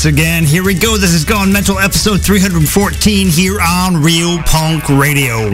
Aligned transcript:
once 0.00 0.18
again. 0.18 0.44
Here 0.44 0.64
we 0.64 0.72
go. 0.72 0.96
This 0.96 1.12
is 1.12 1.26
Gone 1.26 1.52
Mental 1.52 1.78
episode 1.78 2.22
314 2.22 3.28
here 3.28 3.60
on 3.60 4.02
Real 4.02 4.38
Punk 4.44 4.88
Radio. 4.88 5.50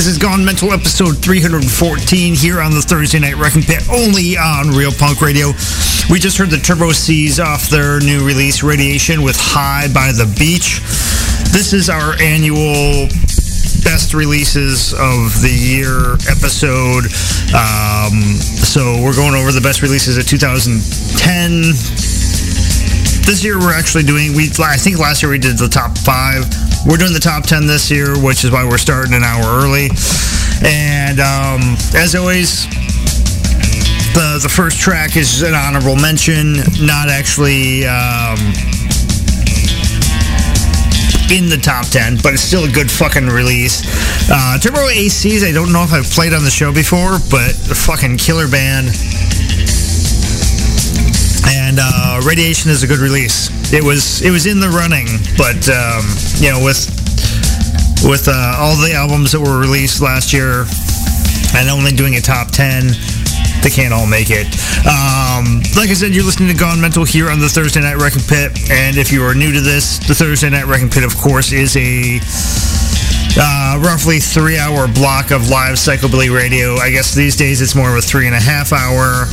This 0.00 0.16
is 0.16 0.16
Gone 0.16 0.42
Mental 0.42 0.72
episode 0.72 1.18
314 1.18 1.60
here 2.34 2.62
on 2.62 2.72
the 2.72 2.80
Thursday 2.80 3.18
Night 3.18 3.36
Wrecking 3.36 3.60
Pit, 3.60 3.84
only 3.92 4.34
on 4.38 4.70
Real 4.70 4.92
Punk 4.92 5.20
Radio. 5.20 5.48
We 6.08 6.16
just 6.16 6.38
heard 6.38 6.48
the 6.48 6.56
Turbo 6.56 6.88
ACs 6.88 7.36
off 7.36 7.68
their 7.68 8.00
new 8.00 8.24
release, 8.24 8.62
Radiation, 8.62 9.20
with 9.20 9.36
High 9.36 9.92
by 9.92 10.08
the 10.16 10.24
Beach. 10.40 10.80
This 11.52 11.74
is 11.74 11.90
our 11.90 12.16
annual 12.16 13.12
best 13.84 14.14
releases 14.14 14.94
of 14.94 15.36
the 15.44 15.52
year 15.52 16.16
episode. 16.32 17.04
Um, 17.52 18.40
so 18.40 18.96
we're 19.04 19.12
going 19.12 19.36
over 19.36 19.52
the 19.52 19.60
best 19.60 19.82
releases 19.82 20.16
of 20.16 20.24
2010. 20.24 20.80
This 23.28 23.44
year 23.44 23.58
we're 23.60 23.76
actually 23.76 24.04
doing, 24.04 24.32
we 24.32 24.48
I 24.64 24.80
think 24.80 24.96
last 24.96 25.20
year 25.20 25.28
we 25.28 25.36
did 25.36 25.58
the 25.58 25.68
top 25.68 25.92
five 25.98 26.48
we're 26.86 26.96
doing 26.96 27.12
the 27.12 27.20
top 27.20 27.44
10 27.44 27.66
this 27.66 27.90
year, 27.90 28.18
which 28.18 28.44
is 28.44 28.50
why 28.50 28.64
we're 28.64 28.78
starting 28.78 29.12
an 29.12 29.22
hour 29.22 29.44
early. 29.60 29.90
And 30.64 31.20
um, 31.20 31.76
as 31.94 32.14
always, 32.14 32.64
the, 34.14 34.40
the 34.42 34.48
first 34.48 34.80
track 34.80 35.16
is 35.16 35.42
an 35.42 35.54
honorable 35.54 35.96
mention, 35.96 36.54
not 36.80 37.08
actually 37.08 37.84
um, 37.84 38.38
in 41.28 41.48
the 41.52 41.60
top 41.60 41.86
10, 41.86 42.18
but 42.22 42.32
it's 42.32 42.42
still 42.42 42.64
a 42.64 42.72
good 42.72 42.90
fucking 42.90 43.26
release. 43.26 43.84
Uh, 44.30 44.58
Turbo 44.58 44.88
ACs, 44.88 45.44
I 45.44 45.52
don't 45.52 45.72
know 45.72 45.82
if 45.82 45.92
I've 45.92 46.10
played 46.10 46.32
on 46.32 46.44
the 46.44 46.50
show 46.50 46.72
before, 46.72 47.18
but 47.30 47.52
a 47.70 47.76
fucking 47.76 48.16
killer 48.16 48.48
band. 48.48 48.88
And 51.46 51.78
uh, 51.80 52.20
Radiation 52.24 52.70
is 52.70 52.82
a 52.82 52.86
good 52.86 53.00
release 53.00 53.59
it 53.72 53.82
was 53.82 54.22
it 54.22 54.30
was 54.30 54.46
in 54.46 54.58
the 54.58 54.68
running, 54.68 55.06
but 55.38 55.62
um, 55.70 56.02
you 56.42 56.50
know 56.50 56.58
with 56.64 56.90
with 58.02 58.26
uh, 58.26 58.56
all 58.58 58.74
the 58.76 58.92
albums 58.94 59.32
that 59.32 59.40
were 59.40 59.58
released 59.58 60.02
last 60.02 60.32
year 60.32 60.66
and 61.54 61.68
only 61.70 61.92
doing 61.92 62.16
a 62.16 62.20
top 62.20 62.50
ten, 62.50 62.90
they 63.62 63.70
can't 63.70 63.94
all 63.94 64.06
make 64.06 64.30
it. 64.30 64.46
Um, 64.82 65.62
like 65.76 65.90
I 65.90 65.94
said, 65.94 66.14
you're 66.14 66.24
listening 66.24 66.48
to 66.48 66.58
Gone 66.58 66.80
Mental 66.80 67.04
here 67.04 67.30
on 67.30 67.38
the 67.38 67.48
Thursday 67.48 67.80
Night 67.80 67.96
Wrecking 67.96 68.26
Pit, 68.26 68.70
and 68.70 68.96
if 68.96 69.12
you 69.12 69.22
are 69.22 69.34
new 69.34 69.52
to 69.52 69.60
this, 69.60 69.98
the 69.98 70.14
Thursday 70.14 70.50
Night 70.50 70.66
Wrecking 70.66 70.90
Pit, 70.90 71.04
of 71.04 71.16
course, 71.16 71.52
is 71.52 71.76
a 71.76 72.18
uh, 73.38 73.78
roughly 73.78 74.18
three 74.18 74.58
hour 74.58 74.88
block 74.88 75.30
of 75.30 75.48
live 75.48 75.76
psychobilly 75.76 76.34
radio. 76.34 76.74
I 76.76 76.90
guess 76.90 77.14
these 77.14 77.36
days 77.36 77.62
it's 77.62 77.74
more 77.74 77.90
of 77.90 77.96
a 77.96 78.02
three 78.02 78.26
and 78.26 78.34
a 78.34 78.40
half 78.40 78.72
hour 78.72 79.30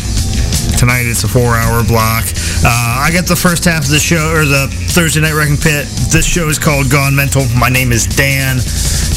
Tonight 0.76 1.08
it's 1.08 1.24
a 1.24 1.28
four-hour 1.28 1.84
block. 1.88 2.26
Uh, 2.66 3.06
I 3.06 3.10
got 3.14 3.26
the 3.26 3.36
first 3.36 3.64
half 3.66 3.86
of 3.86 3.90
the 3.90 4.00
show, 4.00 4.34
or 4.36 4.44
the 4.44 4.68
Thursday 4.92 5.22
Night 5.22 5.34
Wrecking 5.34 5.58
Pit. 5.58 5.88
This 6.12 6.26
show 6.26 6.50
is 6.50 6.60
called 6.60 6.92
Gone 6.92 7.16
Mental. 7.16 7.46
My 7.58 7.70
name 7.70 7.92
is 7.92 8.06
Dan, 8.06 8.60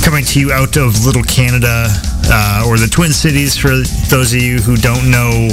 coming 0.05 0.25
to 0.25 0.41
you 0.41 0.53
out 0.53 0.77
of 0.77 1.05
Little 1.05 1.25
Canada, 1.25 1.89
uh, 2.31 2.65
or 2.69 2.79
the 2.79 2.87
Twin 2.87 3.13
Cities 3.13 3.57
for 3.57 3.75
those 4.09 4.33
of 4.33 4.41
you 4.41 4.61
who 4.61 4.77
don't 4.77 5.11
know 5.11 5.49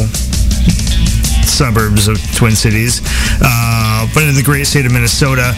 suburbs 1.47 2.07
of 2.07 2.21
Twin 2.35 2.53
Cities, 2.53 3.01
uh, 3.41 4.05
but 4.13 4.23
in 4.23 4.35
the 4.35 4.43
great 4.43 4.67
state 4.67 4.85
of 4.85 4.91
Minnesota. 4.91 5.55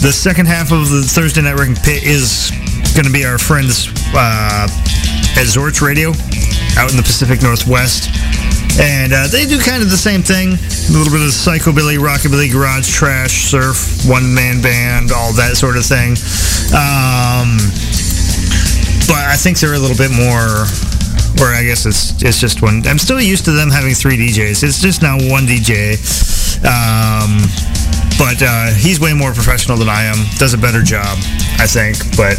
The 0.00 0.12
second 0.12 0.46
half 0.46 0.72
of 0.72 0.88
the 0.88 1.02
Thursday 1.02 1.42
Night 1.42 1.58
Wrecking 1.58 1.76
Pit 1.76 2.02
is 2.02 2.50
going 2.94 3.04
to 3.04 3.12
be 3.12 3.24
our 3.24 3.38
friends 3.38 3.88
uh, 4.14 4.66
at 5.36 5.46
Zorch 5.46 5.80
Radio 5.80 6.10
out 6.78 6.90
in 6.90 6.96
the 6.96 7.04
Pacific 7.04 7.42
Northwest. 7.42 8.08
And 8.80 9.12
uh, 9.12 9.26
they 9.28 9.44
do 9.44 9.60
kind 9.60 9.82
of 9.82 9.90
the 9.90 10.00
same 10.00 10.22
thing. 10.22 10.56
A 10.56 10.92
little 10.92 11.12
bit 11.12 11.20
of 11.20 11.28
psychobilly, 11.28 11.98
rockabilly, 12.00 12.50
garage 12.50 12.88
trash, 12.88 13.50
surf, 13.50 14.06
one-man 14.08 14.62
band, 14.62 15.12
all 15.12 15.32
that 15.34 15.56
sort 15.56 15.76
of 15.76 15.84
thing. 15.84 16.16
Um, 16.72 17.60
but 19.04 19.28
I 19.28 19.36
think 19.36 19.60
they're 19.60 19.74
a 19.74 19.78
little 19.78 19.96
bit 19.96 20.10
more 20.10 20.64
or 21.40 21.52
I 21.52 21.64
guess 21.64 21.86
it's 21.86 22.22
it's 22.22 22.38
just 22.38 22.62
one. 22.62 22.86
I'm 22.86 22.98
still 22.98 23.20
used 23.20 23.44
to 23.46 23.52
them 23.52 23.70
having 23.70 23.94
three 23.94 24.16
DJs. 24.16 24.62
It's 24.62 24.80
just 24.80 25.02
now 25.02 25.16
one 25.16 25.44
DJ. 25.44 25.98
Um, 26.62 27.42
but 28.18 28.38
uh, 28.40 28.72
he's 28.74 29.00
way 29.00 29.12
more 29.12 29.32
professional 29.32 29.76
than 29.76 29.88
I 29.88 30.04
am. 30.04 30.16
Does 30.38 30.54
a 30.54 30.58
better 30.58 30.82
job, 30.82 31.18
I 31.58 31.66
think. 31.66 31.98
But 32.16 32.38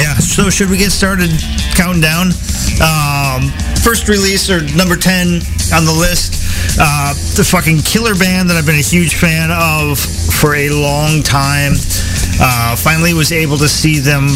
yeah, 0.00 0.14
so 0.18 0.50
should 0.50 0.70
we 0.70 0.78
get 0.78 0.92
started 0.92 1.30
counting 1.76 2.00
down? 2.00 2.32
Um, 2.80 3.52
first 3.84 4.08
release 4.08 4.48
or 4.48 4.64
number 4.74 4.96
10 4.96 5.44
on 5.76 5.84
the 5.84 5.92
list. 5.92 6.40
Uh, 6.80 7.12
the 7.36 7.44
fucking 7.44 7.78
killer 7.84 8.16
band 8.16 8.48
that 8.48 8.56
I've 8.56 8.66
been 8.66 8.80
a 8.80 8.84
huge 8.84 9.16
fan 9.16 9.52
of 9.52 10.00
for 10.00 10.56
a 10.56 10.70
long 10.72 11.22
time. 11.22 11.76
Uh, 12.40 12.76
finally 12.76 13.12
was 13.12 13.30
able 13.30 13.56
to 13.58 13.68
see 13.68 14.00
them 14.00 14.28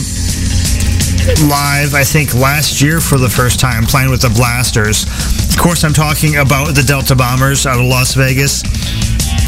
live, 1.49 1.97
I 1.97 2.05
think, 2.05 2.35
last 2.35 2.81
year 2.81 3.01
for 3.01 3.19
the 3.19 3.29
first 3.29 3.59
time, 3.59 3.85
playing 3.85 4.11
with 4.11 4.21
the 4.21 4.31
Blasters. 4.31 5.05
Of 5.49 5.57
course, 5.59 5.85
I'm 5.85 5.93
talking 5.93 6.37
about 6.37 6.75
the 6.77 6.85
Delta 6.85 7.17
Bombers 7.17 7.67
out 7.67 7.81
of 7.81 7.87
Las 7.87 8.15
Vegas. 8.15 8.63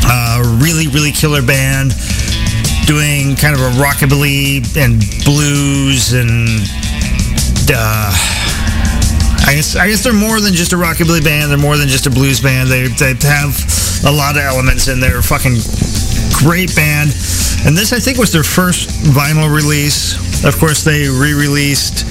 Uh, 0.05 0.59
really, 0.61 0.89
really 0.89 1.13
killer 1.13 1.43
band 1.43 1.93
doing 2.87 3.37
kind 3.37 3.55
of 3.55 3.61
a 3.61 3.71
rockabilly 3.81 4.61
and 4.77 5.01
blues 5.25 6.13
and 6.13 6.49
I 9.47 9.55
guess 9.55 9.77
I 9.77 9.89
guess 9.89 10.03
they're 10.03 10.13
more 10.13 10.41
than 10.41 10.55
just 10.55 10.73
a 10.73 10.77
rockabilly 10.77 11.23
band. 11.23 11.51
They're 11.51 11.59
more 11.59 11.77
than 11.77 11.89
just 11.89 12.07
a 12.07 12.11
blues 12.11 12.41
band. 12.41 12.69
They 12.69 12.89
they 12.89 13.15
have 13.29 13.55
a 14.05 14.13
lot 14.13 14.37
of 14.37 14.43
elements 14.43 14.89
in 14.89 15.01
their 15.01 15.23
fucking 15.23 15.59
great 16.43 16.75
band. 16.75 17.11
And 17.65 17.77
this 17.77 17.93
I 17.93 18.01
think 18.01 18.19
was 18.19 18.33
their 18.33 18.43
first 18.43 18.89
vinyl 19.15 19.53
release. 19.55 20.19
Of 20.45 20.59
course, 20.59 20.83
they 20.83 21.07
re-released 21.07 22.03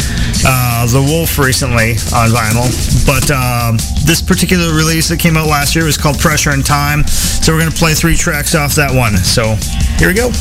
uh, 0.47 0.87
The 0.87 1.01
Wolf 1.01 1.37
recently 1.37 1.99
on 2.15 2.31
vinyl, 2.31 2.71
but 3.05 3.27
um, 3.29 3.75
this 4.07 4.21
particular 4.21 4.73
release 4.73 5.09
that 5.09 5.19
came 5.19 5.35
out 5.35 5.47
last 5.47 5.75
year 5.75 5.83
was 5.83 5.97
called 5.97 6.17
Pressure 6.17 6.51
and 6.51 6.65
Time. 6.65 7.05
So 7.07 7.51
we're 7.51 7.59
gonna 7.59 7.71
play 7.71 7.93
three 7.93 8.15
tracks 8.15 8.55
off 8.55 8.75
that 8.75 8.95
one. 8.95 9.17
So 9.17 9.55
here 9.99 10.07
we 10.07 10.13
go. 10.13 10.31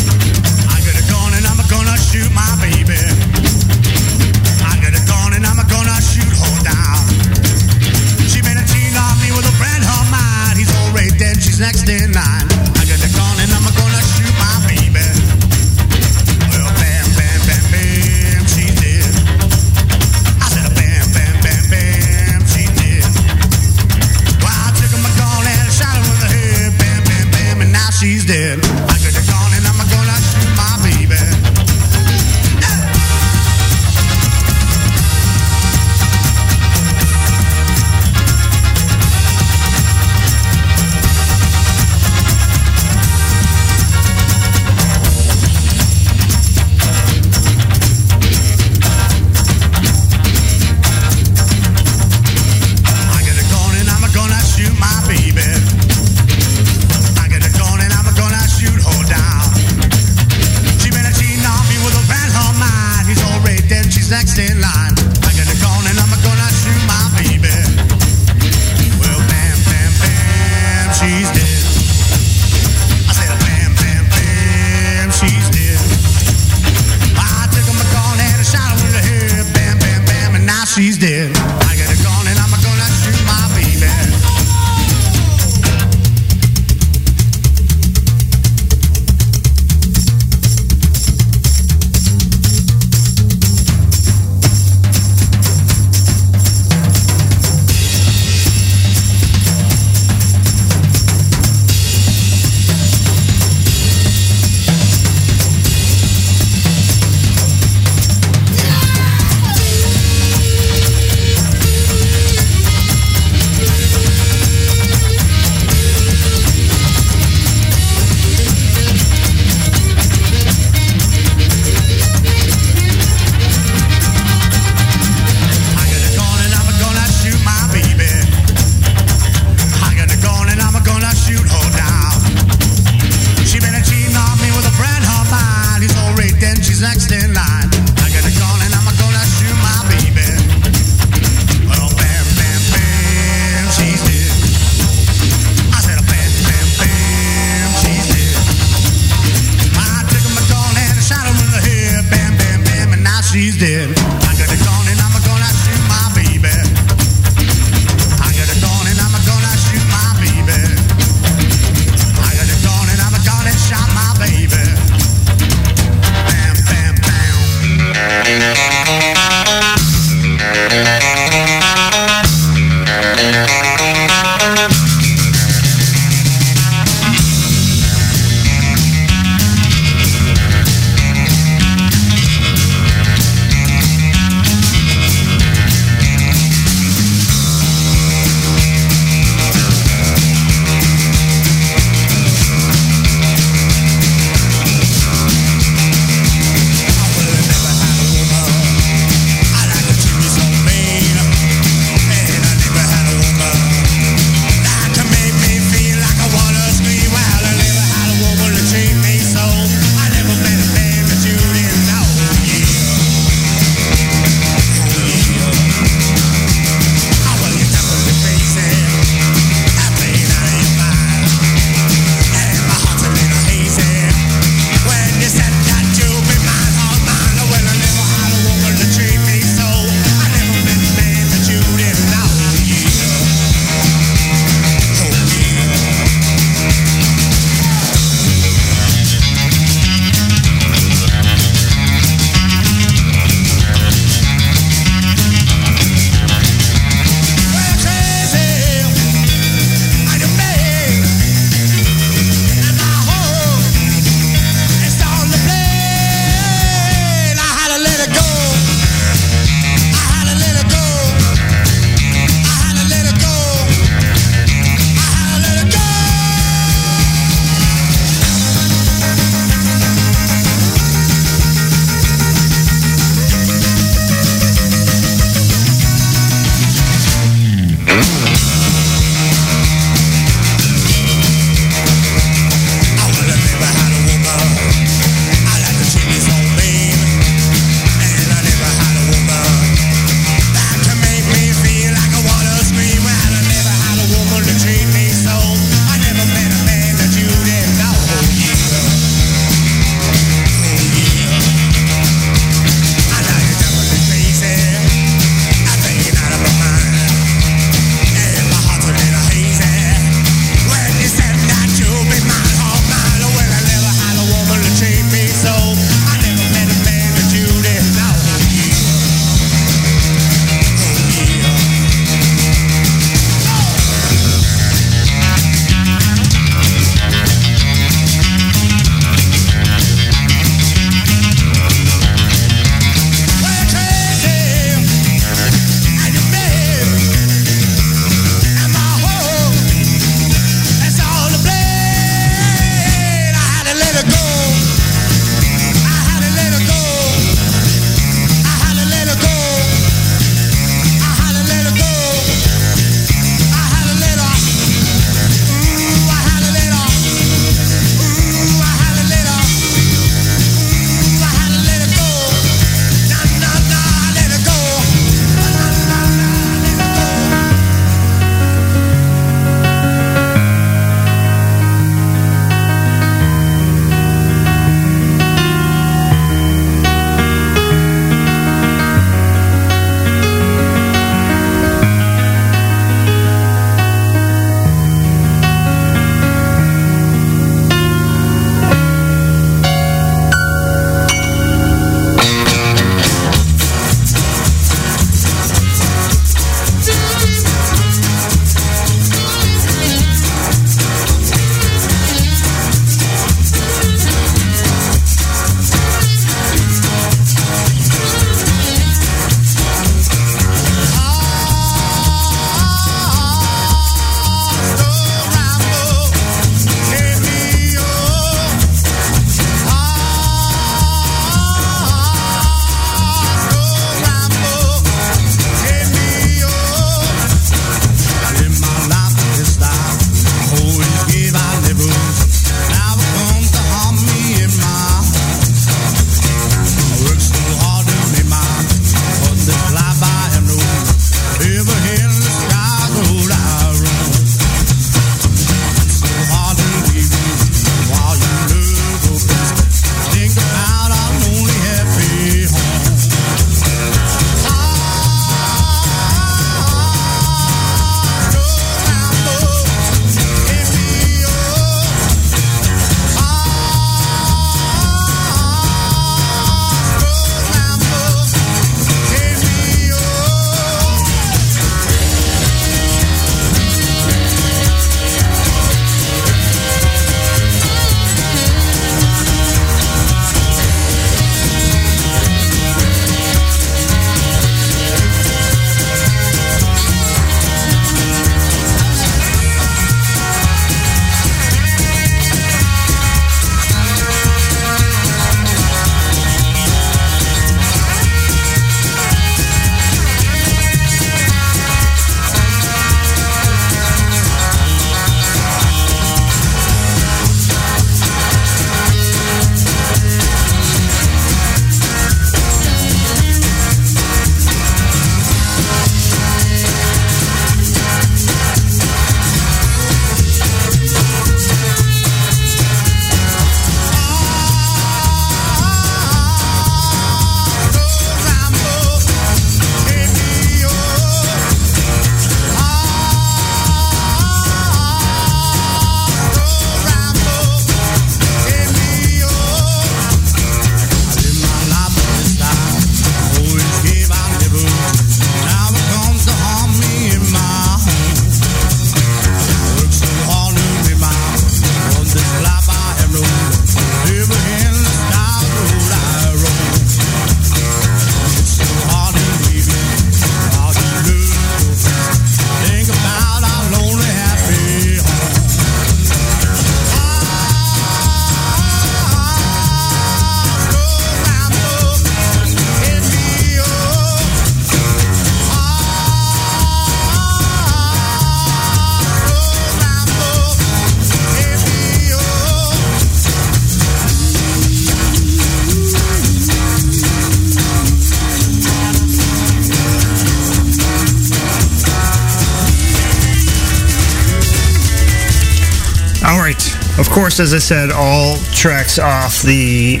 Course, 597.12 597.40
as 597.40 597.52
I 597.52 597.58
said, 597.58 597.90
all 597.92 598.38
tracks 598.54 598.98
off 598.98 599.42
the 599.42 600.00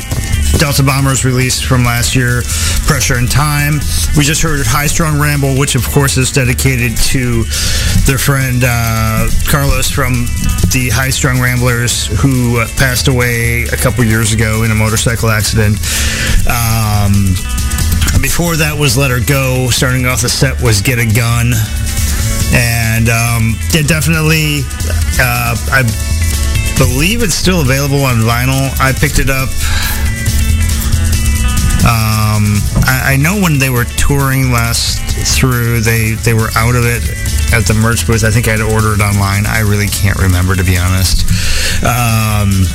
Delta 0.56 0.82
Bombers 0.82 1.26
release 1.26 1.60
from 1.60 1.84
last 1.84 2.16
year, 2.16 2.40
Pressure 2.86 3.18
and 3.18 3.30
Time. 3.30 3.74
We 4.16 4.24
just 4.24 4.40
heard 4.40 4.64
High 4.64 4.86
Strung 4.86 5.20
Ramble, 5.20 5.58
which 5.58 5.74
of 5.74 5.84
course 5.90 6.16
is 6.16 6.32
dedicated 6.32 6.96
to 7.12 7.44
their 8.08 8.16
friend 8.16 8.64
uh, 8.64 9.28
Carlos 9.44 9.90
from 9.90 10.24
the 10.72 10.88
High 10.90 11.10
Strung 11.10 11.38
Ramblers, 11.38 12.06
who 12.22 12.64
passed 12.80 13.08
away 13.08 13.64
a 13.64 13.76
couple 13.76 14.04
years 14.04 14.32
ago 14.32 14.62
in 14.62 14.70
a 14.70 14.74
motorcycle 14.74 15.28
accident. 15.28 15.76
Um, 16.48 17.36
before 18.24 18.56
that 18.56 18.72
was 18.78 18.96
Let 18.96 19.10
Her 19.10 19.20
Go. 19.20 19.68
Starting 19.68 20.06
off 20.06 20.22
the 20.22 20.30
set 20.30 20.62
was 20.62 20.80
Get 20.80 20.98
a 20.98 21.04
Gun. 21.04 21.52
And 22.56 23.08
um, 23.12 23.52
yeah, 23.72 23.82
definitely, 23.84 24.64
uh, 25.20 25.56
I 25.72 26.11
believe 26.82 27.22
it's 27.22 27.34
still 27.34 27.60
available 27.60 28.02
on 28.04 28.16
vinyl. 28.26 28.70
I 28.80 28.90
picked 28.92 29.18
it 29.22 29.30
up. 29.30 29.48
Um, 31.82 32.58
I, 32.86 33.14
I, 33.14 33.16
know 33.16 33.38
when 33.42 33.58
they 33.58 33.70
were 33.70 33.84
touring 33.98 34.50
last 34.50 35.02
through, 35.34 35.80
they, 35.80 36.14
they 36.22 36.34
were 36.34 36.50
out 36.54 36.74
of 36.74 36.86
it 36.86 37.02
at 37.50 37.66
the 37.66 37.74
merch 37.74 38.06
booth. 38.06 38.22
I 38.22 38.30
think 38.30 38.46
I 38.46 38.54
had 38.54 38.62
to 38.62 38.70
order 38.70 38.94
it 38.94 39.02
online. 39.02 39.46
I 39.46 39.66
really 39.66 39.90
can't 39.90 40.18
remember, 40.18 40.54
to 40.54 40.62
be 40.62 40.78
honest. 40.78 41.26
Um, 41.82 42.66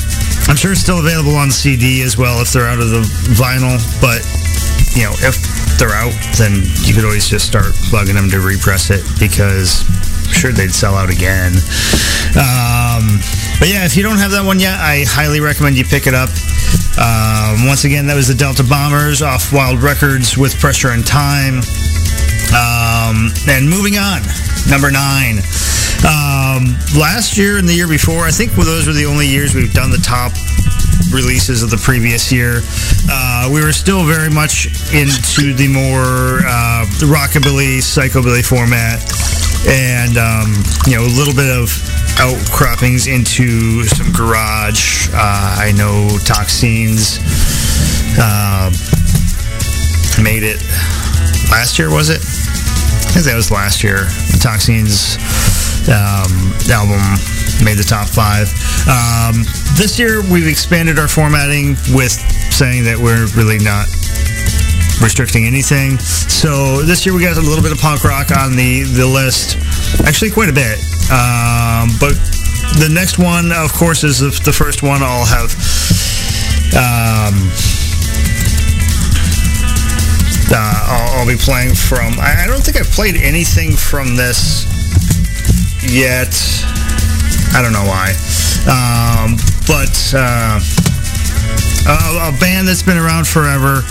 I'm 0.47 0.59
sure 0.59 0.71
it's 0.71 0.83
still 0.83 0.99
available 0.99 1.35
on 1.35 1.51
CD 1.51 2.03
as 2.03 2.17
well 2.17 2.41
if 2.41 2.51
they're 2.51 2.67
out 2.67 2.79
of 2.79 2.91
the 2.91 3.03
vinyl, 3.35 3.79
but 4.03 4.23
you 4.95 5.07
know, 5.07 5.15
if 5.23 5.39
they're 5.79 5.95
out, 5.95 6.15
then 6.35 6.63
you 6.83 6.93
could 6.93 7.03
always 7.03 7.27
just 7.27 7.47
start 7.47 7.75
bugging 7.91 8.15
them 8.15 8.29
to 8.31 8.39
repress 8.39 8.89
it 8.91 9.03
because 9.19 9.87
I'm 10.27 10.33
sure 10.33 10.51
they'd 10.51 10.75
sell 10.75 10.95
out 10.95 11.09
again. 11.09 11.55
Um, 12.35 13.23
but 13.59 13.69
yeah, 13.69 13.85
if 13.85 13.97
you 13.97 14.03
don't 14.03 14.17
have 14.17 14.31
that 14.31 14.45
one 14.45 14.59
yet, 14.59 14.79
I 14.79 15.05
highly 15.07 15.39
recommend 15.39 15.77
you 15.77 15.85
pick 15.85 16.07
it 16.07 16.13
up. 16.13 16.29
Um, 16.97 17.65
once 17.65 17.85
again, 17.85 18.07
that 18.07 18.15
was 18.15 18.27
the 18.27 18.33
Delta 18.33 18.63
Bombers 18.63 19.21
off 19.21 19.53
Wild 19.53 19.81
Records 19.81 20.37
with 20.37 20.57
Pressure 20.59 20.89
and 20.89 21.05
Time. 21.05 21.61
Um, 22.53 23.29
and 23.49 23.69
moving 23.69 23.97
on, 23.97 24.21
number 24.69 24.89
nine. 24.89 25.41
Um, 26.05 26.77
last 26.97 27.37
year 27.37 27.57
and 27.57 27.67
the 27.67 27.73
year 27.73 27.87
before, 27.87 28.25
I 28.25 28.31
think 28.31 28.53
those 28.53 28.85
were 28.85 28.93
the 28.93 29.05
only 29.05 29.27
years 29.27 29.53
we've 29.53 29.73
done 29.73 29.89
the 29.89 30.01
top 30.01 30.33
releases 31.11 31.63
of 31.63 31.69
the 31.69 31.77
previous 31.77 32.31
year. 32.31 32.61
Uh, 33.09 33.49
we 33.51 33.61
were 33.63 33.73
still 33.73 34.05
very 34.05 34.29
much 34.29 34.67
into 34.93 35.53
the 35.53 35.67
more 35.67 36.45
uh, 36.45 36.85
rockabilly, 37.05 37.81
psychobilly 37.81 38.45
format, 38.45 39.01
and 39.65 40.17
um, 40.17 40.53
you 40.85 40.97
know 40.97 41.05
a 41.05 41.13
little 41.17 41.33
bit 41.33 41.49
of 41.49 41.69
outcroppings 42.19 43.07
into 43.07 43.83
some 43.83 44.11
garage. 44.11 45.09
Uh, 45.13 45.55
I 45.59 45.71
know 45.77 46.09
Toxins 46.25 47.19
uh, 48.17 48.71
made 50.21 50.43
it 50.43 50.57
last 51.51 51.77
year, 51.77 51.91
was 51.91 52.09
it? 52.09 52.21
I 52.21 53.11
think 53.13 53.25
that 53.25 53.35
was 53.35 53.51
last 53.51 53.83
year. 53.83 54.05
The 54.33 54.39
Toxins 54.41 55.17
um, 55.89 56.53
album 56.73 57.01
made 57.63 57.77
the 57.77 57.85
top 57.87 58.09
five. 58.09 58.49
Um, 58.89 59.45
this 59.77 59.97
year, 59.99 60.21
we've 60.31 60.47
expanded 60.47 60.99
our 60.99 61.07
formatting 61.07 61.77
with 61.93 62.17
saying 62.51 62.83
that 62.85 62.97
we're 62.97 63.27
really 63.37 63.59
not 63.59 63.85
restricting 65.01 65.45
anything. 65.45 65.97
So 65.99 66.81
this 66.81 67.05
year 67.05 67.13
we 67.13 67.21
got 67.21 67.37
a 67.37 67.41
little 67.41 67.63
bit 67.63 67.71
of 67.71 67.77
punk 67.77 68.03
rock 68.03 68.31
on 68.31 68.55
the, 68.55 68.83
the 68.83 69.05
list. 69.05 69.57
Actually, 70.05 70.31
quite 70.31 70.49
a 70.49 70.53
bit. 70.53 70.96
Um, 71.09 71.89
but 71.99 72.15
the 72.79 72.89
next 72.91 73.17
one, 73.17 73.51
of 73.51 73.71
course, 73.73 74.03
is 74.03 74.19
the, 74.19 74.29
the 74.43 74.51
first 74.51 74.83
one 74.83 75.01
I'll 75.01 75.25
have. 75.25 75.51
Um, 76.75 77.47
uh, 80.51 80.83
I'll, 80.85 81.19
I'll, 81.19 81.27
be 81.27 81.37
playing 81.37 81.75
from. 81.75 82.19
I, 82.19 82.43
I 82.43 82.47
don't 82.47 82.61
think 82.61 82.77
I've 82.77 82.91
played 82.91 83.15
anything 83.15 83.75
from 83.75 84.15
this 84.15 84.67
yet. 85.83 86.35
I 87.55 87.61
don't 87.61 87.73
know 87.73 87.87
why. 87.87 88.11
Um, 88.67 89.37
but 89.67 89.95
uh, 90.13 90.59
a, 91.87 92.29
a, 92.29 92.37
band 92.39 92.67
that's 92.67 92.83
been 92.83 92.97
around 92.97 93.27
forever. 93.27 93.83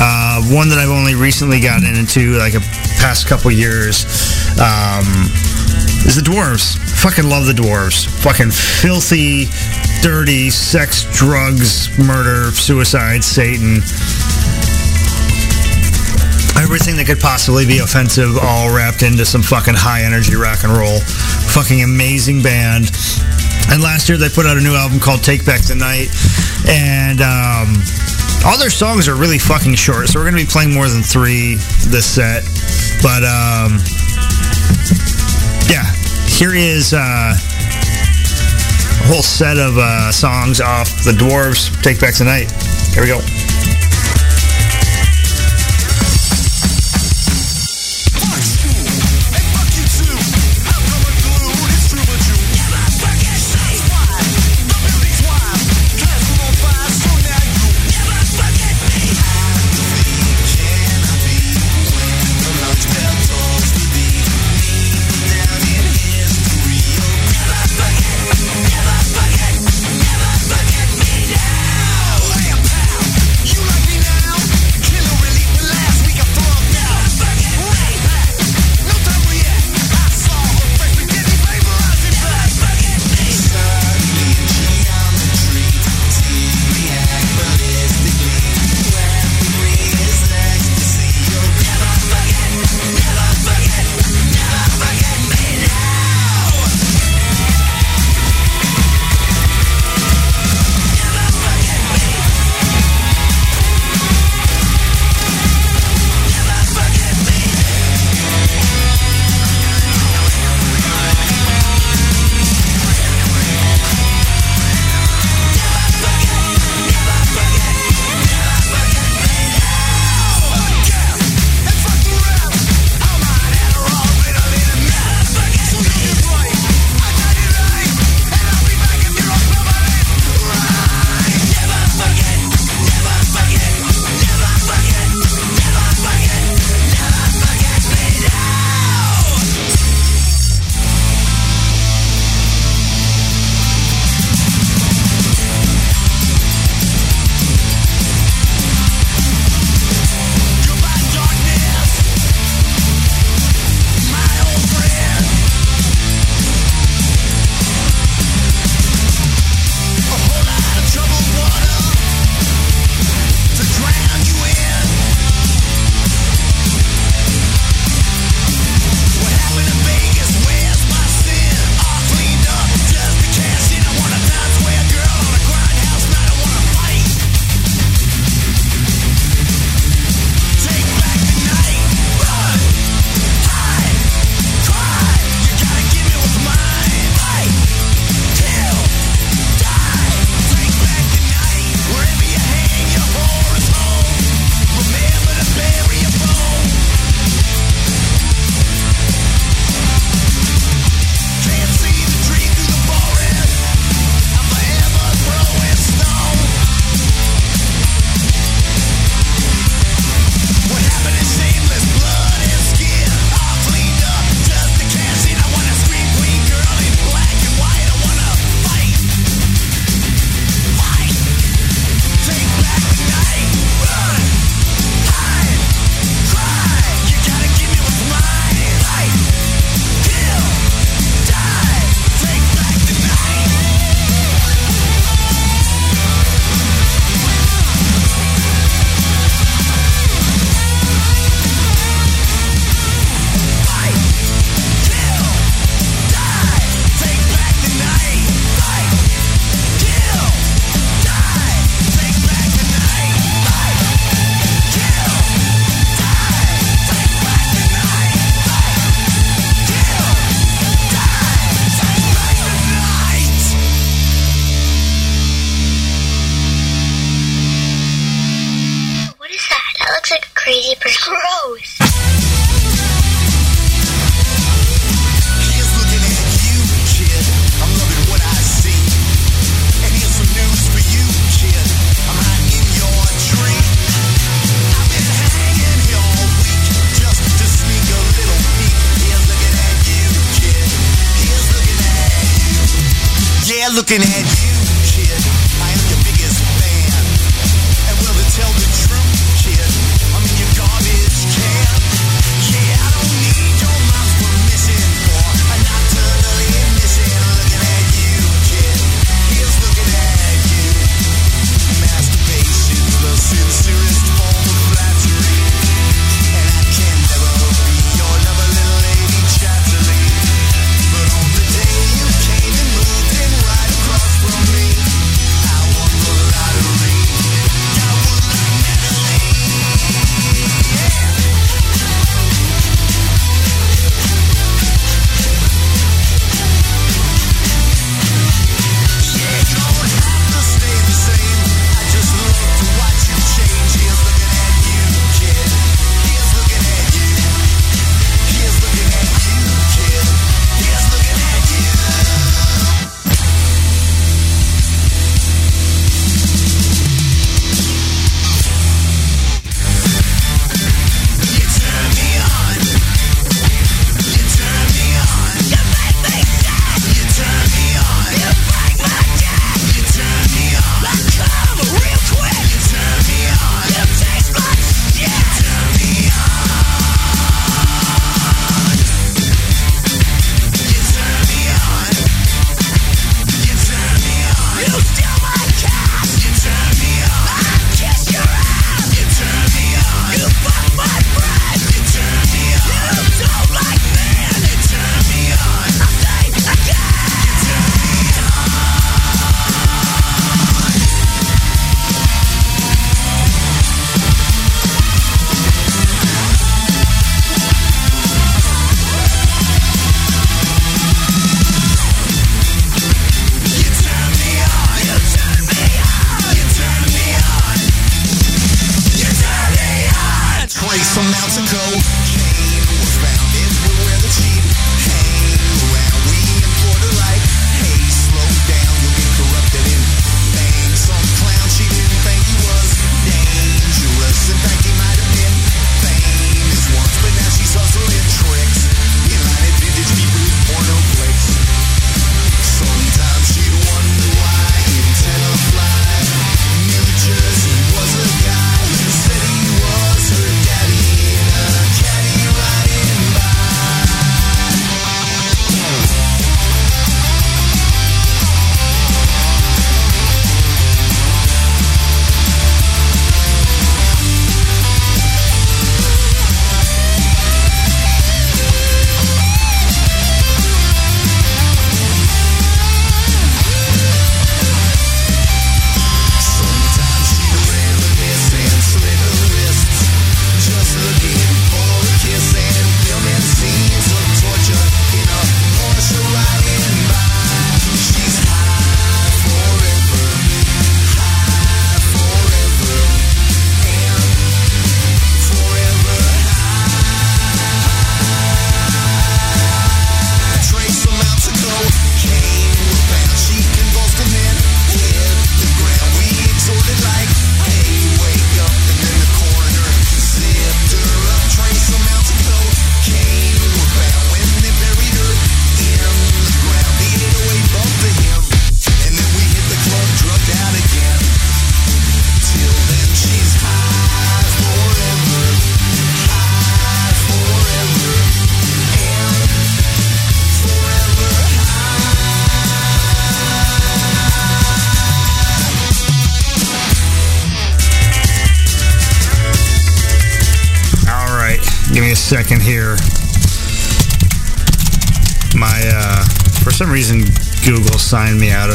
Uh, 0.00 0.42
one 0.48 0.68
that 0.70 0.78
I've 0.78 0.90
only 0.90 1.14
recently 1.14 1.60
gotten 1.60 1.94
into, 1.94 2.36
like 2.38 2.54
a 2.54 2.60
past 2.98 3.28
couple 3.28 3.50
years, 3.50 4.04
um, 4.58 5.04
is 6.04 6.16
the 6.16 6.22
Dwarves. 6.22 6.78
Fucking 7.02 7.28
love 7.28 7.46
the 7.46 7.52
Dwarves. 7.52 8.06
Fucking 8.22 8.50
filthy, 8.50 9.46
dirty, 10.02 10.50
sex, 10.50 11.04
drugs, 11.16 11.96
murder, 11.98 12.50
suicide, 12.52 13.24
Satan 13.24 13.80
everything 16.64 16.96
that 16.96 17.04
could 17.06 17.20
possibly 17.20 17.66
be 17.66 17.78
offensive 17.78 18.38
all 18.40 18.74
wrapped 18.74 19.02
into 19.02 19.24
some 19.26 19.42
fucking 19.42 19.74
high 19.74 20.02
energy 20.02 20.34
rock 20.34 20.64
and 20.64 20.72
roll. 20.72 20.98
Fucking 21.52 21.82
amazing 21.82 22.42
band. 22.42 22.90
And 23.68 23.82
last 23.82 24.08
year 24.08 24.16
they 24.16 24.28
put 24.28 24.46
out 24.46 24.56
a 24.56 24.60
new 24.60 24.74
album 24.74 24.98
called 24.98 25.22
Take 25.22 25.44
Back 25.44 25.60
the 25.62 25.76
Night. 25.76 26.08
And 26.66 27.20
um, 27.20 27.76
all 28.48 28.56
their 28.56 28.72
songs 28.72 29.08
are 29.08 29.14
really 29.14 29.38
fucking 29.38 29.74
short. 29.74 30.08
So 30.08 30.18
we're 30.18 30.30
going 30.30 30.40
to 30.40 30.44
be 30.44 30.50
playing 30.50 30.72
more 30.72 30.88
than 30.88 31.02
three 31.02 31.56
this 31.92 32.08
set. 32.08 32.48
But 33.04 33.22
um, 33.28 33.78
yeah, 35.68 35.84
here 36.26 36.54
is 36.54 36.92
uh, 36.92 36.98
a 37.34 39.06
whole 39.06 39.22
set 39.22 39.58
of 39.58 39.76
uh, 39.78 40.10
songs 40.12 40.60
off 40.60 41.04
the 41.04 41.12
Dwarves. 41.12 41.70
Take 41.82 42.00
Back 42.00 42.14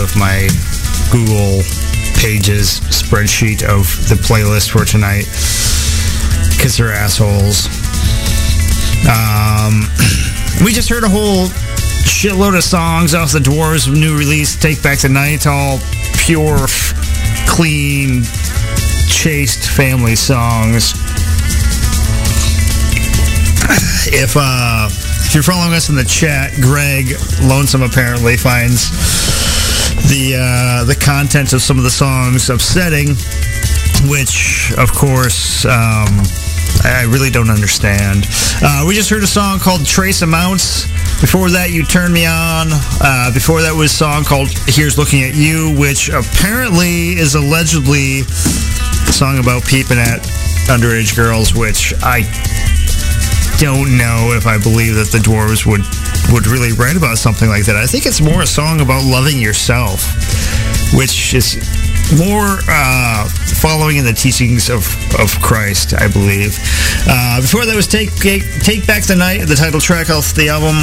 with 0.09 0.19
my 0.19 0.47
Google 1.11 1.61
Pages 2.15 2.79
spreadsheet 2.91 3.63
of 3.63 3.85
the 4.09 4.15
playlist 4.15 4.71
for 4.71 4.85
tonight. 4.85 5.25
Kiss 6.59 6.77
their 6.77 6.91
assholes. 6.91 7.67
Um, 9.07 9.87
we 10.65 10.73
just 10.73 10.89
heard 10.89 11.03
a 11.03 11.09
whole 11.09 11.47
shitload 12.05 12.57
of 12.57 12.63
songs 12.63 13.13
off 13.13 13.31
the 13.31 13.39
Dwarves' 13.39 13.91
new 13.91 14.17
release, 14.17 14.55
Take 14.55 14.81
Back 14.83 14.99
the 14.99 15.09
Night, 15.09 15.47
all 15.47 15.79
pure, 16.17 16.67
clean, 17.47 18.23
chaste 19.07 19.69
family 19.69 20.15
songs. 20.15 20.93
If 24.11 24.35
uh, 24.35 24.89
if 24.91 25.33
you're 25.33 25.43
following 25.43 25.73
us 25.73 25.89
in 25.89 25.95
the 25.95 26.03
chat, 26.03 26.53
Greg 26.61 27.13
Lonesome 27.43 27.83
apparently 27.83 28.35
finds 28.37 29.28
the 30.07 30.37
uh, 30.39 30.83
the 30.85 30.95
content 30.95 31.53
of 31.53 31.61
some 31.61 31.77
of 31.77 31.83
the 31.83 31.89
songs 31.89 32.49
upsetting, 32.49 33.15
which 34.09 34.71
of 34.77 34.91
course 34.93 35.65
um, 35.65 36.23
I 36.83 37.05
really 37.09 37.29
don't 37.29 37.49
understand. 37.49 38.25
Uh, 38.61 38.85
we 38.87 38.95
just 38.95 39.09
heard 39.09 39.23
a 39.23 39.27
song 39.27 39.59
called 39.59 39.85
Trace 39.85 40.21
Amounts. 40.21 40.87
Before 41.19 41.49
that, 41.49 41.71
You 41.71 41.83
Turn 41.83 42.13
Me 42.13 42.25
On. 42.25 42.67
Uh, 42.71 43.33
before 43.33 43.61
that 43.61 43.75
was 43.75 43.91
a 43.91 43.95
song 43.95 44.23
called 44.23 44.47
Here's 44.67 44.97
Looking 44.97 45.23
at 45.23 45.35
You, 45.35 45.75
which 45.77 46.09
apparently 46.09 47.19
is 47.19 47.35
allegedly 47.35 48.21
a 48.21 49.11
song 49.11 49.39
about 49.39 49.65
peeping 49.65 49.99
at 49.99 50.23
underage 50.71 51.15
girls, 51.15 51.53
which 51.53 51.93
I 52.01 52.23
don't 53.59 53.97
know 53.97 54.31
if 54.31 54.47
I 54.47 54.57
believe 54.57 54.95
that 54.95 55.11
the 55.11 55.19
dwarves 55.19 55.65
would 55.67 55.83
would 56.31 56.47
really 56.47 56.73
write 56.73 56.95
about 56.95 57.17
something 57.17 57.49
like 57.49 57.65
that. 57.65 57.75
I 57.75 57.85
think 57.85 58.05
it's 58.05 58.21
more 58.21 58.41
a 58.41 58.47
song 58.47 58.81
about 58.81 59.03
loving 59.03 59.39
yourself, 59.39 60.05
which 60.93 61.33
is 61.33 61.57
more 62.17 62.59
uh, 62.69 63.29
following 63.61 63.97
in 63.97 64.05
the 64.05 64.13
teachings 64.13 64.69
of, 64.69 64.85
of 65.19 65.29
Christ, 65.41 65.93
I 65.93 66.07
believe. 66.07 66.57
Uh, 67.07 67.41
before 67.41 67.65
that 67.65 67.75
was 67.75 67.87
take, 67.87 68.13
take 68.15 68.85
Back 68.87 69.03
the 69.03 69.15
Night, 69.15 69.45
the 69.45 69.55
title 69.55 69.79
track 69.79 70.09
off 70.09 70.33
the 70.33 70.49
album, 70.49 70.75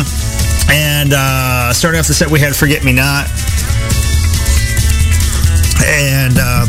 and 0.71 1.13
uh, 1.15 1.73
starting 1.73 2.01
off 2.01 2.07
the 2.07 2.15
set 2.15 2.31
we 2.31 2.41
had 2.41 2.55
Forget 2.55 2.85
Me 2.85 2.93
Not, 2.93 3.29
and. 5.87 6.37
Uh, 6.39 6.67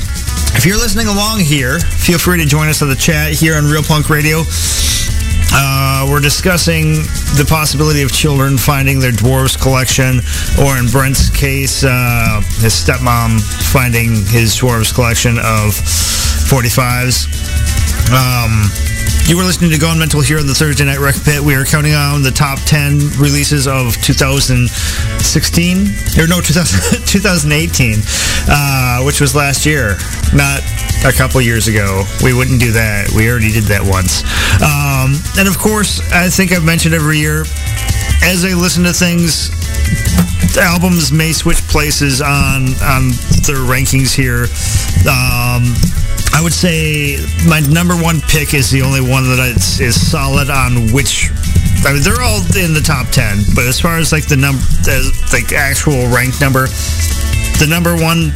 if 0.57 0.65
you're 0.65 0.77
listening 0.77 1.05
along 1.05 1.41
here, 1.41 1.77
feel 1.79 2.17
free 2.17 2.39
to 2.39 2.45
join 2.45 2.67
us 2.67 2.81
on 2.81 2.89
the 2.89 2.95
chat 2.95 3.31
here 3.31 3.55
on 3.55 3.65
Real 3.65 3.83
Punk 3.83 4.09
Radio. 4.09 4.41
Uh, 5.53 6.07
we're 6.09 6.19
discussing 6.19 6.93
the 7.37 7.45
possibility 7.47 8.01
of 8.01 8.11
children 8.11 8.57
finding 8.57 8.99
their 8.99 9.11
dwarves 9.11 9.59
collection, 9.59 10.19
or 10.59 10.77
in 10.77 10.87
Brent's 10.87 11.29
case, 11.29 11.83
uh, 11.83 12.41
his 12.59 12.73
stepmom 12.73 13.39
finding 13.71 14.25
his 14.27 14.55
dwarves 14.55 14.93
collection 14.93 15.37
of 15.39 15.73
45s. 16.47 17.27
Um, 18.13 18.69
you 19.27 19.35
were 19.35 19.43
listening 19.43 19.71
to 19.71 19.77
Gone 19.77 19.99
Mental 19.99 20.21
here 20.21 20.39
on 20.39 20.47
the 20.47 20.53
Thursday 20.55 20.85
Night 20.85 20.99
Rec 20.99 21.15
Pit. 21.21 21.41
We 21.41 21.53
are 21.55 21.65
counting 21.65 21.93
on 21.93 22.23
the 22.23 22.31
top 22.31 22.59
10 22.63 23.19
releases 23.19 23.67
of 23.67 23.97
2016, 24.01 25.77
or 26.17 26.27
no, 26.27 26.39
2000, 26.39 27.05
2018, 27.05 27.99
uh, 28.47 29.03
which 29.03 29.19
was 29.19 29.35
last 29.35 29.65
year, 29.65 29.97
not 30.31 30.63
a 31.05 31.13
couple 31.13 31.39
years 31.41 31.67
ago. 31.67 32.03
We 32.23 32.33
wouldn't 32.33 32.59
do 32.59 32.71
that. 32.71 33.11
We 33.15 33.29
already 33.29 33.51
did 33.51 33.65
that 33.65 33.81
once. 33.81 34.23
Um, 34.61 35.15
and 35.37 35.47
of 35.47 35.57
course, 35.57 36.01
I 36.11 36.29
think 36.29 36.51
I've 36.51 36.65
mentioned 36.65 36.93
every 36.93 37.19
year, 37.19 37.41
as 38.23 38.43
I 38.43 38.53
listen 38.53 38.83
to 38.83 38.93
things, 38.93 39.51
albums 40.57 41.11
may 41.11 41.31
switch 41.31 41.61
places 41.67 42.21
on 42.21 42.73
on 42.81 43.13
their 43.45 43.61
rankings 43.63 44.15
here. 44.15 44.49
Um, 45.05 45.75
I 46.33 46.41
would 46.41 46.53
say 46.53 47.17
my 47.47 47.61
number 47.61 47.95
one 47.95 48.21
pick 48.21 48.53
is 48.53 48.69
the 48.69 48.81
only 48.81 49.01
one 49.01 49.23
that 49.23 49.53
is, 49.55 49.79
is 49.79 49.95
solid 49.95 50.49
on 50.49 50.91
which. 50.91 51.31
I 51.85 51.93
mean, 51.93 52.01
they're 52.01 52.21
all 52.21 52.41
in 52.57 52.73
the 52.73 52.83
top 52.83 53.07
ten, 53.09 53.37
but 53.55 53.65
as 53.65 53.79
far 53.79 53.97
as 53.97 54.11
like 54.11 54.27
the 54.27 54.35
number, 54.35 54.61
like 55.31 55.53
actual 55.53 56.09
rank 56.09 56.41
number, 56.41 56.67
the 57.59 57.65
number 57.67 57.95
one 57.95 58.29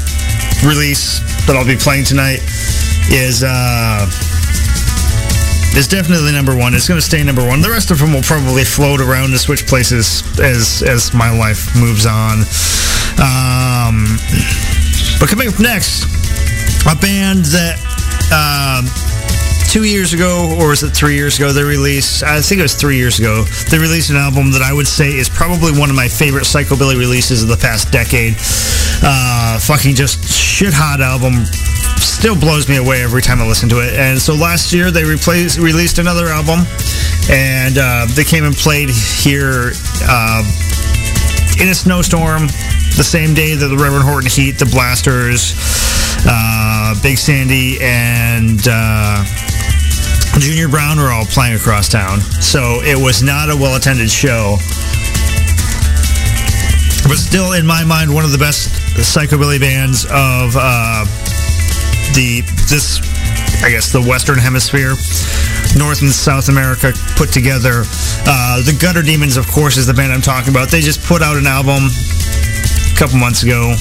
release 0.65 1.21
that 1.45 1.53
I'll 1.53 1.67
be 1.67 1.77
playing 1.77 2.05
tonight 2.05 2.41
is 3.13 3.43
uh, 3.45 4.10
is 5.77 5.88
definitely 5.88 6.31
number 6.31 6.57
one. 6.57 6.73
It's 6.73 6.88
going 6.88 6.99
to 6.99 7.05
stay 7.05 7.21
number 7.23 7.45
one. 7.45 7.62
The 7.62 7.69
rest 7.69 7.91
of 7.91 7.99
them 7.99 8.13
will 8.13 8.25
probably 8.25 8.63
float 8.63 8.99
around 8.99 9.29
and 9.29 9.39
switch 9.39 9.67
places 9.67 10.25
as 10.39 10.81
as 10.81 11.13
my 11.13 11.29
life 11.29 11.69
moves 11.77 12.05
on. 12.05 12.41
Um, 13.21 14.17
but 15.21 15.29
coming 15.29 15.47
up 15.47 15.60
next, 15.62 16.10
a 16.89 16.97
band 16.97 17.45
that 17.53 17.77
um, 18.34 18.89
two 19.71 19.86
years 19.86 20.12
ago, 20.12 20.53
or 20.60 20.67
was 20.67 20.84
it 20.84 20.89
three 20.89 21.15
years 21.15 21.38
ago, 21.38 21.53
they 21.53 21.63
released, 21.63 22.23
I 22.23 22.41
think 22.41 22.60
it 22.60 22.63
was 22.63 22.75
three 22.75 22.97
years 22.97 23.19
ago, 23.19 23.45
they 23.71 23.79
released 23.79 24.10
an 24.10 24.17
album 24.17 24.51
that 24.51 24.62
I 24.62 24.73
would 24.73 24.86
say 24.86 25.12
is 25.12 25.29
probably 25.29 25.71
one 25.71 25.89
of 25.89 25.95
my 25.95 26.10
favorite 26.10 26.43
psychobilly 26.43 26.99
releases 26.99 27.41
of 27.41 27.47
the 27.47 27.55
past 27.55 27.89
decade. 27.89 28.36
Uh, 29.01 29.57
fucking 29.60 29.95
just 29.95 30.27
shit 30.27 30.73
hot 30.75 30.99
album. 30.99 31.45
Still 32.03 32.36
blows 32.36 32.67
me 32.67 32.84
away 32.84 33.01
every 33.01 33.21
time 33.21 33.39
I 33.39 33.47
listen 33.47 33.69
to 33.69 33.79
it. 33.79 33.93
And 33.93 34.19
so 34.19 34.36
last 34.36 34.73
year 34.73 34.91
they 34.91 35.05
replaced, 35.05 35.57
released 35.57 35.99
another 35.99 36.27
album, 36.27 36.67
and 37.31 37.77
uh, 37.79 38.07
they 38.12 38.25
came 38.25 38.43
and 38.43 38.53
played 38.53 38.89
here 38.89 39.71
uh, 40.03 40.43
in 41.62 41.69
a 41.69 41.75
snowstorm 41.75 42.47
the 42.99 43.07
same 43.07 43.34
day 43.34 43.55
that 43.55 43.67
the 43.67 43.77
Reverend 43.77 44.03
Horton 44.03 44.29
Heat, 44.29 44.60
the 44.60 44.65
Blasters, 44.65 45.55
uh, 46.27 46.93
Big 47.01 47.17
Sandy, 47.17 47.79
and 47.79 48.60
uh, 48.67 49.23
Junior 50.39 50.67
Brown 50.69 50.97
were 50.97 51.11
all 51.11 51.25
playing 51.25 51.55
across 51.55 51.89
town. 51.89 52.21
So 52.41 52.81
it 52.83 52.97
was 52.97 53.21
not 53.21 53.49
a 53.49 53.55
well 53.55 53.75
attended 53.75 54.09
show. 54.09 54.57
But 57.03 57.17
still, 57.17 57.53
in 57.53 57.65
my 57.65 57.83
mind, 57.83 58.13
one 58.13 58.23
of 58.23 58.31
the 58.31 58.37
best 58.37 58.69
psychobilly 58.95 59.59
bands 59.59 60.05
of 60.05 60.55
uh, 60.55 61.03
the 62.15 62.41
this, 62.69 63.01
I 63.63 63.69
guess, 63.69 63.91
the 63.91 64.01
Western 64.01 64.37
Hemisphere, 64.37 64.95
North 65.75 66.01
and 66.01 66.11
South 66.11 66.47
America 66.49 66.93
put 67.17 67.33
together. 67.33 67.83
Uh, 68.23 68.63
the 68.63 68.77
Gutter 68.79 69.01
Demons, 69.01 69.35
of 69.35 69.47
course, 69.47 69.77
is 69.77 69.87
the 69.87 69.93
band 69.93 70.13
I'm 70.13 70.21
talking 70.21 70.51
about. 70.51 70.69
They 70.69 70.81
just 70.81 71.03
put 71.03 71.21
out 71.21 71.35
an 71.35 71.47
album 71.47 71.89
a 71.91 72.95
couple 72.95 73.17
months 73.17 73.43
ago 73.43 73.75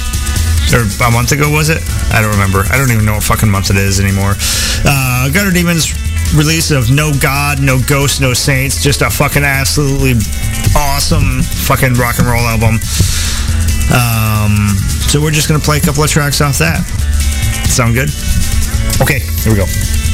or 0.73 0.87
a 0.87 1.11
month 1.11 1.33
ago 1.33 1.51
was 1.51 1.69
it? 1.69 1.83
I 2.15 2.23
don't 2.23 2.31
remember. 2.31 2.65
I 2.71 2.79
don't 2.79 2.91
even 2.91 3.05
know 3.05 3.15
what 3.15 3.25
fucking 3.25 3.51
month 3.51 3.71
it 3.71 3.77
is 3.77 3.99
anymore. 3.99 4.35
Uh, 4.85 5.29
Gutter 5.33 5.51
Demons 5.51 5.91
release 6.35 6.71
of 6.71 6.91
No 6.91 7.13
God, 7.21 7.61
No 7.61 7.81
Ghost, 7.81 8.21
No 8.21 8.33
Saints, 8.33 8.83
just 8.83 9.03
a 9.03 9.11
fucking 9.11 9.43
absolutely 9.43 10.15
awesome 10.77 11.43
fucking 11.43 11.95
rock 11.95 12.19
and 12.19 12.27
roll 12.27 12.41
album. 12.41 12.79
Um, 13.93 14.77
so 15.09 15.21
we're 15.21 15.33
just 15.33 15.49
gonna 15.49 15.61
play 15.61 15.79
a 15.79 15.81
couple 15.81 16.05
of 16.05 16.11
tracks 16.11 16.41
off 16.41 16.59
that. 16.59 16.85
Sound 17.69 17.95
good? 17.95 18.11
Okay, 19.01 19.21
here 19.43 19.53
we 19.53 19.59
go. 19.59 20.10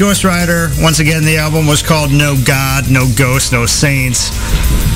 Ghost 0.00 0.24
Rider. 0.24 0.70
Once 0.80 0.98
again, 0.98 1.24
the 1.24 1.36
album 1.36 1.66
was 1.66 1.82
called 1.82 2.10
No 2.10 2.34
God, 2.46 2.90
No 2.90 3.04
Ghost, 3.18 3.52
No 3.52 3.66
Saints. 3.66 4.32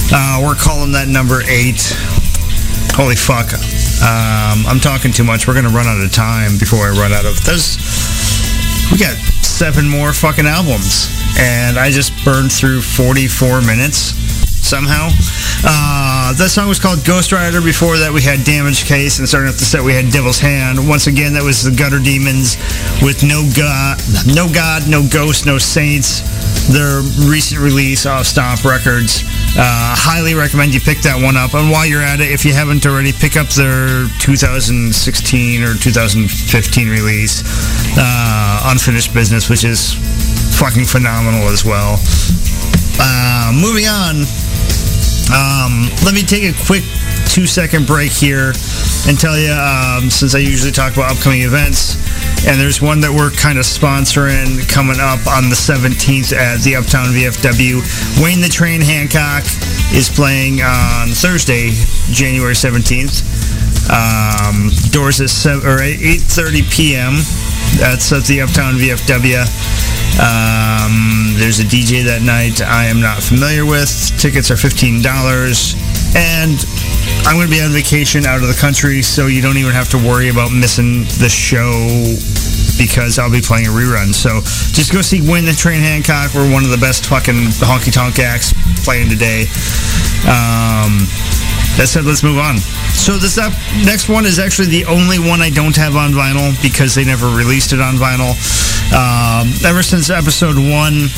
Uh, 0.08 0.40
we're 0.42 0.56
calling 0.56 0.92
that 0.92 1.08
number 1.08 1.44
eight. 1.44 1.76
Holy 2.96 3.12
fuck. 3.12 3.52
Um, 4.00 4.64
I'm 4.64 4.80
talking 4.80 5.12
too 5.12 5.22
much. 5.22 5.46
We're 5.46 5.52
going 5.52 5.68
to 5.68 5.76
run 5.76 5.84
out 5.84 6.00
of 6.00 6.10
time 6.10 6.56
before 6.56 6.88
I 6.88 6.96
run 6.96 7.12
out 7.12 7.28
of... 7.28 7.36
There's... 7.44 7.76
We 8.88 8.96
got 8.96 9.12
seven 9.44 9.84
more 9.84 10.14
fucking 10.14 10.46
albums. 10.46 11.12
And 11.36 11.76
I 11.76 11.90
just 11.92 12.16
burned 12.24 12.50
through 12.50 12.80
44 12.80 13.60
minutes 13.60 14.16
somehow. 14.64 15.12
Uh, 15.66 16.32
that 16.36 16.50
song 16.50 16.68
was 16.68 16.78
called 16.78 17.04
Ghost 17.04 17.32
Rider. 17.32 17.60
Before 17.60 17.96
that, 17.96 18.12
we 18.12 18.20
had 18.20 18.44
Damage 18.44 18.84
Case, 18.84 19.18
and 19.18 19.28
starting 19.28 19.48
off 19.48 19.56
the 19.56 19.64
set, 19.64 19.80
we 19.80 19.94
had 19.94 20.12
Devil's 20.12 20.38
Hand. 20.38 20.76
Once 20.76 21.06
again, 21.06 21.32
that 21.32 21.42
was 21.42 21.64
the 21.64 21.72
Gutter 21.72 21.98
Demons 22.04 22.60
with 23.00 23.24
No 23.24 23.48
God, 23.56 23.96
No 24.28 24.44
God, 24.44 24.84
No 24.84 25.08
Ghost, 25.08 25.46
No 25.46 25.56
Saints. 25.56 26.20
Their 26.68 27.00
recent 27.28 27.60
release 27.60 28.04
off 28.04 28.26
Stomp 28.26 28.64
Records. 28.64 29.24
Uh, 29.56 29.96
highly 29.96 30.34
recommend 30.34 30.74
you 30.74 30.80
pick 30.80 31.00
that 31.00 31.16
one 31.16 31.36
up. 31.36 31.54
And 31.54 31.70
while 31.70 31.86
you're 31.86 32.04
at 32.04 32.20
it, 32.20 32.28
if 32.28 32.44
you 32.44 32.52
haven't 32.52 32.84
already, 32.84 33.12
pick 33.12 33.36
up 33.36 33.48
their 33.48 34.08
2016 34.20 34.92
or 35.62 35.74
2015 35.80 36.88
release, 36.88 37.40
uh, 37.96 38.68
Unfinished 38.68 39.14
Business, 39.14 39.48
which 39.48 39.64
is 39.64 39.96
fucking 40.60 40.84
phenomenal 40.84 41.48
as 41.48 41.64
well. 41.64 41.96
Uh, 43.00 43.52
moving 43.54 43.86
on, 43.86 44.24
um, 45.32 45.88
let 46.04 46.12
me 46.14 46.22
take 46.22 46.44
a 46.44 46.52
quick 46.66 46.84
two 47.26 47.46
second 47.46 47.86
break 47.86 48.12
here 48.12 48.52
and 49.06 49.18
tell 49.18 49.38
you, 49.38 49.52
um, 49.52 50.10
since 50.10 50.34
I 50.34 50.38
usually 50.38 50.72
talk 50.72 50.92
about 50.92 51.12
upcoming 51.12 51.42
events, 51.42 51.96
and 52.46 52.60
there's 52.60 52.80
one 52.80 53.00
that 53.00 53.12
we're 53.12 53.30
kind 53.30 53.58
of 53.58 53.64
sponsoring 53.64 54.60
coming 54.68 55.00
up 55.00 55.26
on 55.26 55.48
the 55.48 55.56
17th 55.56 56.32
at 56.32 56.60
the 56.60 56.76
Uptown 56.76 57.08
VFW. 57.08 57.80
Wayne 58.22 58.40
the 58.40 58.48
Train 58.48 58.80
Hancock 58.80 59.44
is 59.92 60.08
playing 60.08 60.60
on 60.60 61.08
Thursday, 61.08 61.72
January 62.12 62.54
17th. 62.54 63.24
Um, 63.84 64.70
doors 64.90 65.20
at 65.20 65.28
7, 65.28 65.66
or 65.68 65.78
8.30 65.78 66.72
p.m. 66.72 67.14
That's 67.76 68.12
at 68.12 68.24
the 68.24 68.40
Uptown 68.40 68.74
VFW. 68.74 69.44
Um, 70.14 71.34
there's 71.34 71.58
a 71.58 71.66
DJ 71.66 72.06
that 72.06 72.22
night 72.22 72.62
I 72.62 72.86
am 72.86 73.00
not 73.00 73.22
familiar 73.22 73.66
with. 73.66 73.90
Tickets 74.18 74.50
are 74.50 74.54
$15. 74.54 75.02
And 76.14 76.58
I'm 77.26 77.34
going 77.34 77.50
to 77.50 77.52
be 77.52 77.60
on 77.60 77.72
vacation 77.72 78.24
out 78.24 78.38
of 78.38 78.46
the 78.46 78.54
country, 78.54 79.02
so 79.02 79.26
you 79.26 79.42
don't 79.42 79.58
even 79.58 79.72
have 79.72 79.88
to 79.90 79.98
worry 79.98 80.28
about 80.28 80.52
missing 80.52 81.02
the 81.18 81.28
show 81.28 81.74
because 82.78 83.18
I'll 83.18 83.30
be 83.30 83.42
playing 83.42 83.66
a 83.66 83.74
rerun. 83.74 84.14
So 84.14 84.40
just 84.70 84.92
go 84.92 85.02
see 85.02 85.18
Wayne 85.18 85.44
the 85.44 85.52
Train 85.52 85.82
Hancock. 85.82 86.34
We're 86.34 86.50
one 86.50 86.62
of 86.62 86.70
the 86.70 86.78
best 86.78 87.06
fucking 87.06 87.58
honky 87.58 87.92
tonk 87.92 88.18
acts 88.18 88.54
playing 88.84 89.10
today. 89.10 89.50
Um, 90.30 91.10
that 91.74 91.90
said, 91.90 92.04
let's 92.04 92.22
move 92.22 92.38
on. 92.38 92.62
So 92.94 93.18
this 93.18 93.36
up, 93.36 93.52
next 93.84 94.08
one 94.08 94.24
is 94.24 94.38
actually 94.38 94.68
the 94.68 94.86
only 94.86 95.18
one 95.18 95.42
I 95.42 95.50
don't 95.50 95.76
have 95.76 95.94
on 95.94 96.12
vinyl 96.12 96.54
because 96.62 96.94
they 96.94 97.04
never 97.04 97.26
released 97.26 97.72
it 97.72 97.80
on 97.80 97.94
vinyl. 97.96 98.32
Um, 98.94 99.52
ever 99.66 99.82
since 99.82 100.08
episode 100.08 100.56
one, 100.56 101.10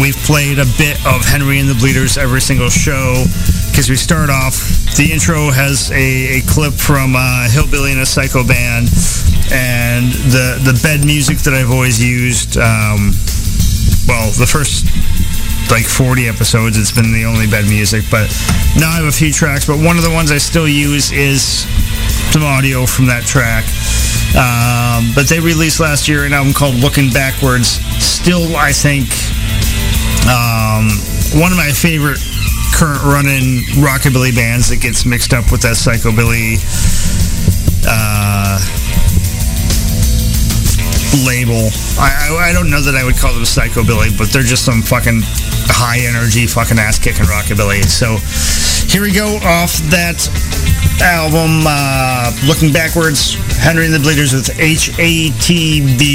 we've 0.00 0.16
played 0.24 0.58
a 0.58 0.64
bit 0.78 0.96
of 1.04 1.20
Henry 1.24 1.58
and 1.58 1.68
the 1.68 1.74
Bleeders 1.74 2.16
every 2.16 2.40
single 2.40 2.70
show 2.70 3.24
because 3.68 3.90
we 3.90 3.96
start 3.96 4.30
off. 4.30 4.56
The 4.96 5.12
intro 5.12 5.50
has 5.50 5.90
a, 5.90 6.38
a 6.38 6.40
clip 6.48 6.72
from 6.72 7.14
uh, 7.14 7.50
Hillbilly 7.50 7.92
and 7.92 8.00
a 8.00 8.06
Psycho 8.06 8.40
Band, 8.46 8.88
and 9.52 10.08
the 10.32 10.56
the 10.64 10.80
bed 10.82 11.04
music 11.04 11.38
that 11.44 11.52
I've 11.52 11.70
always 11.70 12.02
used. 12.02 12.56
Um, 12.56 13.12
well, 14.08 14.30
the 14.38 14.46
first 14.48 14.86
like 15.70 15.86
40 15.86 16.28
episodes, 16.28 16.78
it's 16.78 16.92
been 16.92 17.12
the 17.12 17.24
only 17.24 17.46
bed 17.46 17.66
music, 17.66 18.04
but 18.10 18.28
now 18.76 18.90
I 18.90 18.96
have 18.96 19.06
a 19.06 19.12
few 19.12 19.32
tracks. 19.32 19.66
But 19.66 19.78
one 19.78 19.96
of 19.96 20.04
the 20.04 20.10
ones 20.10 20.30
I 20.30 20.38
still 20.38 20.68
use 20.68 21.12
is 21.12 21.66
some 22.32 22.42
audio 22.42 22.86
from 22.86 23.06
that 23.06 23.24
track. 23.24 23.64
Um, 24.36 25.12
but 25.14 25.28
they 25.28 25.40
released 25.40 25.80
last 25.80 26.08
year 26.08 26.24
an 26.24 26.32
album 26.32 26.52
called 26.52 26.74
Looking 26.76 27.10
Backwards. 27.10 27.80
Still, 28.04 28.56
I 28.56 28.72
think, 28.72 29.08
um, 30.28 30.90
one 31.40 31.52
of 31.52 31.58
my 31.58 31.72
favorite 31.72 32.20
current 32.74 33.02
running 33.02 33.64
rockabilly 33.80 34.34
bands 34.34 34.68
that 34.68 34.80
gets 34.80 35.06
mixed 35.06 35.32
up 35.32 35.50
with 35.50 35.62
that 35.62 35.76
psychobilly 35.80 36.60
uh, 37.88 38.60
label. 41.24 41.70
I, 41.96 42.10
I, 42.28 42.50
I 42.50 42.52
don't 42.52 42.68
know 42.68 42.82
that 42.82 42.94
I 42.94 43.04
would 43.04 43.16
call 43.16 43.32
them 43.32 43.44
psychobilly, 43.44 44.16
but 44.18 44.28
they're 44.28 44.42
just 44.42 44.64
some 44.64 44.82
fucking 44.82 45.22
high 45.68 46.00
energy, 46.00 46.46
fucking 46.46 46.78
ass 46.78 46.98
kicking 46.98 47.24
rockabilly. 47.26 47.84
So 47.84 48.18
here 48.86 49.02
we 49.02 49.12
go 49.12 49.36
off 49.42 49.76
that 49.90 50.28
album, 51.02 51.64
uh, 51.66 52.32
Looking 52.46 52.72
Backwards, 52.72 53.34
Henry 53.58 53.86
and 53.86 53.94
the 53.94 54.00
Bleeders 54.00 54.32
with 54.32 54.50
H-A-T-B. 54.58 56.06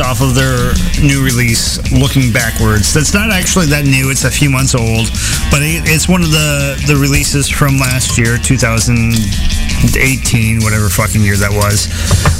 Off 0.00 0.20
of 0.20 0.34
their 0.34 0.74
new 1.04 1.22
release, 1.22 1.78
Looking 1.92 2.32
Backwards. 2.32 2.92
That's 2.92 3.14
not 3.14 3.30
actually 3.30 3.66
that 3.66 3.84
new. 3.84 4.10
It's 4.10 4.24
a 4.24 4.30
few 4.30 4.50
months 4.50 4.74
old, 4.74 5.06
but 5.52 5.62
it, 5.62 5.84
it's 5.86 6.08
one 6.08 6.24
of 6.24 6.32
the, 6.32 6.74
the 6.88 6.96
releases 6.96 7.48
from 7.48 7.78
last 7.78 8.16
year, 8.16 8.38
2018, 8.38 10.62
whatever 10.64 10.88
fucking 10.88 11.20
year 11.20 11.36
that 11.36 11.52
was. 11.52 11.92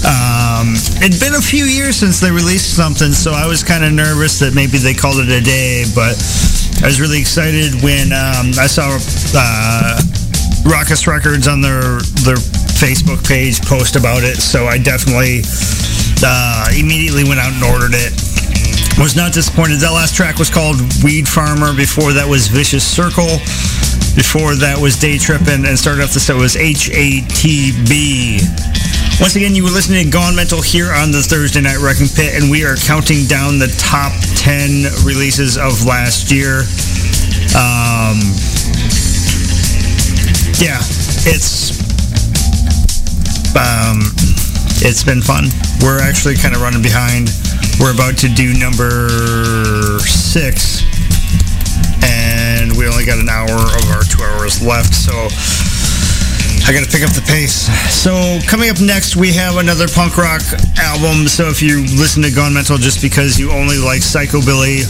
Um, 0.03 0.75
it'd 1.05 1.21
been 1.21 1.37
a 1.37 1.45
few 1.45 1.69
years 1.69 1.97
since 1.97 2.19
they 2.21 2.31
released 2.33 2.75
something, 2.75 3.13
so 3.13 3.33
I 3.33 3.47
was 3.47 3.63
kind 3.63 3.85
of 3.85 3.93
nervous 3.93 4.39
that 4.41 4.55
maybe 4.57 4.79
they 4.81 4.95
called 4.97 5.21
it 5.21 5.29
a 5.29 5.45
day, 5.45 5.85
but 5.95 6.17
I 6.81 6.89
was 6.89 6.99
really 7.01 7.21
excited 7.21 7.75
when 7.85 8.17
um, 8.17 8.57
I 8.57 8.65
saw 8.67 8.97
uh, 9.37 10.01
Raucous 10.65 11.07
Records 11.07 11.47
on 11.47 11.61
their 11.61 12.01
their 12.25 12.41
Facebook 12.81 13.21
page 13.27 13.61
post 13.63 13.97
about 13.97 14.23
it, 14.25 14.41
so 14.41 14.67
I 14.67 14.79
definitely 14.79 15.43
uh, 16.25 16.66
immediately 16.77 17.25
went 17.25 17.41
out 17.41 17.53
and 17.53 17.62
ordered 17.64 17.95
it. 17.95 18.12
Was 18.99 19.16
not 19.16 19.33
disappointed. 19.33 19.81
That 19.81 19.93
last 19.93 20.14
track 20.14 20.37
was 20.37 20.51
called 20.51 20.77
Weed 21.03 21.27
Farmer. 21.29 21.73
Before 21.73 22.12
that 22.12 22.29
was 22.29 22.49
Vicious 22.49 22.85
Circle. 22.85 23.41
Before 24.12 24.55
that 24.57 24.77
was 24.77 24.97
Day 24.99 25.16
Trippin', 25.16 25.64
and 25.64 25.79
started 25.79 26.03
off 26.03 26.12
the 26.12 26.21
set 26.21 26.37
was 26.37 26.57
HATB. 26.57 28.43
Once 29.21 29.37
again, 29.37 29.55
you 29.55 29.62
were 29.62 29.71
listening 29.71 30.05
to 30.05 30.11
Gone 30.11 30.35
Mental 30.35 30.61
here 30.61 30.93
on 30.93 31.12
the 31.12 31.23
Thursday 31.23 31.61
Night 31.61 31.79
Wrecking 31.79 32.09
Pit, 32.09 32.41
and 32.41 32.51
we 32.51 32.64
are 32.64 32.77
counting 32.77 33.25
down 33.27 33.59
the 33.59 33.68
top 33.79 34.12
10 34.37 34.85
releases 35.05 35.57
of 35.57 35.85
last 35.85 36.33
year. 36.33 36.64
Um, 37.57 38.21
yeah, 40.61 40.81
it's 41.25 41.81
um, 43.57 44.20
it's 44.83 45.05
been 45.05 45.20
fun. 45.20 45.45
We're 45.83 46.01
actually 46.01 46.37
kind 46.37 46.55
of 46.55 46.62
running 46.62 46.83
behind. 46.83 47.31
We're 47.81 47.93
about 47.93 48.16
to 48.24 48.28
do 48.28 48.53
number 48.57 49.09
six, 50.05 50.85
and 52.05 52.72
we 52.76 52.89
only 52.89 53.05
got 53.05 53.18
an 53.18 53.28
hour 53.28 53.49
of 53.49 53.85
our 53.93 54.05
two 54.05 54.22
hours 54.24 54.61
left, 54.64 54.95
so 54.95 55.12
I 56.68 56.72
got 56.72 56.85
to 56.85 56.91
pick 56.93 57.03
up 57.03 57.12
the 57.12 57.24
pace. 57.24 57.68
So 57.89 58.39
coming 58.47 58.70
up 58.70 58.81
next, 58.81 59.16
we 59.16 59.33
have 59.33 59.57
another 59.57 59.89
punk 59.89 60.16
rock 60.16 60.43
album. 60.76 61.28
So 61.28 61.49
if 61.49 61.61
you 61.61 61.83
listen 61.97 62.22
to 62.22 62.31
Gone 62.31 62.53
Mental 62.53 62.76
just 62.76 63.01
because 63.01 63.39
you 63.39 63.51
only 63.51 63.76
like 63.76 64.01
Psychobilly, 64.01 64.85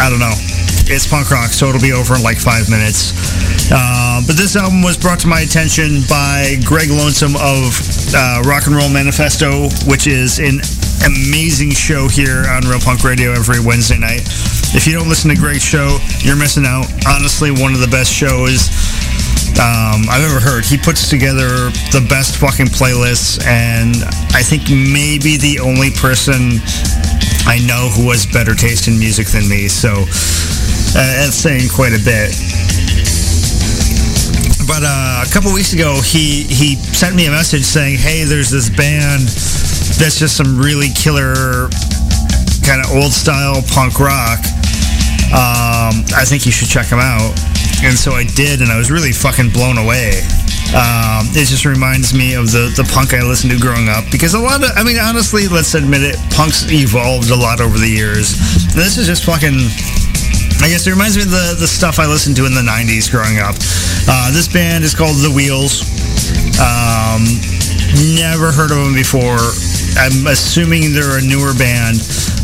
I 0.00 0.08
don't 0.08 0.20
know. 0.20 0.34
It's 0.88 1.06
punk 1.08 1.30
rock, 1.30 1.50
so 1.50 1.68
it'll 1.68 1.80
be 1.80 1.92
over 1.92 2.16
in 2.16 2.22
like 2.22 2.38
five 2.38 2.68
minutes. 2.68 3.12
Uh, 3.72 4.20
but 4.26 4.36
this 4.36 4.56
album 4.56 4.82
was 4.82 4.96
brought 4.96 5.20
to 5.20 5.28
my 5.28 5.40
attention 5.40 6.02
by 6.08 6.56
Greg 6.64 6.90
Lonesome 6.90 7.36
of 7.36 7.72
uh, 8.14 8.42
Rock 8.46 8.66
and 8.66 8.76
Roll 8.76 8.88
Manifesto, 8.88 9.68
which 9.90 10.06
is 10.06 10.38
an 10.38 10.62
amazing 11.04 11.70
show 11.70 12.08
here 12.08 12.46
on 12.48 12.62
Real 12.62 12.80
Punk 12.80 13.02
Radio 13.02 13.32
every 13.32 13.60
Wednesday 13.60 13.98
night. 13.98 14.22
If 14.72 14.86
you 14.86 14.94
don't 14.94 15.08
listen 15.08 15.30
to 15.30 15.36
Greg's 15.36 15.62
show, 15.62 15.98
you're 16.20 16.38
missing 16.38 16.64
out. 16.66 16.86
Honestly, 17.06 17.50
one 17.50 17.74
of 17.74 17.80
the 17.80 17.90
best 17.90 18.12
shows 18.12 18.70
um, 19.58 20.06
I've 20.10 20.24
ever 20.24 20.40
heard. 20.40 20.64
He 20.64 20.78
puts 20.78 21.10
together 21.10 21.70
the 21.90 22.04
best 22.08 22.38
fucking 22.38 22.66
playlists, 22.74 23.44
and 23.46 23.94
I 24.34 24.42
think 24.42 24.70
maybe 24.70 25.36
the 25.36 25.60
only 25.60 25.90
person 25.90 26.62
I 27.46 27.60
know 27.66 27.90
who 27.90 28.10
has 28.10 28.26
better 28.26 28.54
taste 28.54 28.88
in 28.88 28.98
music 28.98 29.28
than 29.28 29.48
me. 29.48 29.68
So 29.68 29.90
uh, 29.90 31.10
that's 31.18 31.36
saying 31.36 31.68
quite 31.68 31.92
a 31.92 32.02
bit. 32.02 32.53
But 34.66 34.82
uh, 34.82 35.24
a 35.26 35.30
couple 35.32 35.52
weeks 35.52 35.72
ago, 35.72 36.00
he 36.00 36.44
he 36.44 36.76
sent 36.76 37.14
me 37.14 37.26
a 37.26 37.30
message 37.30 37.64
saying, 37.64 37.98
"Hey, 37.98 38.24
there's 38.24 38.50
this 38.50 38.68
band 38.68 39.28
that's 40.00 40.18
just 40.18 40.36
some 40.36 40.58
really 40.58 40.88
killer 40.96 41.68
kind 42.64 42.80
of 42.80 42.88
old 42.96 43.12
style 43.12 43.60
punk 43.72 44.00
rock. 44.00 44.40
Um, 45.28 46.04
I 46.16 46.24
think 46.24 46.46
you 46.46 46.52
should 46.52 46.68
check 46.68 46.88
them 46.88 47.00
out." 47.00 47.36
And 47.84 47.98
so 47.98 48.12
I 48.12 48.24
did, 48.24 48.62
and 48.62 48.72
I 48.72 48.78
was 48.78 48.90
really 48.90 49.12
fucking 49.12 49.50
blown 49.50 49.76
away. 49.76 50.24
Um, 50.72 51.28
it 51.36 51.46
just 51.46 51.66
reminds 51.66 52.14
me 52.14 52.34
of 52.34 52.50
the, 52.50 52.72
the 52.74 52.82
punk 52.90 53.12
I 53.12 53.22
listened 53.22 53.52
to 53.52 53.60
growing 53.60 53.88
up 53.88 54.02
because 54.10 54.34
a 54.34 54.40
lot 54.40 54.64
of, 54.64 54.70
I 54.74 54.82
mean, 54.82 54.98
honestly, 54.98 55.46
let's 55.46 55.74
admit 55.74 56.02
it, 56.02 56.16
punk's 56.34 56.66
evolved 56.72 57.30
a 57.30 57.36
lot 57.36 57.60
over 57.60 57.78
the 57.78 57.86
years. 57.86 58.34
And 58.72 58.80
this 58.80 58.96
is 58.98 59.06
just 59.06 59.22
fucking, 59.22 59.54
I 60.62 60.68
guess 60.68 60.86
it 60.86 60.90
reminds 60.90 61.16
me 61.16 61.24
of 61.24 61.30
the, 61.30 61.56
the 61.58 61.66
stuff 61.66 61.98
I 61.98 62.06
listened 62.06 62.36
to 62.36 62.46
in 62.46 62.54
the 62.54 62.64
90s 62.64 63.10
growing 63.10 63.38
up. 63.38 63.56
Uh, 64.06 64.30
this 64.32 64.48
band 64.48 64.84
is 64.84 64.94
called 64.94 65.16
The 65.18 65.32
Wheels. 65.32 65.82
Um, 66.60 67.24
never 68.14 68.52
heard 68.52 68.70
of 68.70 68.78
them 68.78 68.94
before. 68.94 69.40
I'm 69.96 70.26
assuming 70.26 70.92
they're 70.92 71.18
a 71.18 71.24
newer 71.24 71.52
band. 71.54 71.98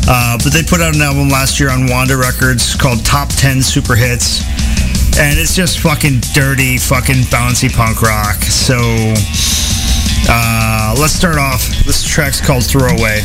Uh, 0.09 0.37
but 0.41 0.53
they 0.53 0.63
put 0.63 0.81
out 0.81 0.95
an 0.95 1.01
album 1.01 1.29
last 1.29 1.59
year 1.59 1.69
on 1.69 1.87
Wanda 1.87 2.17
Records 2.17 2.75
called 2.75 3.05
Top 3.05 3.29
10 3.29 3.61
Super 3.61 3.95
Hits 3.95 4.41
and 5.19 5.37
it's 5.37 5.55
just 5.55 5.79
fucking 5.79 6.21
dirty, 6.33 6.77
fucking 6.77 7.27
bouncy 7.27 7.71
punk 7.71 8.01
rock. 8.01 8.37
So 8.43 8.77
uh, 10.29 10.95
let's 10.99 11.13
start 11.13 11.37
off. 11.37 11.67
This 11.85 12.03
track's 12.03 12.39
called 12.39 12.65
Throwaway. 12.65 13.21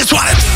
Just 0.00 0.14
wanna. 0.14 0.30
Make 0.32 0.49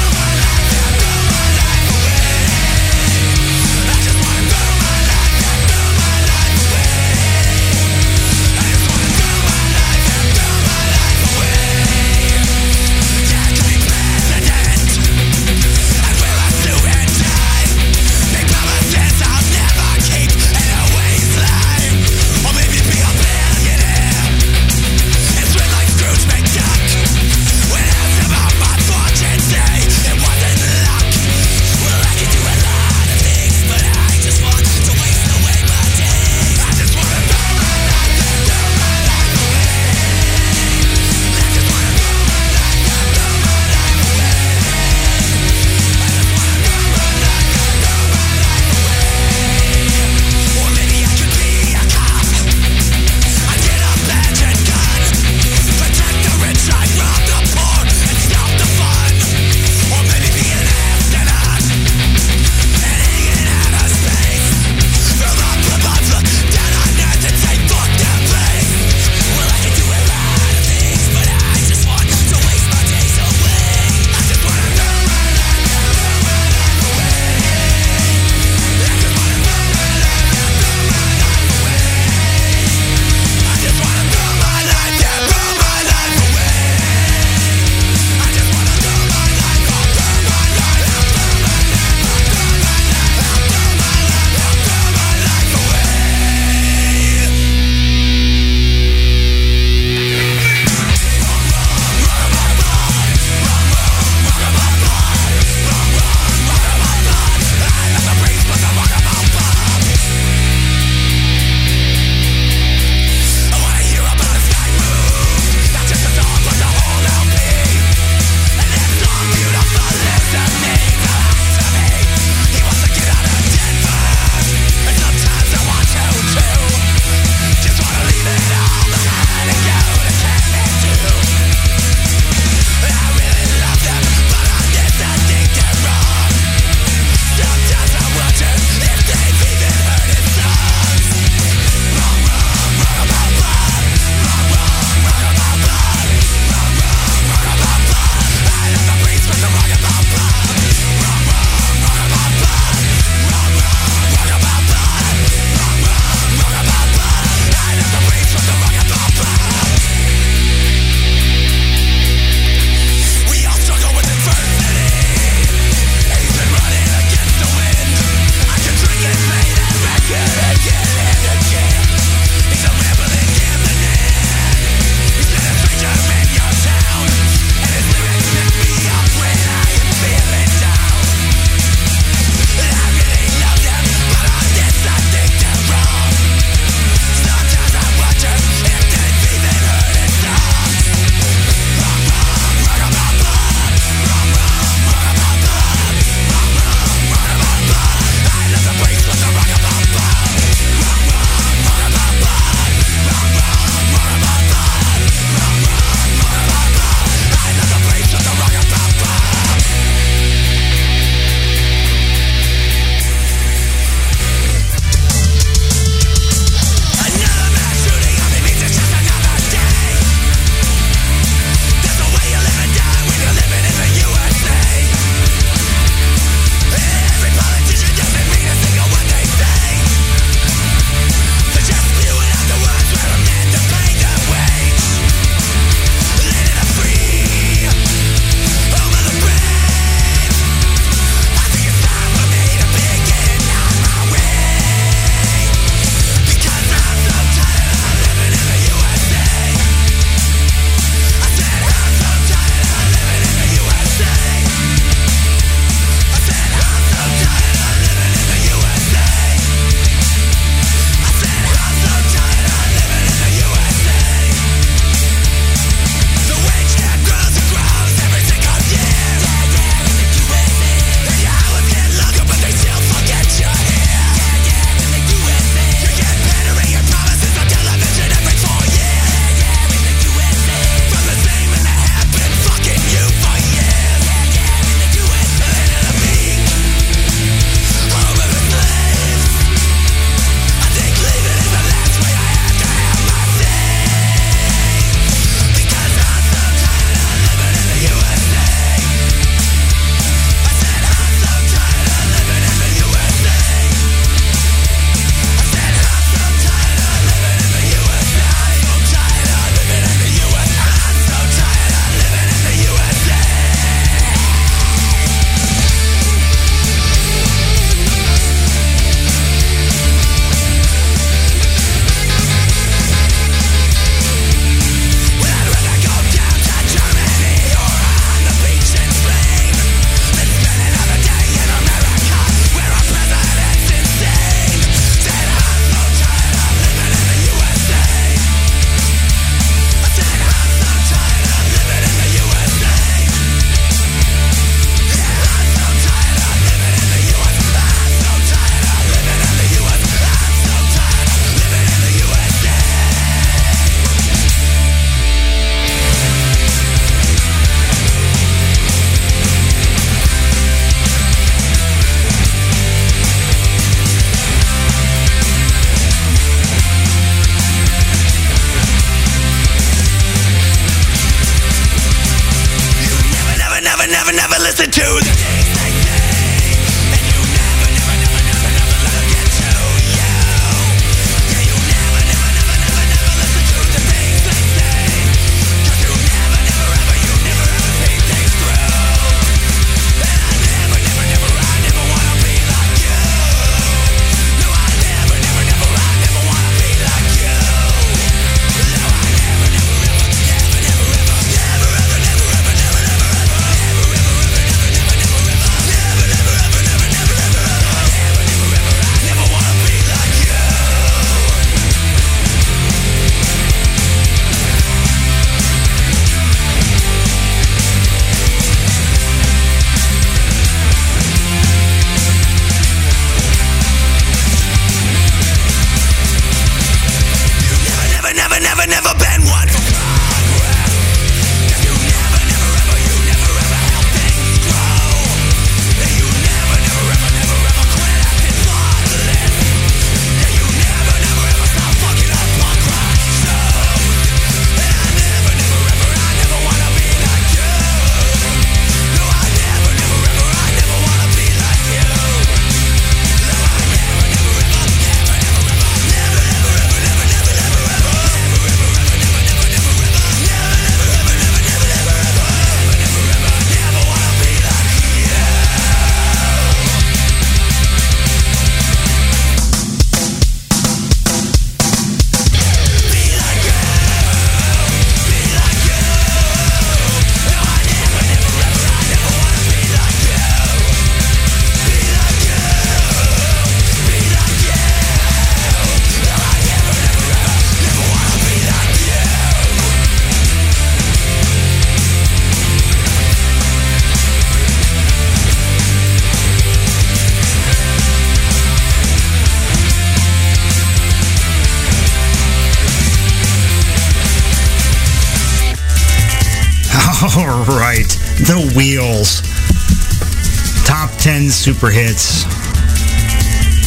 super 511.45 511.69
hits. 511.69 512.25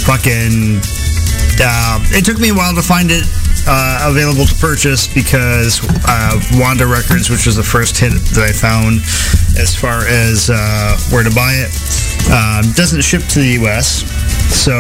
Fucking. 0.10 0.82
Uh, 1.62 2.02
it 2.10 2.26
took 2.26 2.40
me 2.40 2.50
a 2.50 2.54
while 2.56 2.74
to 2.74 2.82
find 2.82 3.12
it 3.12 3.22
uh, 3.70 4.10
available 4.10 4.46
to 4.46 4.56
purchase 4.56 5.06
because 5.06 5.78
uh, 6.10 6.42
Wanda 6.54 6.88
Records, 6.88 7.30
which 7.30 7.46
was 7.46 7.56
the 7.56 7.62
first 7.62 7.96
hit 8.00 8.14
that 8.34 8.50
I 8.50 8.52
found 8.52 9.06
as 9.62 9.78
far 9.78 10.10
as 10.10 10.50
uh, 10.50 10.98
where 11.14 11.22
to 11.22 11.30
buy 11.30 11.54
it, 11.54 11.70
uh, 12.34 12.66
doesn't 12.74 13.04
ship 13.04 13.22
to 13.38 13.40
the 13.46 13.62
US. 13.62 14.02
So. 14.50 14.74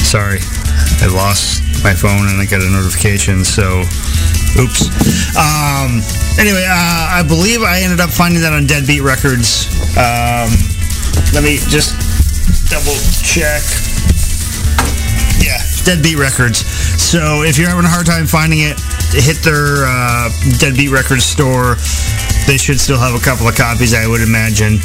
Sorry, 0.00 0.40
I 1.04 1.12
lost 1.12 1.60
my 1.84 1.92
phone 1.92 2.24
and 2.32 2.40
I 2.40 2.46
got 2.46 2.62
a 2.62 2.70
notification. 2.70 3.44
So, 3.44 3.84
oops. 4.56 4.88
Um, 5.36 6.00
anyway, 6.38 6.64
uh, 6.68 7.18
I 7.18 7.24
believe 7.26 7.62
I 7.62 7.80
ended 7.80 8.00
up 8.00 8.10
finding 8.10 8.42
that 8.42 8.52
on 8.52 8.66
Deadbeat 8.66 9.02
Records. 9.02 9.68
Um, 9.96 10.52
let 11.32 11.42
me 11.42 11.56
just 11.72 11.96
double 12.68 12.96
check. 13.24 13.62
Yeah, 15.40 15.60
Deadbeat 15.84 16.18
Records. 16.18 16.64
So 17.00 17.42
if 17.42 17.58
you're 17.58 17.68
having 17.68 17.84
a 17.84 17.92
hard 17.92 18.06
time 18.06 18.26
finding 18.26 18.60
it, 18.60 18.76
hit 19.12 19.40
their 19.42 19.86
uh, 19.86 20.28
Deadbeat 20.58 20.90
Records 20.90 21.24
store. 21.24 21.76
They 22.46 22.56
should 22.56 22.78
still 22.78 22.98
have 22.98 23.14
a 23.14 23.22
couple 23.24 23.48
of 23.48 23.56
copies, 23.56 23.94
I 23.94 24.06
would 24.06 24.20
imagine. 24.20 24.78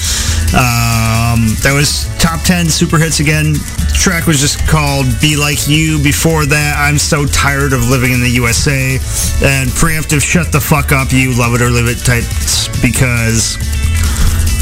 Um, 0.52 1.56
that 1.64 1.72
was 1.74 2.10
top 2.18 2.42
10 2.44 2.70
super 2.70 2.98
hits 2.98 3.20
again. 3.20 3.56
Track 4.02 4.26
was 4.26 4.40
just 4.40 4.58
called 4.68 5.06
Be 5.22 5.38
Like 5.38 5.68
You. 5.68 6.02
Before 6.02 6.44
that, 6.48 6.76
I'm 6.80 6.98
So 6.98 7.28
Tired 7.28 7.72
of 7.72 7.88
Living 7.88 8.14
in 8.14 8.20
the 8.20 8.30
USA. 8.42 8.98
And 9.46 9.70
preemptive 9.70 10.26
Shut 10.26 10.52
the 10.52 10.60
Fuck 10.60 10.92
Up, 10.92 11.14
You 11.14 11.38
Love 11.38 11.54
It 11.54 11.62
or 11.62 11.70
Live 11.70 11.86
It 11.86 12.02
types 12.02 12.66
because, 12.82 13.62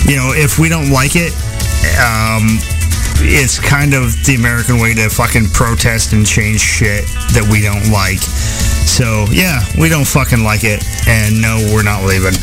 you 0.04 0.18
know, 0.18 0.36
if 0.36 0.60
we 0.60 0.68
don't 0.68 0.92
like 0.92 1.16
it, 1.16 1.32
um, 2.04 2.60
it's 3.24 3.60
kind 3.60 3.94
of 3.94 4.12
the 4.26 4.36
American 4.36 4.78
way 4.78 4.94
to 4.96 5.08
fucking 5.08 5.48
protest 5.56 6.12
and 6.12 6.28
change 6.28 6.60
shit 6.60 7.08
that 7.32 7.48
we 7.48 7.64
don't 7.64 7.88
like. 7.96 8.20
So 8.90 9.26
yeah, 9.32 9.62
we 9.80 9.88
don't 9.88 10.06
fucking 10.06 10.44
like 10.44 10.64
it, 10.64 10.84
and 11.08 11.40
no, 11.40 11.62
we're 11.72 11.84
not 11.84 12.04
leaving. 12.04 12.34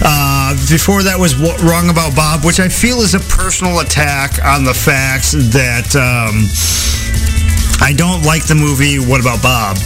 Uh, 0.00 0.54
before 0.70 1.02
that 1.02 1.18
was 1.18 1.36
what, 1.36 1.60
wrong 1.60 1.90
about 1.90 2.14
Bob, 2.14 2.44
which 2.44 2.60
I 2.60 2.68
feel 2.68 3.00
is 3.00 3.14
a 3.14 3.20
personal 3.20 3.80
attack 3.80 4.42
on 4.44 4.64
the 4.64 4.72
fact 4.72 5.32
that 5.52 5.92
um, 5.98 6.48
I 7.82 7.92
don't 7.92 8.22
like 8.22 8.46
the 8.46 8.54
movie 8.54 8.98
What 8.98 9.20
About 9.20 9.42
Bob. 9.42 9.76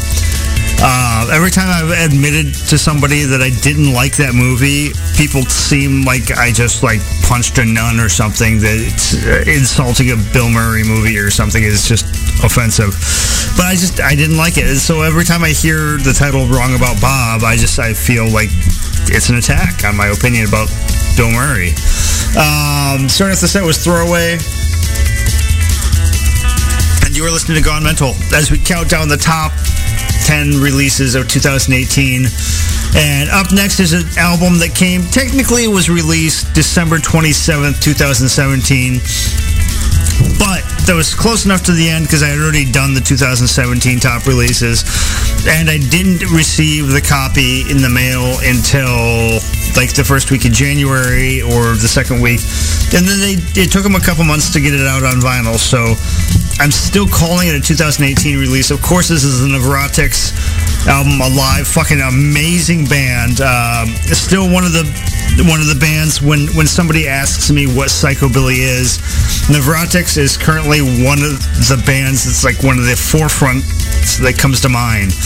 Uh, 0.83 1.29
every 1.33 1.51
time 1.51 1.69
I've 1.69 2.09
admitted 2.09 2.55
to 2.73 2.79
somebody 2.79 3.29
that 3.29 3.45
I 3.45 3.51
didn't 3.61 3.93
like 3.93 4.17
that 4.17 4.33
movie, 4.33 4.97
people 5.13 5.45
seem 5.45 6.09
like 6.09 6.33
I 6.33 6.53
just 6.53 6.83
like 6.83 7.05
punched 7.29 7.59
a 7.59 7.65
nun 7.69 8.01
or 8.01 8.09
something. 8.09 8.65
That 8.65 8.81
uh, 9.29 9.45
insulting 9.45 10.09
a 10.13 10.17
Bill 10.33 10.49
Murray 10.49 10.83
movie 10.83 11.19
or 11.19 11.29
something 11.29 11.63
is 11.63 11.85
just 11.85 12.09
offensive. 12.41 12.97
But 13.61 13.69
I 13.69 13.77
just 13.77 14.01
I 14.01 14.17
didn't 14.17 14.41
like 14.41 14.57
it. 14.57 14.65
And 14.73 14.81
so 14.81 15.03
every 15.03 15.25
time 15.25 15.45
I 15.45 15.53
hear 15.53 16.01
the 16.01 16.17
title 16.17 16.49
"Wrong 16.49 16.73
About 16.73 16.97
Bob," 17.01 17.45
I 17.45 17.61
just 17.61 17.77
I 17.79 17.93
feel 17.93 18.25
like 18.33 18.49
it's 19.13 19.29
an 19.29 19.37
attack 19.37 19.85
on 19.85 19.97
my 20.01 20.09
opinion 20.09 20.49
about 20.49 20.73
Bill 21.13 21.29
Murray. 21.29 21.77
Um, 22.41 23.05
starting 23.13 23.37
off 23.37 23.45
the 23.45 23.53
set 23.53 23.65
was 23.65 23.85
Throwaway 23.85 24.41
and 27.11 27.17
you 27.17 27.25
are 27.27 27.31
listening 27.31 27.59
to 27.59 27.65
Gone 27.65 27.83
Mental 27.83 28.15
as 28.33 28.53
we 28.53 28.59
count 28.59 28.89
down 28.89 29.09
the 29.09 29.17
top 29.17 29.51
10 30.27 30.61
releases 30.61 31.15
of 31.15 31.29
2018. 31.29 32.27
And 32.97 33.31
up 33.31 33.53
next 33.53 33.81
is 33.81 33.93
an 33.93 34.07
album 34.19 34.59
that 34.59 34.75
came, 34.75 35.03
technically 35.11 35.65
it 35.65 35.73
was 35.73 35.89
released 35.89 36.55
December 36.55 36.99
27th, 36.99 37.81
2017. 37.83 38.99
But 40.39 40.65
that 40.85 40.95
was 40.97 41.15
close 41.15 41.45
enough 41.45 41.63
to 41.65 41.73
the 41.73 41.89
end 41.89 42.05
because 42.05 42.23
I 42.23 42.29
had 42.29 42.39
already 42.39 42.71
done 42.71 42.95
the 42.95 43.01
2017 43.01 44.01
top 44.01 44.27
releases. 44.27 44.85
And 45.49 45.71
I 45.71 45.79
didn't 45.79 46.29
receive 46.33 46.93
the 46.93 47.01
copy 47.01 47.65
in 47.71 47.81
the 47.81 47.89
mail 47.89 48.37
until 48.45 49.41
like 49.79 49.95
the 49.95 50.05
first 50.05 50.31
week 50.31 50.45
of 50.45 50.53
January 50.53 51.41
or 51.41 51.79
the 51.79 51.89
second 51.89 52.21
week. 52.21 52.43
And 52.93 53.07
then 53.07 53.19
they 53.23 53.39
it 53.57 53.73
took 53.73 53.83
them 53.83 53.95
a 53.95 54.03
couple 54.03 54.25
months 54.25 54.53
to 54.53 54.61
get 54.61 54.75
it 54.75 54.85
out 54.85 55.05
on 55.05 55.23
vinyl. 55.23 55.57
So 55.57 55.97
I'm 56.61 56.71
still 56.71 57.09
calling 57.09 57.49
it 57.49 57.57
a 57.57 57.61
2018 57.61 58.37
release. 58.37 58.71
Of 58.71 58.83
course, 58.83 59.09
this 59.09 59.25
is 59.25 59.41
the 59.41 59.49
Neurotics 59.49 60.37
album, 60.85 61.17
a 61.17 61.33
live, 61.33 61.67
fucking 61.67 62.05
amazing 62.05 62.85
band. 62.85 63.41
Um, 63.41 63.89
it's 64.05 64.21
still 64.21 64.45
one 64.45 64.69
of 64.69 64.77
the 64.77 64.85
one 65.49 65.65
of 65.65 65.73
the 65.73 65.81
bands 65.81 66.21
when 66.21 66.53
when 66.53 66.69
somebody 66.69 67.09
asks 67.09 67.51
me 67.51 67.65
what 67.65 67.89
psychobilly 67.89 68.61
is, 68.61 69.01
Neurotics 69.49 70.21
is 70.21 70.37
currently 70.37 70.85
one 70.85 71.25
of 71.25 71.41
the 71.65 71.81
bands 71.89 72.29
that's 72.29 72.45
like 72.45 72.61
one 72.61 72.77
of 72.77 72.85
the 72.85 72.93
forefront 72.93 73.65
that 74.21 74.37
comes 74.37 74.61
to 74.61 74.69
mind. 74.69 75.17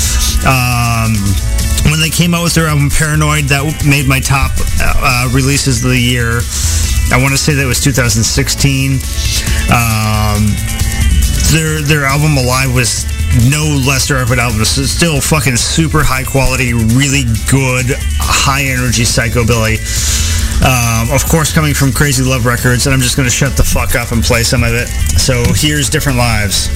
Um, 0.47 1.19
when 1.91 1.99
they 1.99 2.15
came 2.15 2.31
out 2.31 2.47
with 2.47 2.55
their 2.55 2.71
album 2.71 2.95
Paranoid, 2.95 3.51
that 3.51 3.67
made 3.83 4.07
my 4.07 4.23
top 4.23 4.55
uh, 4.79 5.27
releases 5.35 5.83
of 5.83 5.91
the 5.91 5.99
year. 5.99 6.47
I 7.11 7.19
want 7.19 7.35
to 7.35 7.43
say 7.43 7.59
that 7.59 7.67
was 7.67 7.83
2016. 7.83 9.03
Um, 9.75 10.84
their 11.53 11.83
their 11.83 12.05
album 12.05 12.37
Alive 12.37 12.73
was 12.75 13.05
no 13.51 13.65
lesser 13.87 14.19
of 14.19 14.31
an 14.31 14.39
album. 14.39 14.61
It's 14.61 14.71
still 14.91 15.21
fucking 15.21 15.57
super 15.57 16.03
high 16.03 16.25
quality, 16.25 16.73
really 16.73 17.25
good, 17.51 17.87
high 18.17 18.65
energy 18.65 19.03
psychobilly. 19.03 19.83
Um, 20.63 21.11
of 21.11 21.25
course, 21.27 21.53
coming 21.53 21.75
from 21.75 21.93
Crazy 21.93 22.23
Love 22.23 22.47
Records, 22.47 22.87
and 22.87 22.95
I'm 22.95 23.01
just 23.01 23.17
going 23.17 23.27
to 23.29 23.35
shut 23.35 23.57
the 23.57 23.65
fuck 23.65 23.97
up 23.97 24.13
and 24.13 24.23
play 24.23 24.43
some 24.43 24.63
of 24.63 24.73
it. 24.73 24.87
So 25.19 25.43
here's 25.55 25.91
Different 25.91 26.19
Lives. 26.19 26.69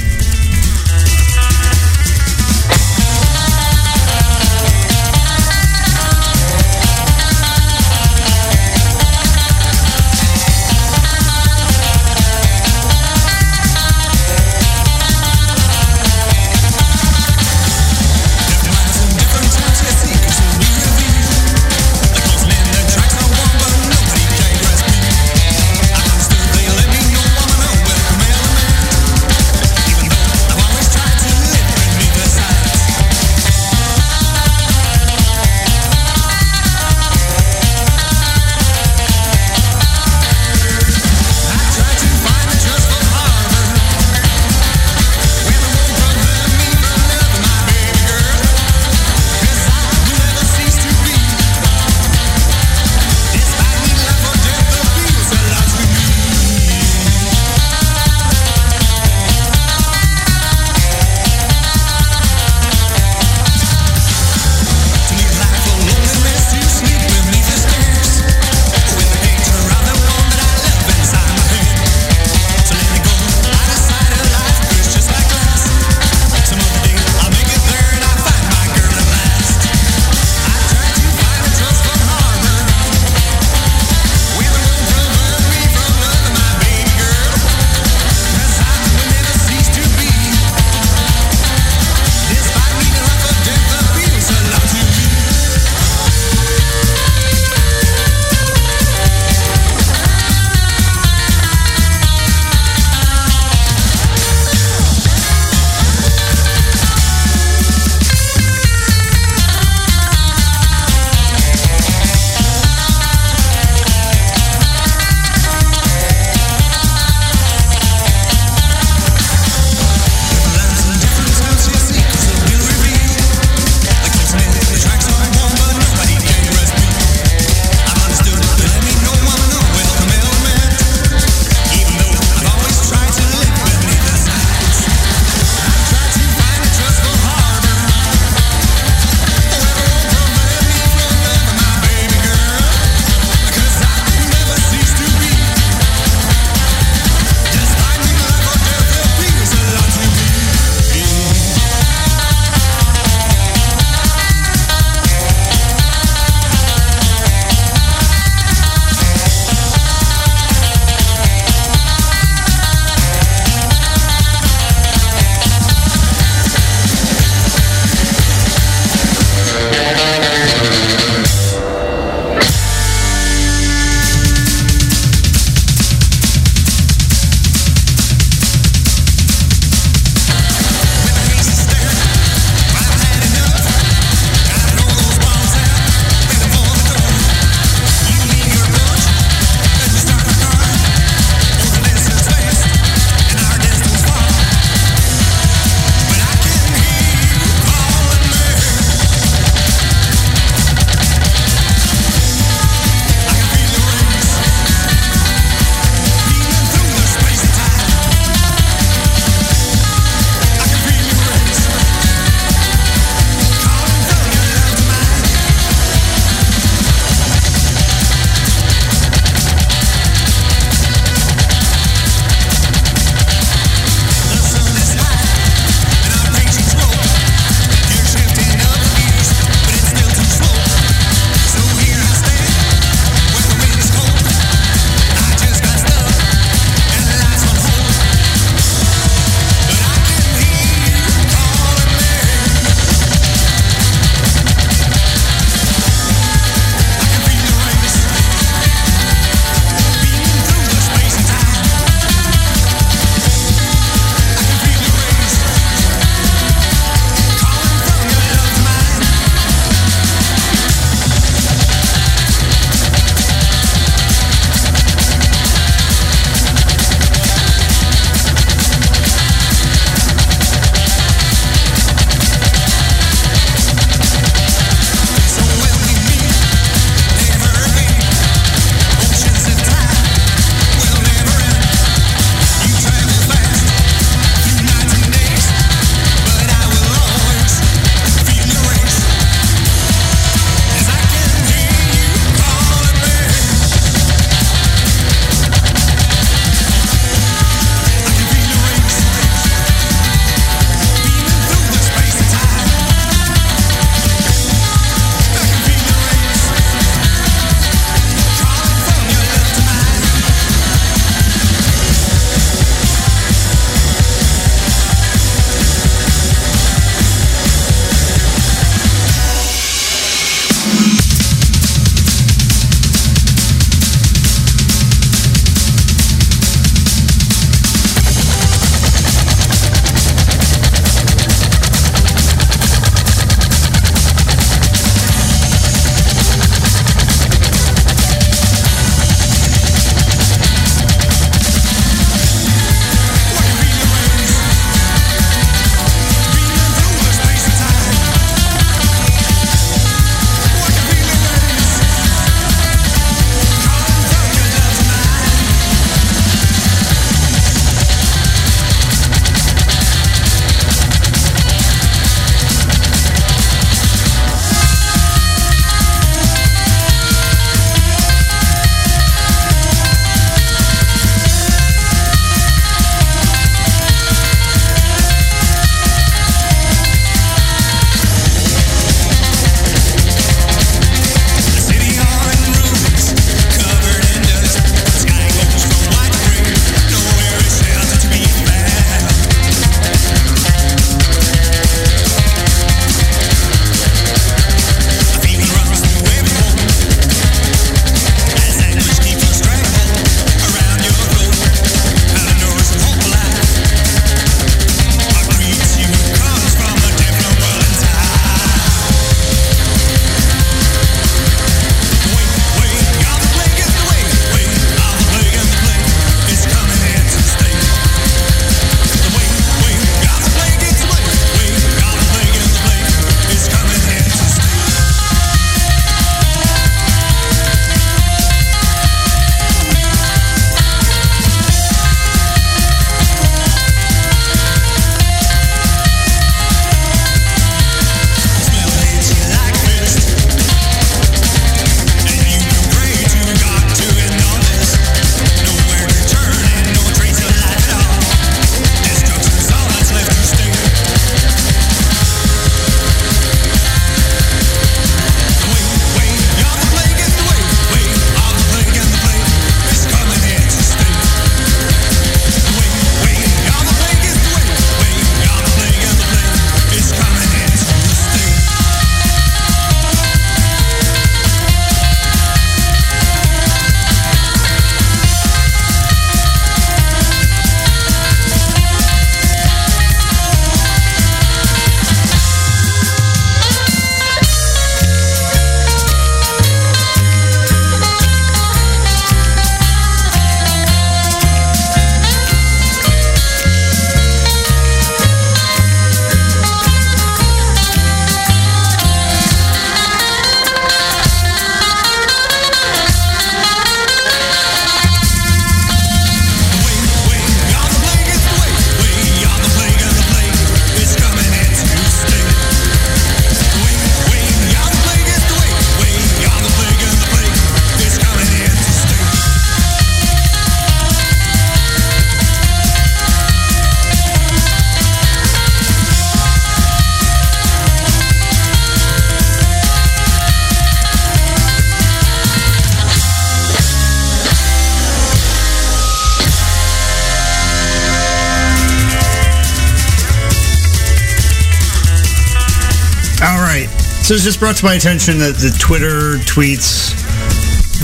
So 544.09 544.15
it's 544.15 544.25
just 544.25 544.41
brought 544.41 544.57
to 544.57 544.65
my 544.65 544.73
attention 544.73 545.19
that 545.19 545.37
the 545.37 545.55
Twitter 545.61 546.17
tweets 546.25 546.97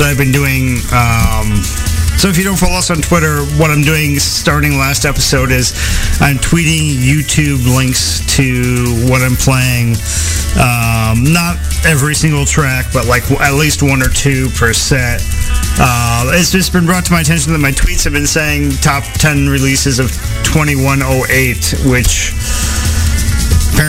that 0.01 0.09
I've 0.09 0.16
been 0.16 0.32
doing. 0.32 0.80
Um, 0.88 1.60
so 2.16 2.32
if 2.32 2.40
you 2.40 2.44
don't 2.44 2.56
follow 2.56 2.80
us 2.80 2.88
on 2.88 3.05
Twitter, 3.05 3.44
what 3.60 3.70
I'm 3.70 3.82
doing 3.82 4.16
starting 4.16 4.80
last 4.80 5.05
episode 5.05 5.52
is 5.52 5.76
I'm 6.24 6.40
tweeting 6.40 6.96
YouTube 6.96 7.68
links 7.68 8.24
to 8.40 9.05
what 9.05 9.20
I'm 9.20 9.36
playing. 9.36 10.01
Um, 10.56 11.28
not 11.28 11.60
every 11.84 12.14
single 12.14 12.48
track, 12.48 12.86
but 12.88 13.05
like 13.05 13.28
at 13.44 13.52
least 13.60 13.82
one 13.82 14.01
or 14.01 14.09
two 14.09 14.48
per 14.56 14.72
set. 14.72 15.20
Uh, 15.76 16.32
it's 16.32 16.51
just 16.51 16.72
been 16.72 16.86
brought 16.86 17.05
to 17.05 17.12
my 17.12 17.20
attention 17.20 17.52
that 17.52 17.60
my 17.60 17.72
tweets 17.72 18.02
have 18.05 18.14
been 18.14 18.26
saying 18.26 18.70
top 18.80 19.05
10 19.20 19.46
releases 19.52 19.98
of 19.98 20.09
2108, 20.48 21.84
which 21.84 22.32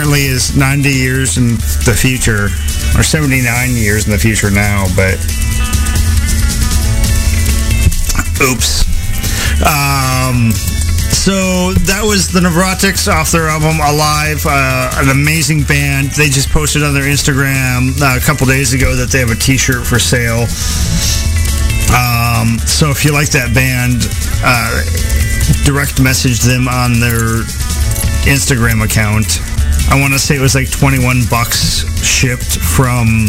apparently 0.06 0.32
is 0.32 0.56
90 0.56 0.90
years 0.90 1.38
in 1.38 1.56
the 1.82 1.98
future, 1.98 2.45
or 2.95 3.02
79 3.02 3.41
years 3.72 4.06
in 4.06 4.11
the 4.11 4.19
future 4.19 4.52
now, 4.52 4.86
but 4.95 5.18
oops. 8.45 8.86
Um, 9.65 10.52
so 11.10 11.73
that 11.90 12.03
was 12.06 12.30
the 12.30 12.40
Neurotics 12.40 13.11
off 13.11 13.32
their 13.32 13.48
album 13.48 13.82
Alive, 13.82 14.45
uh, 14.45 15.02
an 15.02 15.10
amazing 15.10 15.64
band. 15.64 16.11
They 16.11 16.30
just 16.30 16.49
posted 16.52 16.84
on 16.84 16.94
their 16.94 17.10
Instagram 17.10 17.98
uh, 17.99 18.18
a 18.18 18.22
couple 18.22 18.45
days 18.45 18.73
ago 18.73 18.95
that 18.95 19.10
they 19.10 19.19
have 19.19 19.32
a 19.32 19.36
T-shirt 19.36 19.88
for 19.88 19.98
sale. 19.98 20.45
Um, 21.98 22.60
so 22.69 22.91
if 22.91 23.03
you 23.03 23.11
like 23.11 23.32
that 23.32 23.56
band, 23.56 24.06
uh, 24.45 24.86
direct 25.65 25.99
message 25.99 26.41
them 26.41 26.68
on 26.68 26.99
their 26.99 27.41
Instagram 28.30 28.86
account. 28.86 29.55
I 29.90 29.99
want 29.99 30.14
to 30.14 30.20
say 30.20 30.36
it 30.36 30.41
was 30.41 30.56
like 30.56 30.70
21 30.70 31.22
bucks 31.30 31.86
shipped 32.03 32.60
from 32.60 33.28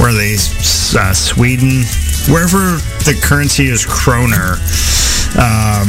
where 0.00 0.12
they 0.12 0.34
uh, 0.34 1.12
Sweden, 1.12 1.84
wherever 2.32 2.76
the 3.04 3.18
currency 3.22 3.66
is 3.68 3.84
kroner. 3.84 4.58
Um, 5.38 5.88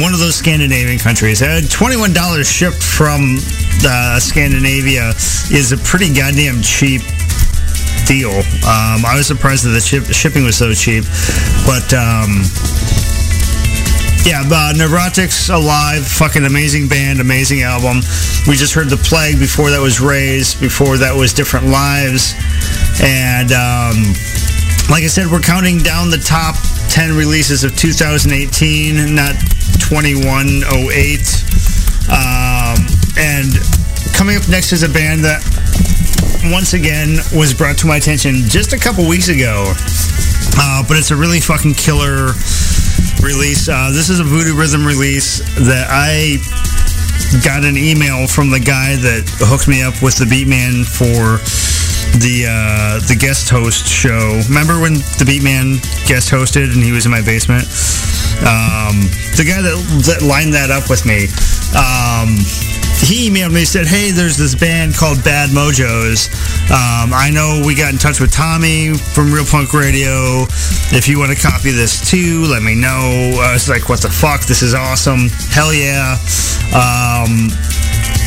one 0.00 0.14
of 0.14 0.20
those 0.20 0.36
Scandinavian 0.36 0.98
countries. 0.98 1.42
Uh, 1.42 1.60
$21 1.64 2.14
shipped 2.44 2.82
from 2.82 3.36
uh, 3.84 4.18
Scandinavia 4.18 5.10
is 5.50 5.72
a 5.72 5.76
pretty 5.78 6.12
goddamn 6.12 6.62
cheap 6.62 7.02
deal. 8.06 8.32
Um, 8.64 9.04
I 9.04 9.14
was 9.16 9.26
surprised 9.26 9.64
that 9.64 9.70
the 9.70 9.80
ship, 9.80 10.04
shipping 10.06 10.44
was 10.44 10.56
so 10.56 10.72
cheap, 10.72 11.04
but 11.66 11.92
um, 11.92 12.42
yeah, 14.24 14.42
uh, 14.46 14.72
Neurotics 14.74 15.52
Alive, 15.52 16.06
fucking 16.06 16.44
amazing 16.44 16.86
band, 16.86 17.20
amazing 17.20 17.62
album. 17.62 18.02
We 18.46 18.54
just 18.54 18.72
heard 18.72 18.88
The 18.88 18.96
Plague. 18.96 19.38
Before 19.38 19.70
that 19.70 19.80
was 19.80 20.00
Raised. 20.00 20.60
Before 20.60 20.96
that 20.96 21.14
was 21.14 21.32
Different 21.32 21.66
Lives. 21.66 22.34
And 23.02 23.50
um, 23.50 24.14
like 24.90 25.02
I 25.02 25.10
said, 25.10 25.26
we're 25.26 25.40
counting 25.40 25.78
down 25.78 26.10
the 26.10 26.22
top 26.22 26.54
10 26.90 27.16
releases 27.16 27.64
of 27.64 27.76
2018, 27.76 29.14
not 29.14 29.34
2108. 29.82 30.70
Um, 32.06 32.78
and 33.18 33.50
coming 34.14 34.36
up 34.36 34.46
next 34.48 34.70
is 34.70 34.84
a 34.84 34.88
band 34.88 35.24
that 35.24 35.42
once 36.52 36.74
again 36.74 37.18
was 37.34 37.54
brought 37.54 37.78
to 37.78 37.86
my 37.86 37.96
attention 37.96 38.46
just 38.46 38.72
a 38.72 38.78
couple 38.78 39.08
weeks 39.08 39.28
ago. 39.28 39.72
Uh, 40.54 40.84
but 40.86 40.96
it's 40.96 41.10
a 41.10 41.16
really 41.16 41.40
fucking 41.40 41.74
killer 41.74 42.34
release. 43.22 43.68
Uh, 43.68 43.90
this 43.92 44.10
is 44.10 44.20
a 44.20 44.24
Voodoo 44.24 44.54
Rhythm 44.58 44.84
release 44.84 45.38
that 45.66 45.86
I 45.90 46.38
got 47.44 47.64
an 47.64 47.76
email 47.76 48.26
from 48.26 48.50
the 48.50 48.60
guy 48.60 48.96
that 48.96 49.24
hooked 49.46 49.68
me 49.68 49.82
up 49.82 50.02
with 50.02 50.18
the 50.18 50.26
Beatman 50.26 50.84
for 50.84 51.38
the 52.18 52.46
uh, 52.50 53.00
the 53.06 53.16
guest 53.16 53.48
host 53.48 53.86
show. 53.86 54.42
Remember 54.48 54.80
when 54.80 54.94
the 55.16 55.24
Beatman 55.24 55.80
guest 56.06 56.30
hosted 56.30 56.74
and 56.74 56.82
he 56.82 56.92
was 56.92 57.06
in 57.06 57.12
my 57.12 57.22
basement? 57.22 57.64
Um, 58.42 59.06
the 59.38 59.46
guy 59.46 59.62
that, 59.62 59.78
that 60.10 60.20
lined 60.22 60.52
that 60.54 60.70
up 60.70 60.90
with 60.90 61.06
me. 61.06 61.30
Um, 61.78 62.36
he 63.02 63.28
emailed 63.28 63.52
me 63.52 63.64
said, 63.64 63.86
"Hey, 63.86 64.10
there's 64.10 64.36
this 64.36 64.54
band 64.54 64.94
called 64.94 65.22
Bad 65.24 65.50
Mojos. 65.50 66.30
Um, 66.70 67.12
I 67.12 67.30
know 67.30 67.62
we 67.66 67.74
got 67.74 67.92
in 67.92 67.98
touch 67.98 68.20
with 68.20 68.32
Tommy 68.32 68.94
from 68.94 69.32
Real 69.32 69.44
Punk 69.44 69.74
Radio. 69.74 70.46
If 70.94 71.08
you 71.08 71.18
want 71.18 71.36
to 71.36 71.38
copy 71.38 71.70
this 71.70 72.00
too, 72.10 72.44
let 72.46 72.62
me 72.62 72.74
know." 72.74 73.38
I 73.42 73.52
was 73.52 73.68
like, 73.68 73.88
"What 73.88 74.00
the 74.00 74.10
fuck? 74.10 74.42
This 74.46 74.62
is 74.62 74.74
awesome! 74.74 75.28
Hell 75.50 75.74
yeah!" 75.74 76.16
Um, 76.72 77.50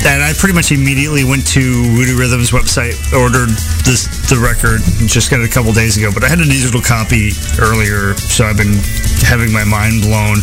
and 0.06 0.22
I 0.22 0.34
pretty 0.38 0.54
much 0.54 0.72
immediately 0.72 1.24
went 1.24 1.48
to 1.58 1.62
Voodoo 1.96 2.18
Rhythm's 2.18 2.52
website, 2.52 2.94
ordered 3.14 3.50
this 3.86 4.06
the 4.30 4.38
record, 4.38 4.82
just 5.08 5.32
got 5.32 5.40
it 5.40 5.46
a 5.46 5.52
couple 5.52 5.72
days 5.74 5.98
ago. 5.98 6.12
But 6.14 6.24
I 6.24 6.30
had 6.30 6.40
a 6.40 6.46
digital 6.46 6.82
copy 6.82 7.32
earlier, 7.58 8.14
so 8.18 8.46
I've 8.46 8.58
been 8.58 8.78
having 9.26 9.52
my 9.52 9.64
mind 9.64 10.04
blown 10.04 10.38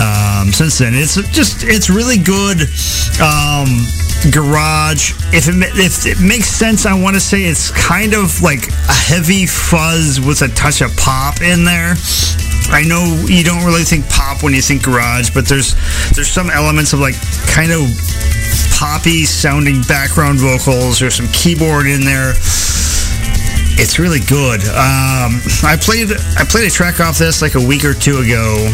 um, 0.00 0.52
since 0.52 0.78
then. 0.78 0.94
It's 0.94 1.14
just 1.30 1.64
it's 1.64 1.90
really 1.90 2.18
good 2.18 2.68
um, 3.20 3.68
garage. 4.30 5.12
If 5.32 5.48
it 5.48 5.54
if 5.78 6.06
it 6.06 6.20
makes 6.20 6.48
sense, 6.48 6.86
I 6.86 6.94
want 6.94 7.14
to 7.14 7.20
say 7.20 7.44
it's 7.44 7.70
kind 7.70 8.14
of 8.14 8.42
like 8.42 8.68
a 8.88 8.96
heavy 8.96 9.46
fuzz 9.46 10.20
with 10.20 10.42
a 10.42 10.48
touch 10.54 10.80
of 10.80 10.96
pop 10.96 11.40
in 11.40 11.64
there. 11.64 11.94
I 12.72 12.82
know 12.82 13.04
you 13.28 13.44
don't 13.44 13.64
really 13.64 13.84
think 13.84 14.08
pop 14.08 14.42
when 14.42 14.54
you 14.54 14.62
think 14.62 14.82
garage, 14.84 15.30
but 15.30 15.46
there's 15.46 15.74
there's 16.14 16.30
some 16.30 16.50
elements 16.50 16.92
of 16.92 17.00
like 17.00 17.14
kind 17.46 17.72
of 17.72 17.82
poppy 18.72 19.24
sounding 19.24 19.82
background 19.82 20.40
vocals. 20.40 20.98
There's 20.98 21.14
some 21.14 21.28
keyboard 21.28 21.86
in 21.86 22.04
there. 22.04 22.32
It's 23.76 23.98
really 23.98 24.20
good. 24.20 24.60
Um, 24.70 25.42
I 25.62 25.76
played 25.80 26.10
I 26.38 26.44
played 26.48 26.66
a 26.66 26.70
track 26.70 27.00
off 27.00 27.18
this 27.18 27.42
like 27.42 27.54
a 27.54 27.64
week 27.64 27.84
or 27.84 27.94
two 27.94 28.18
ago. 28.18 28.72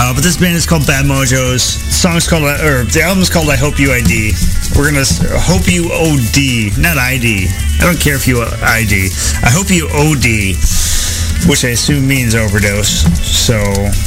Uh, 0.00 0.14
but 0.14 0.22
this 0.22 0.36
band 0.36 0.54
is 0.54 0.64
called 0.64 0.86
Bad 0.86 1.06
Mojos. 1.06 1.74
The 1.74 1.90
song's 1.90 2.28
called, 2.28 2.44
or 2.44 2.84
the 2.86 3.02
album's 3.02 3.28
called 3.28 3.50
I 3.50 3.56
Hope 3.56 3.80
You 3.80 3.90
ID. 3.90 4.30
We're 4.78 4.86
gonna 4.86 5.02
hope 5.42 5.66
you 5.66 5.90
OD, 5.90 6.78
not 6.78 6.96
ID. 6.96 7.50
I 7.50 7.82
don't 7.82 7.98
care 7.98 8.14
if 8.14 8.28
you 8.28 8.38
ID. 8.38 9.10
I 9.42 9.50
hope 9.50 9.74
you 9.74 9.90
OD, 9.90 10.54
which 11.50 11.64
I 11.66 11.74
assume 11.74 12.06
means 12.06 12.36
overdose. 12.36 13.10
So 13.26 13.58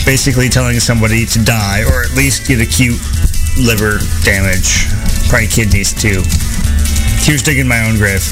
basically 0.07 0.47
telling 0.47 0.79
somebody 0.79 1.25
to 1.25 1.43
die, 1.43 1.83
or 1.83 2.07
at 2.07 2.15
least 2.15 2.47
get 2.47 2.61
acute 2.63 2.95
liver 3.59 3.99
damage, 4.23 4.87
probably 5.27 5.51
kidneys 5.51 5.91
too. 5.91 6.23
Here's 7.19 7.43
digging 7.43 7.67
my 7.67 7.83
own 7.83 7.97
grave. 7.97 8.23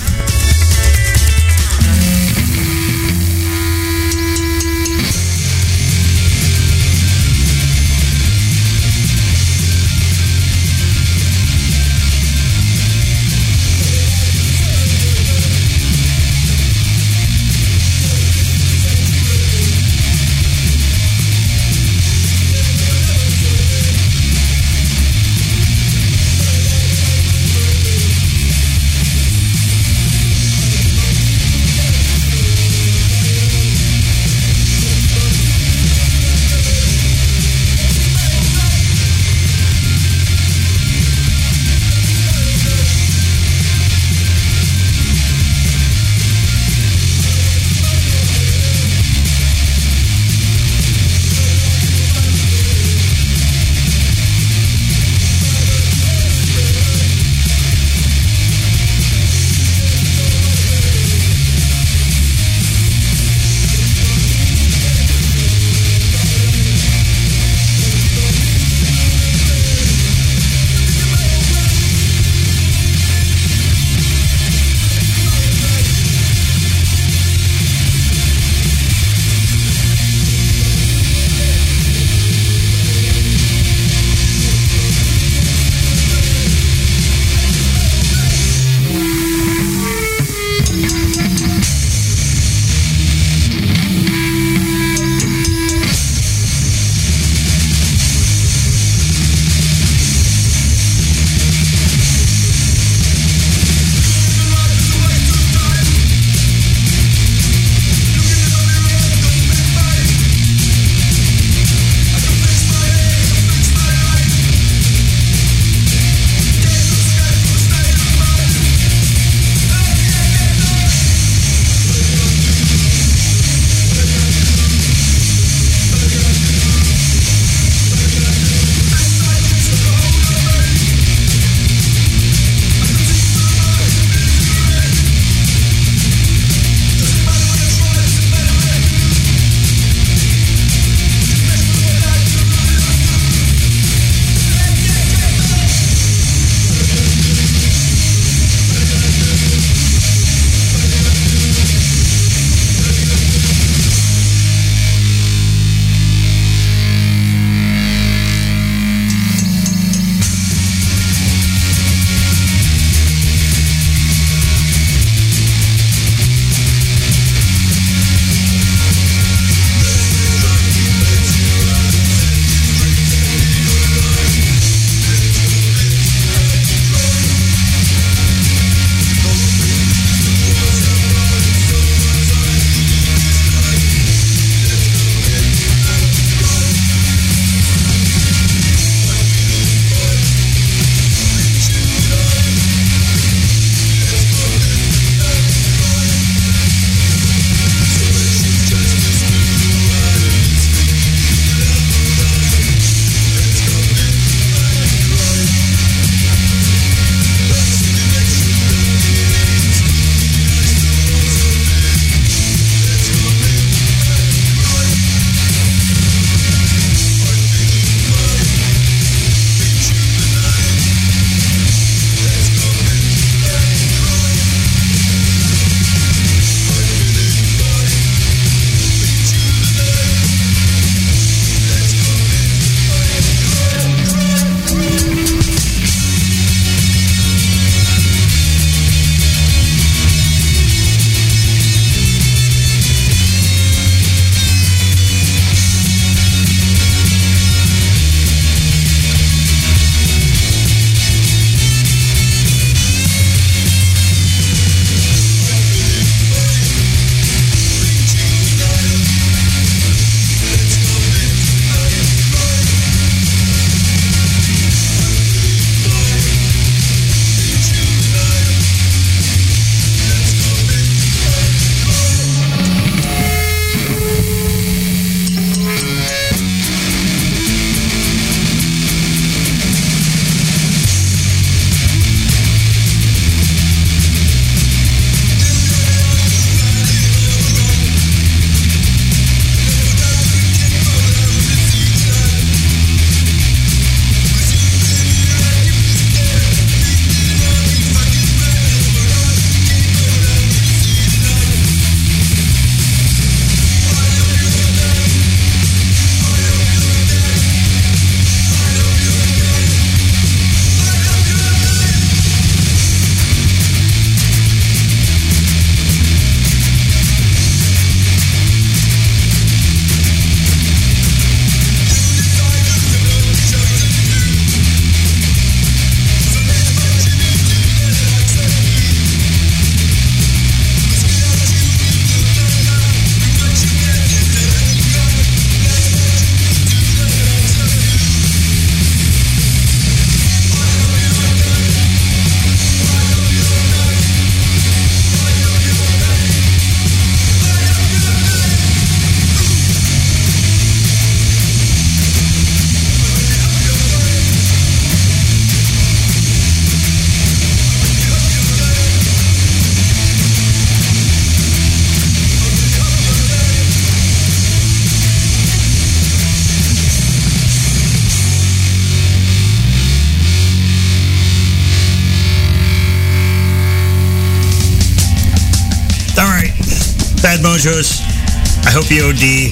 OD. 379.19 379.51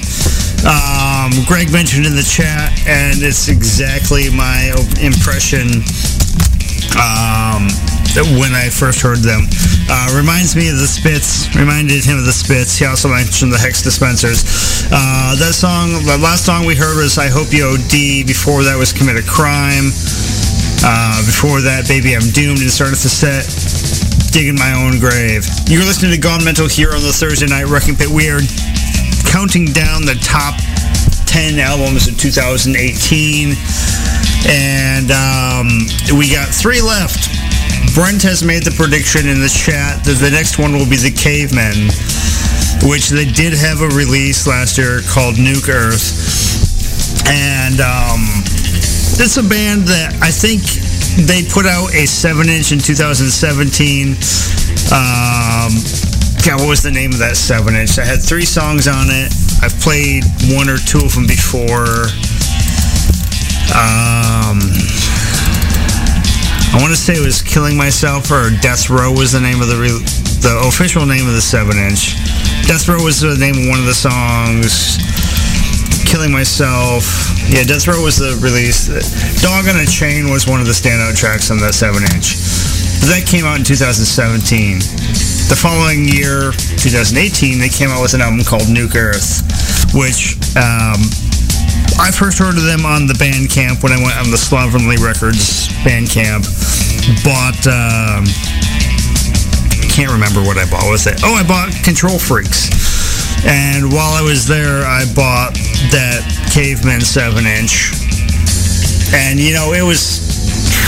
Um, 0.63 1.31
Greg 1.45 1.71
mentioned 1.71 2.05
in 2.05 2.15
the 2.15 2.23
chat, 2.23 2.71
and 2.87 3.19
it's 3.19 3.49
exactly 3.49 4.31
my 4.31 4.71
impression 5.03 5.83
um, 6.95 7.67
when 8.39 8.55
I 8.55 8.71
first 8.71 9.03
heard 9.03 9.19
them. 9.19 9.43
Uh, 9.91 10.15
reminds 10.15 10.55
me 10.55 10.69
of 10.69 10.79
the 10.79 10.87
Spits. 10.87 11.53
Reminded 11.55 12.03
him 12.03 12.17
of 12.17 12.23
the 12.23 12.31
Spits. 12.31 12.79
He 12.79 12.85
also 12.85 13.09
mentioned 13.09 13.51
the 13.51 13.59
Hex 13.59 13.81
Dispensers. 13.83 14.87
Uh, 14.87 15.35
that 15.35 15.51
song, 15.51 15.91
the 16.07 16.17
last 16.23 16.45
song 16.45 16.65
we 16.65 16.75
heard 16.75 16.95
was 16.95 17.17
"I 17.17 17.27
Hope 17.27 17.51
You 17.51 17.75
OD." 17.75 18.23
Before 18.23 18.63
that 18.63 18.75
was 18.79 18.93
"Commit 18.93 19.19
a 19.19 19.25
Crime." 19.27 19.91
Uh, 20.83 21.19
before 21.27 21.59
that, 21.59 21.87
"Baby 21.87 22.15
I'm 22.15 22.31
Doomed," 22.31 22.59
and 22.63 22.71
started 22.71 22.99
the 23.03 23.11
set 23.11 23.43
digging 24.31 24.55
my 24.55 24.71
own 24.77 24.99
grave. 24.99 25.47
You're 25.67 25.81
listening 25.81 26.11
to 26.11 26.21
Gone 26.21 26.43
Mental 26.45 26.67
here 26.67 26.93
on 26.93 27.01
the 27.01 27.11
Thursday 27.11 27.47
Night 27.47 27.65
Wrecking 27.65 27.95
Pit. 27.95 28.07
We 28.07 28.29
are 28.29 28.37
counting 29.37 29.65
down 29.65 30.01
the 30.01 30.17
top 30.25 30.57
10 31.29 31.59
albums 31.59 32.07
of 32.07 32.17
2018. 32.17 33.53
And 34.49 35.13
um, 35.13 35.69
we 36.17 36.33
got 36.33 36.49
three 36.49 36.81
left. 36.81 37.29
Brent 37.93 38.25
has 38.25 38.41
made 38.41 38.65
the 38.65 38.73
prediction 38.73 39.29
in 39.29 39.37
the 39.37 39.53
chat 39.53 40.01
that 40.09 40.17
the 40.17 40.33
next 40.33 40.57
one 40.57 40.73
will 40.73 40.89
be 40.89 40.97
The 40.97 41.13
Cavemen, 41.13 41.85
which 42.89 43.13
they 43.13 43.29
did 43.29 43.53
have 43.53 43.85
a 43.85 43.93
release 43.93 44.49
last 44.49 44.73
year 44.73 45.05
called 45.05 45.37
Nuke 45.37 45.69
Earth. 45.69 46.17
And 47.29 47.77
um, 47.77 48.25
it's 49.21 49.37
a 49.37 49.45
band 49.45 49.85
that 49.85 50.17
I 50.17 50.33
think 50.33 50.65
they 51.29 51.45
put 51.45 51.69
out 51.69 51.93
a 51.93 52.09
7-inch 52.09 52.73
in 52.73 52.81
2017. 52.81 54.17
Um, 54.89 56.06
God, 56.47 56.63
what 56.63 56.79
was 56.79 56.81
the 56.81 56.95
name 56.95 57.11
of 57.11 57.19
that 57.19 57.35
7-inch? 57.35 57.99
I 57.99 58.07
had 58.07 58.23
three 58.23 58.47
songs 58.47 58.87
on 58.87 59.11
it. 59.11 59.35
I've 59.59 59.75
played 59.83 60.23
one 60.55 60.71
or 60.71 60.79
two 60.79 61.03
of 61.03 61.11
them 61.11 61.27
before. 61.27 62.07
Um, 63.75 64.63
I 66.71 66.79
want 66.79 66.95
to 66.95 66.99
say 66.99 67.19
it 67.19 67.25
was 67.27 67.43
Killing 67.43 67.75
Myself 67.75 68.31
or 68.31 68.47
Death 68.63 68.87
Row 68.87 69.11
was 69.11 69.35
the 69.35 69.43
name 69.43 69.59
of 69.59 69.67
the 69.67 69.75
re- 69.75 69.99
the 70.39 70.55
official 70.71 71.03
name 71.03 71.27
of 71.27 71.35
the 71.35 71.43
7-inch. 71.43 72.15
Death 72.63 72.87
Row 72.87 73.03
was 73.03 73.19
the 73.19 73.35
name 73.35 73.59
of 73.59 73.67
one 73.67 73.83
of 73.83 73.87
the 73.91 73.91
songs. 73.91 75.03
Killing 76.07 76.31
Myself. 76.31 77.03
Yeah, 77.51 77.67
Death 77.67 77.91
Row 77.91 77.99
was 77.99 78.23
the 78.23 78.39
release. 78.39 78.87
Dog 79.43 79.67
on 79.67 79.75
a 79.75 79.83
Chain 79.83 80.31
was 80.31 80.47
one 80.47 80.63
of 80.63 80.67
the 80.71 80.71
standout 80.71 81.19
tracks 81.19 81.51
on 81.51 81.59
that 81.59 81.75
7-inch. 81.75 82.39
That 83.11 83.27
came 83.27 83.43
out 83.43 83.59
in 83.59 83.67
2017. 83.67 85.36
The 85.47 85.55
following 85.55 86.03
year, 86.03 86.51
2018, 86.83 87.55
they 87.55 87.71
came 87.71 87.87
out 87.87 88.03
with 88.03 88.11
an 88.11 88.19
album 88.19 88.43
called 88.43 88.67
Nuke 88.67 88.99
Earth, 88.99 89.47
which 89.95 90.35
um, 90.59 90.99
I 91.95 92.11
first 92.11 92.35
heard 92.35 92.59
of 92.59 92.67
them 92.67 92.83
on 92.83 93.07
the 93.07 93.15
Bandcamp 93.15 93.79
when 93.79 93.95
I 93.95 93.99
went 94.03 94.19
on 94.19 94.27
the 94.27 94.35
Slovenly 94.35 94.99
Records 94.99 95.71
Bandcamp. 95.87 96.43
Bought, 97.23 97.63
um, 97.63 98.27
can't 99.87 100.11
remember 100.11 100.43
what 100.43 100.59
I 100.59 100.67
bought. 100.67 100.83
Was 100.91 101.07
it? 101.07 101.23
Oh, 101.23 101.31
I 101.31 101.47
bought 101.47 101.71
Control 101.79 102.19
Freaks. 102.19 102.67
And 103.47 103.87
while 103.87 104.19
I 104.19 104.21
was 104.27 104.51
there, 104.51 104.83
I 104.83 105.07
bought 105.15 105.55
that 105.95 106.27
Caveman 106.51 107.07
7-inch. 107.07 107.95
And, 109.15 109.39
you 109.39 109.55
know, 109.55 109.71
it 109.71 109.87
was 109.87 110.19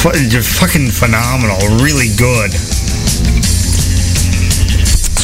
fucking 0.04 0.92
phenomenal. 0.92 1.80
Really 1.80 2.12
good. 2.20 2.52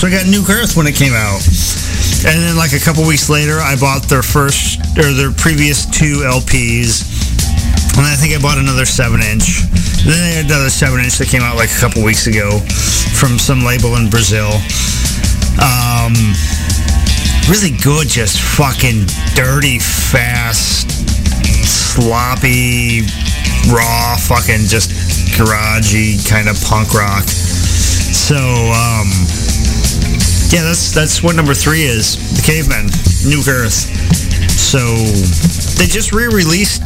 I 0.06 0.12
got 0.12 0.30
Nuke 0.30 0.54
Earth 0.54 0.78
when 0.78 0.86
it 0.86 0.94
came 0.94 1.14
out. 1.18 1.42
And 2.30 2.38
then 2.38 2.56
like 2.56 2.74
a 2.74 2.80
couple 2.80 3.02
weeks 3.08 3.30
later, 3.30 3.58
I 3.58 3.74
bought 3.74 4.04
their 4.06 4.22
first, 4.22 4.78
or 5.02 5.14
their 5.18 5.32
previous 5.32 5.90
two 5.90 6.22
LPs. 6.22 7.02
And 7.98 8.06
I 8.06 8.14
think 8.14 8.38
I 8.38 8.42
bought 8.42 8.60
another 8.60 8.86
7-inch. 8.86 9.66
Then 10.06 10.14
they 10.14 10.34
had 10.38 10.46
another 10.46 10.70
7-inch 10.70 11.18
that 11.18 11.30
came 11.30 11.42
out 11.42 11.56
like 11.56 11.74
a 11.74 11.80
couple 11.82 12.04
weeks 12.04 12.28
ago 12.28 12.60
from 13.18 13.40
some 13.42 13.66
label 13.66 13.98
in 13.98 14.10
Brazil. 14.10 14.54
Um, 15.58 16.14
really 17.50 17.74
good, 17.82 18.06
just 18.06 18.38
fucking 18.38 19.10
dirty, 19.34 19.80
fast, 19.82 20.86
sloppy, 21.66 23.10
raw, 23.74 24.18
fucking 24.22 24.70
just 24.70 24.94
garagey 25.34 26.22
kind 26.30 26.46
of 26.46 26.62
punk 26.62 26.94
rock. 26.94 27.26
So, 27.26 28.38
um, 28.70 29.45
yeah, 30.52 30.64
that's 30.64 30.94
that's 30.94 31.24
what 31.24 31.36
number 31.36 31.54
three 31.54 31.84
is. 31.84 32.16
The 32.36 32.44
Cavemen, 32.44 32.88
Nuke 33.26 33.48
Earth. 33.48 33.88
So 34.56 34.80
they 35.80 35.88
just 35.88 36.12
re-released 36.12 36.84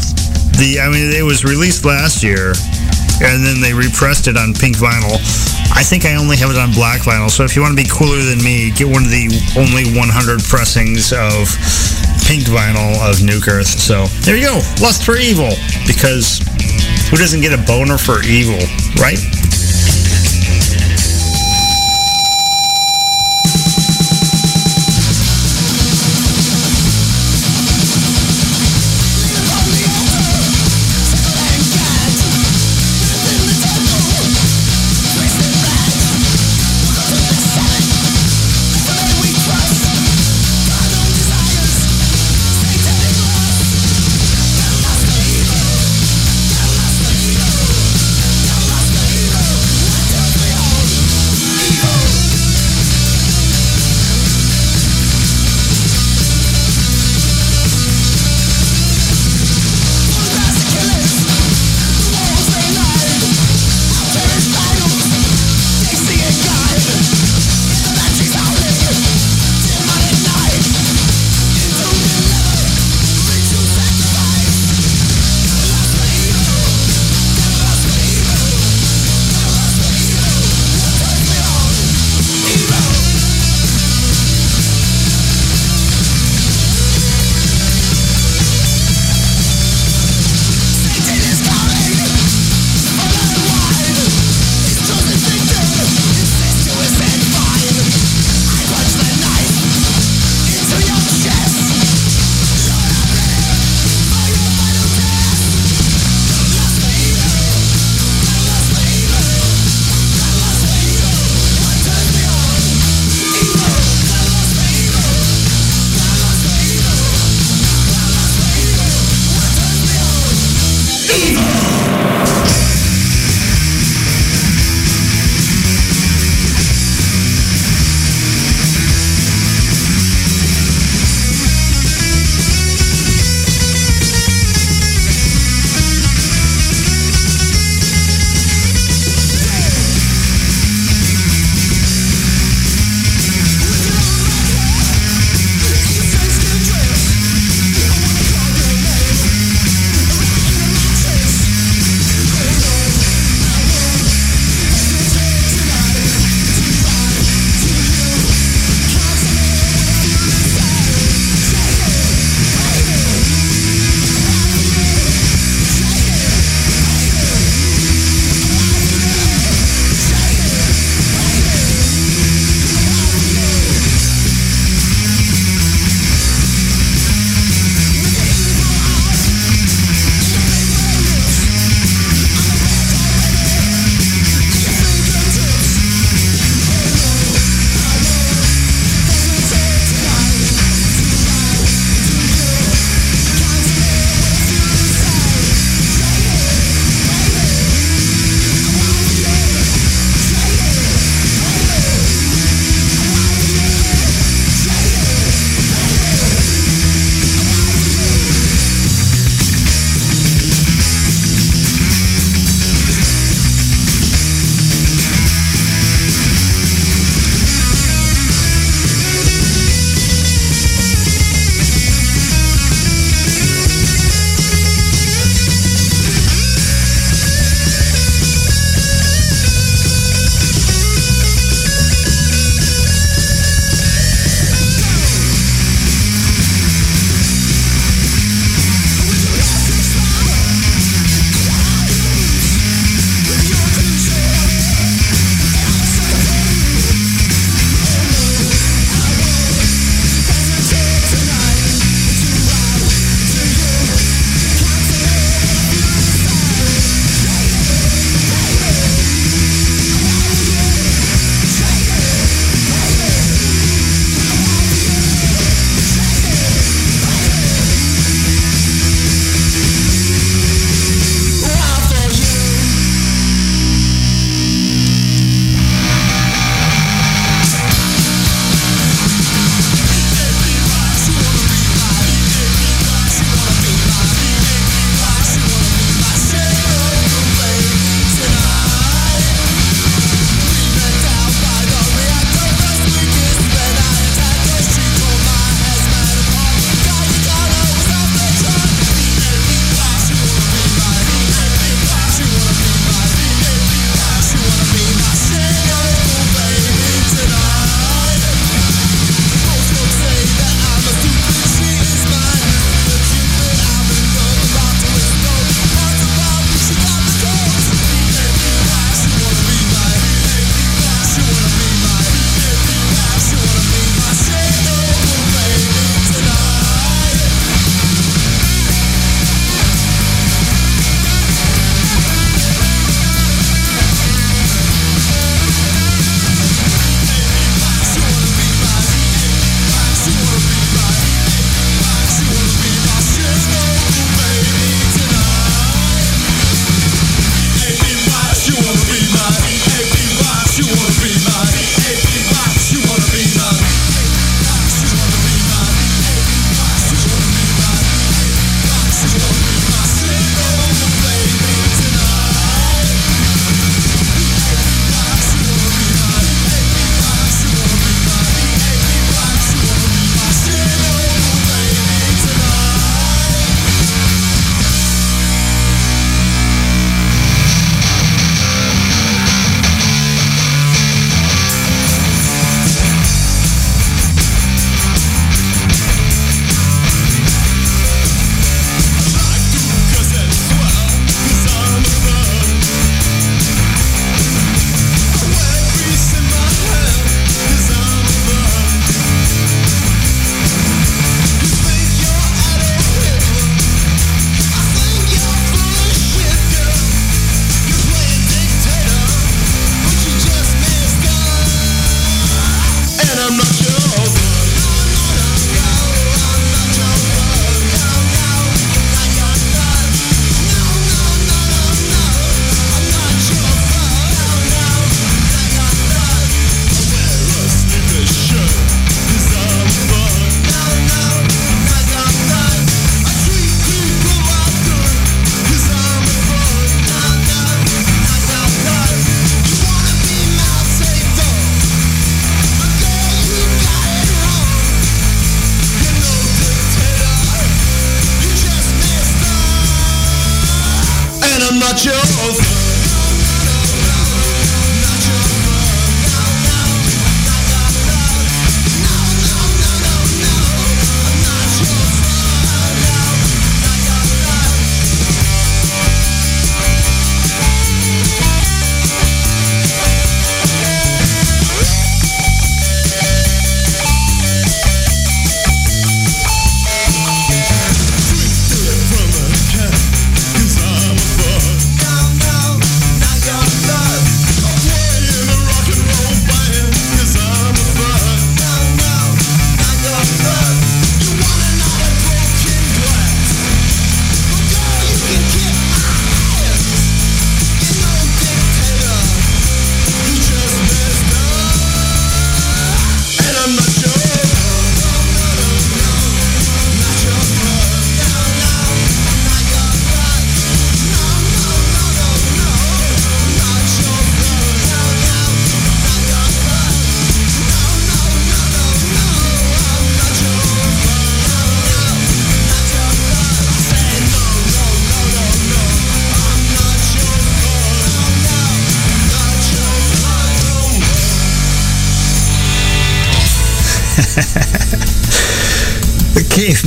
the. 0.57 0.80
I 0.80 0.90
mean, 0.90 1.11
it 1.11 1.23
was 1.23 1.44
released 1.44 1.86
last 1.86 2.23
year, 2.23 2.53
and 3.22 3.45
then 3.45 3.61
they 3.61 3.73
repressed 3.73 4.27
it 4.27 4.38
on 4.38 4.53
pink 4.53 4.77
vinyl. 4.77 5.18
I 5.72 5.84
think 5.84 6.06
I 6.06 6.15
only 6.15 6.38
have 6.38 6.49
it 6.49 6.57
on 6.57 6.72
black 6.73 7.02
vinyl. 7.02 7.30
So 7.30 7.44
if 7.44 7.56
you 7.56 7.61
want 7.61 7.77
to 7.77 7.81
be 7.81 7.90
cooler 7.90 8.19
than 8.19 8.44
me, 8.44 8.72
get 8.72 8.88
one 8.88 9.03
of 9.06 9.11
the 9.11 9.30
only 9.56 9.86
100 9.95 10.44
pressings 10.44 11.14
of 11.14 11.48
pink 12.26 12.45
vinyl 12.49 12.98
of 13.06 13.22
Nuke 13.22 13.48
Earth. 13.48 13.69
So 13.69 14.06
there 14.26 14.36
you 14.36 14.45
go, 14.45 14.61
Lust 14.81 15.06
for 15.06 15.18
Evil. 15.18 15.52
Because 15.88 16.41
who 17.10 17.18
doesn't 17.18 17.41
get 17.41 17.53
a 17.53 17.61
boner 17.65 17.98
for 17.98 18.22
evil, 18.23 18.60
right? 19.02 19.18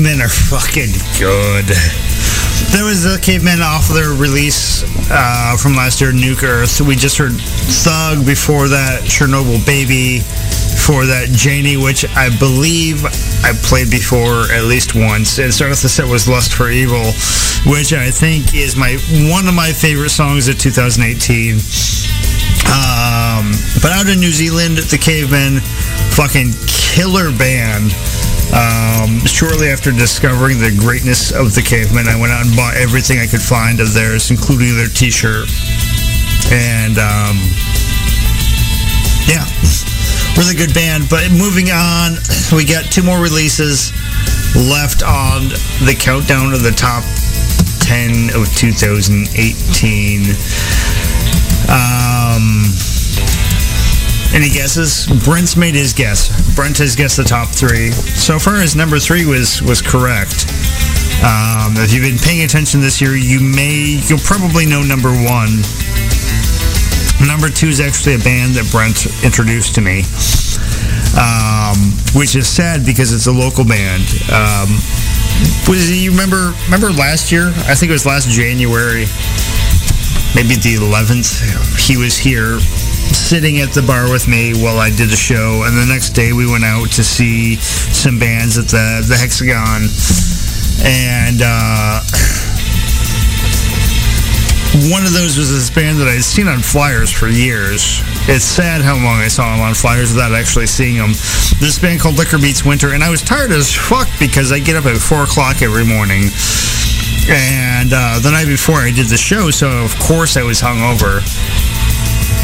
Cavemen 0.03 0.21
are 0.21 0.29
fucking 0.29 0.91
good. 1.17 1.67
There 2.75 2.83
was 2.83 3.05
the 3.05 3.21
Cavemen 3.23 3.63
off 3.63 3.87
their 3.87 4.11
release 4.11 4.83
uh, 5.13 5.57
from 5.57 5.75
last 5.75 6.01
year, 6.01 6.11
Nuke 6.11 6.43
Earth. 6.43 6.81
We 6.81 6.97
just 6.97 7.19
heard 7.19 7.35
Thug 7.39 8.27
before 8.27 8.67
that, 8.67 9.03
Chernobyl 9.05 9.65
Baby, 9.65 10.19
for 10.83 11.07
that 11.07 11.29
Janie, 11.31 11.77
which 11.77 12.05
I 12.17 12.37
believe 12.37 13.05
I 13.47 13.55
played 13.63 13.93
before 13.93 14.51
at 14.51 14.65
least 14.65 14.97
once. 14.97 15.39
And 15.39 15.55
started 15.55 15.75
off 15.75 15.83
the 15.83 15.89
set 15.89 16.09
was 16.09 16.29
Lust 16.29 16.53
for 16.53 16.69
Evil, 16.69 17.15
which 17.71 17.93
I 17.93 18.11
think 18.11 18.59
is 18.59 18.75
my 18.75 18.99
one 19.31 19.47
of 19.47 19.55
my 19.55 19.71
favorite 19.71 20.11
songs 20.11 20.49
of 20.49 20.59
2018. 20.59 21.63
Um, 22.75 23.55
but 23.79 23.95
out 23.95 24.11
in 24.11 24.19
New 24.19 24.35
Zealand, 24.35 24.79
the 24.79 24.99
Cavemen, 24.99 25.63
fucking 26.19 26.51
killer 26.67 27.31
band. 27.39 27.95
Um, 28.53 29.25
shortly 29.25 29.69
after 29.69 29.93
discovering 29.93 30.59
the 30.59 30.77
greatness 30.77 31.33
of 31.33 31.55
the 31.55 31.63
Cavemen, 31.63 32.07
I 32.07 32.21
went 32.21 32.33
out 32.33 32.45
and 32.45 32.55
bought 32.55 32.77
everything 32.77 33.19
I 33.19 33.27
could 33.27 33.41
find 33.41 33.81
of 33.81 33.95
theirs, 33.95 34.31
including 34.31 34.77
their 34.77 34.93
T-shirt. 34.93 35.49
And 36.53 37.01
um, 37.01 37.41
yeah, 39.25 39.49
really 40.37 40.53
good 40.55 40.75
band. 40.75 41.09
But 41.09 41.33
moving 41.33 41.73
on, 41.73 42.21
we 42.53 42.69
got 42.69 42.93
two 42.93 43.03
more 43.03 43.21
releases 43.21 43.89
left 44.53 45.03
on 45.03 45.49
the 45.89 45.97
countdown 45.99 46.53
of 46.53 46.63
the 46.63 46.77
top 46.77 47.05
10 47.81 48.37
of 48.37 48.53
2018. 48.53 50.21
Um, 51.73 52.69
any 54.35 54.49
guesses? 54.49 55.07
Brent's 55.25 55.57
made 55.57 55.75
his 55.75 55.93
guess. 55.93 56.29
Brent 56.55 56.79
has 56.79 56.97
guessed 56.97 57.17
the 57.17 57.25
top 57.25 57.49
three. 57.49 57.91
So 57.91 58.39
far 58.39 58.57
as 58.57 58.77
number 58.77 58.99
three 58.99 59.25
was 59.25 59.63
was 59.63 59.81
correct. 59.81 60.49
Um, 61.25 61.79
if 61.79 61.93
you've 61.93 62.03
been 62.03 62.19
paying 62.19 62.43
attention 62.43 62.81
this 62.81 63.01
year, 63.01 63.17
you 63.17 63.41
may 63.41 64.01
you'll 64.09 64.23
probably 64.27 64.67
know 64.67 64.83
number 64.83 65.11
one. 65.11 65.63
Number 67.25 67.49
two 67.49 67.69
is 67.69 67.81
actually 67.81 68.17
a 68.17 68.23
band 68.27 68.55
that 68.59 68.69
Brent 68.73 69.07
introduced 69.25 69.75
to 69.77 69.81
me, 69.81 70.03
um, 71.15 71.95
which 72.19 72.35
is 72.35 72.49
sad 72.49 72.85
because 72.85 73.15
it's 73.15 73.27
a 73.27 73.33
local 73.33 73.65
band. 73.65 74.03
Um, 74.29 74.69
was 75.71 75.89
you 75.89 76.11
remember 76.11 76.53
remember 76.67 76.91
last 76.91 77.31
year? 77.31 77.49
I 77.71 77.79
think 77.79 77.89
it 77.89 77.97
was 77.97 78.05
last 78.05 78.29
January, 78.29 79.07
maybe 80.35 80.59
the 80.59 80.77
11th. 80.83 81.79
He 81.79 81.97
was 81.97 82.19
here 82.19 82.59
sitting 83.33 83.61
at 83.61 83.73
the 83.73 83.81
bar 83.81 84.13
with 84.13 84.29
me 84.29 84.53
while 84.53 84.77
I 84.77 84.91
did 84.91 85.09
the 85.09 85.17
show, 85.17 85.65
and 85.65 85.73
the 85.73 85.89
next 85.89 86.11
day 86.11 86.35
we 86.35 86.45
went 86.45 86.65
out 86.65 86.93
to 87.01 87.03
see 87.03 87.57
some 87.57 88.19
bands 88.19 88.59
at 88.59 88.69
the 88.69 89.01
the 89.09 89.17
Hexagon, 89.17 89.89
and 90.85 91.41
uh, 91.41 92.05
one 94.93 95.09
of 95.09 95.17
those 95.17 95.41
was 95.41 95.49
this 95.49 95.73
band 95.73 95.97
that 96.05 96.13
I'd 96.13 96.21
seen 96.21 96.45
on 96.45 96.61
flyers 96.61 97.09
for 97.09 97.27
years. 97.27 98.05
It's 98.29 98.45
sad 98.45 98.83
how 98.83 99.01
long 99.01 99.25
I 99.25 99.29
saw 99.33 99.49
them 99.49 99.65
on 99.65 99.73
flyers 99.73 100.13
without 100.13 100.37
actually 100.37 100.69
seeing 100.69 101.01
them. 101.01 101.17
This 101.57 101.79
band 101.81 102.05
called 102.05 102.21
Liquor 102.21 102.37
Beats 102.37 102.67
Winter, 102.67 102.93
and 102.93 103.03
I 103.03 103.09
was 103.09 103.23
tired 103.23 103.51
as 103.51 103.73
fuck 103.73 104.13
because 104.21 104.53
I 104.53 104.59
get 104.59 104.77
up 104.77 104.85
at 104.85 105.01
four 105.01 105.25
o'clock 105.25 105.63
every 105.65 105.89
morning. 105.89 106.29
And 107.33 107.97
uh, 107.97 108.21
the 108.21 108.29
night 108.29 108.47
before 108.47 108.85
I 108.85 108.93
did 108.93 109.09
the 109.09 109.17
show, 109.17 109.49
so 109.49 109.73
of 109.89 109.97
course 109.99 110.37
I 110.37 110.43
was 110.43 110.61
hungover. 110.61 111.25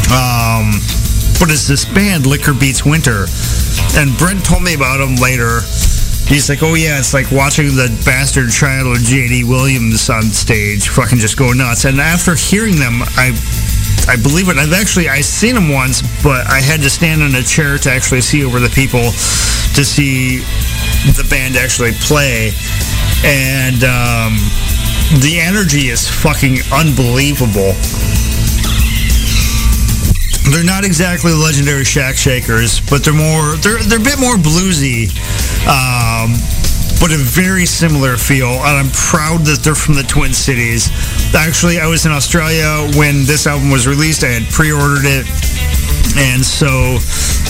Um, 0.09 0.72
but 1.39 1.51
it's 1.51 1.68
this 1.68 1.85
band, 1.85 2.26
Liquor 2.26 2.55
Beats 2.55 2.85
Winter. 2.85 3.26
And 3.94 4.16
Brent 4.18 4.44
told 4.44 4.62
me 4.62 4.74
about 4.74 4.98
them 4.98 5.16
later. 5.16 5.60
He's 6.28 6.48
like, 6.48 6.62
oh 6.62 6.74
yeah, 6.74 6.98
it's 6.98 7.14
like 7.14 7.30
watching 7.32 7.68
the 7.68 7.89
bastard 8.05 8.51
child 8.51 8.97
of 8.97 9.02
J.D. 9.02 9.44
Wilkes 9.44 10.10
on 10.10 10.22
stage 10.22 10.89
fucking 10.89 11.18
just 11.18 11.39
go 11.39 11.52
nuts. 11.52 11.85
And 11.85 12.01
after 12.01 12.35
hearing 12.35 12.76
them, 12.76 13.01
I 13.16 13.32
I 14.09 14.16
believe 14.16 14.48
it. 14.48 14.56
I've 14.56 14.72
actually 14.72 15.09
I 15.09 15.20
seen 15.20 15.55
them 15.55 15.68
once, 15.68 16.02
but 16.22 16.47
I 16.48 16.60
had 16.60 16.80
to 16.82 16.90
stand 16.90 17.22
in 17.22 17.35
a 17.35 17.43
chair 17.43 17.78
to 17.78 17.90
actually 17.90 18.20
see 18.20 18.44
over 18.44 18.60
the 18.60 18.70
people 18.70 19.12
to 19.76 19.85
see 19.85 20.39
the 21.16 21.26
band 21.30 21.56
actually 21.56 21.93
play. 21.93 22.52
And 23.24 23.85
um, 23.85 24.36
the 25.20 25.40
energy 25.40 25.89
is 25.89 26.09
fucking 26.09 26.59
unbelievable. 26.72 27.72
They're 30.50 30.64
not 30.64 30.84
exactly 30.84 31.32
legendary 31.32 31.84
Shack 31.84 32.16
Shakers, 32.16 32.80
but 32.88 33.04
they're 33.04 33.12
more 33.12 33.56
they're 33.56 33.82
they're 33.84 34.00
a 34.00 34.02
bit 34.02 34.18
more 34.18 34.36
bluesy, 34.36 35.10
um, 35.68 36.32
but 37.00 37.12
a 37.12 37.18
very 37.18 37.66
similar 37.66 38.16
feel. 38.16 38.48
And 38.48 38.76
I'm 38.78 38.90
proud 38.90 39.44
that 39.44 39.60
they're 39.62 39.74
from 39.74 39.94
the 39.94 40.04
Twin 40.04 40.32
Cities. 40.32 40.88
Actually, 41.34 41.80
I 41.80 41.86
was 41.86 42.06
in 42.06 42.12
Australia 42.12 42.88
when 42.96 43.26
this 43.26 43.46
album 43.46 43.70
was 43.70 43.86
released. 43.86 44.24
I 44.24 44.28
had 44.28 44.50
pre-ordered 44.50 45.04
it. 45.04 45.26
And 46.19 46.45
so 46.45 46.99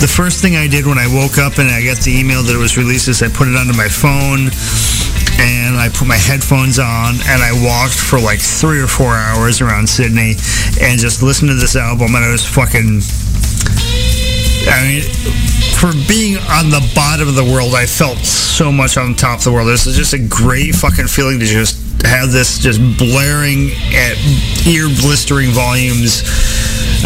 the 0.04 0.06
first 0.06 0.42
thing 0.42 0.56
I 0.56 0.68
did 0.68 0.84
when 0.86 0.98
I 0.98 1.08
woke 1.08 1.38
up 1.38 1.56
and 1.58 1.70
I 1.72 1.82
got 1.82 2.04
the 2.04 2.12
email 2.12 2.42
that 2.42 2.54
it 2.54 2.60
was 2.60 2.76
released 2.76 3.08
is 3.08 3.22
I 3.22 3.28
put 3.28 3.48
it 3.48 3.56
onto 3.56 3.72
my 3.72 3.88
phone 3.88 4.52
and 5.40 5.80
I 5.80 5.88
put 5.88 6.06
my 6.06 6.20
headphones 6.20 6.78
on 6.78 7.16
and 7.32 7.40
I 7.40 7.56
walked 7.64 7.96
for 7.96 8.20
like 8.20 8.40
three 8.40 8.78
or 8.78 8.86
four 8.86 9.16
hours 9.16 9.62
around 9.62 9.88
Sydney 9.88 10.36
and 10.84 11.00
just 11.00 11.22
listened 11.22 11.48
to 11.48 11.56
this 11.56 11.76
album 11.76 12.14
and 12.14 12.20
I 12.20 12.30
was 12.30 12.44
fucking 12.44 13.00
I 14.68 14.76
mean 14.84 15.02
for 15.80 15.96
being 16.04 16.36
on 16.52 16.68
the 16.68 16.84
bottom 16.94 17.26
of 17.26 17.36
the 17.36 17.48
world 17.48 17.72
I 17.72 17.86
felt 17.86 18.18
so 18.20 18.70
much 18.70 18.98
on 18.98 19.14
top 19.14 19.38
of 19.38 19.44
the 19.44 19.52
world. 19.52 19.68
This 19.68 19.86
is 19.86 19.96
just 19.96 20.12
a 20.12 20.18
great 20.18 20.74
fucking 20.74 21.06
feeling 21.06 21.38
to 21.38 21.46
just 21.46 21.80
have 22.04 22.32
this 22.32 22.58
just 22.58 22.80
blaring 22.98 23.70
at 23.94 24.18
ear 24.66 24.88
blistering 25.00 25.50
volumes 25.50 26.22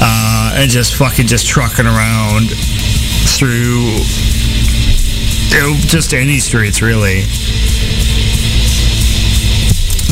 uh, 0.01 0.55
and 0.56 0.70
just 0.70 0.94
fucking 0.97 1.27
just 1.27 1.47
trucking 1.47 1.86
around 1.86 2.48
through 3.36 3.98
you 5.52 5.60
know, 5.60 5.74
just 5.81 6.14
any 6.14 6.39
streets 6.39 6.81
really. 6.81 7.23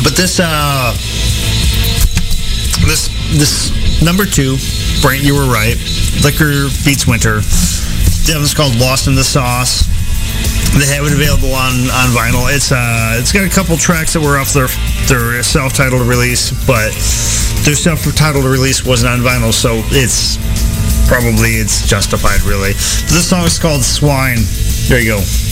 But 0.03 0.15
this 0.15 0.39
uh 0.41 0.93
this 2.85 3.09
this 3.37 4.03
number 4.03 4.25
two, 4.25 4.57
Brent, 5.01 5.23
you 5.23 5.35
were 5.35 5.45
right. 5.51 5.77
Liquor 6.23 6.69
beats 6.85 7.07
winter. 7.07 7.41
The 7.41 8.33
album's 8.33 8.53
called 8.53 8.75
Lost 8.75 9.07
in 9.07 9.15
the 9.15 9.23
Sauce. 9.23 9.87
They 10.79 10.87
have 10.87 11.05
it 11.05 11.13
available 11.13 11.53
on, 11.53 11.73
on 11.91 12.09
vinyl. 12.15 12.47
It's 12.53 12.71
uh 12.71 13.19
it's 13.19 13.31
got 13.31 13.43
a 13.43 13.49
couple 13.49 13.75
tracks 13.77 14.13
that 14.13 14.21
were 14.21 14.39
off 14.39 14.53
their 14.53 14.67
their 15.07 15.43
self-titled 15.43 16.01
release, 16.01 16.51
but 16.65 16.91
their 17.65 17.75
self-titled 17.75 18.45
release 18.45 18.85
wasn't 18.85 19.11
on 19.11 19.19
vinyl, 19.19 19.53
so 19.53 19.83
it's 19.91 20.37
probably 21.07 21.59
it's 21.59 21.85
justified, 21.87 22.41
really. 22.43 22.71
This 23.11 23.29
song 23.29 23.43
is 23.43 23.59
called 23.59 23.83
Swine. 23.83 24.39
There 24.87 24.99
you 24.99 25.19
go. 25.19 25.50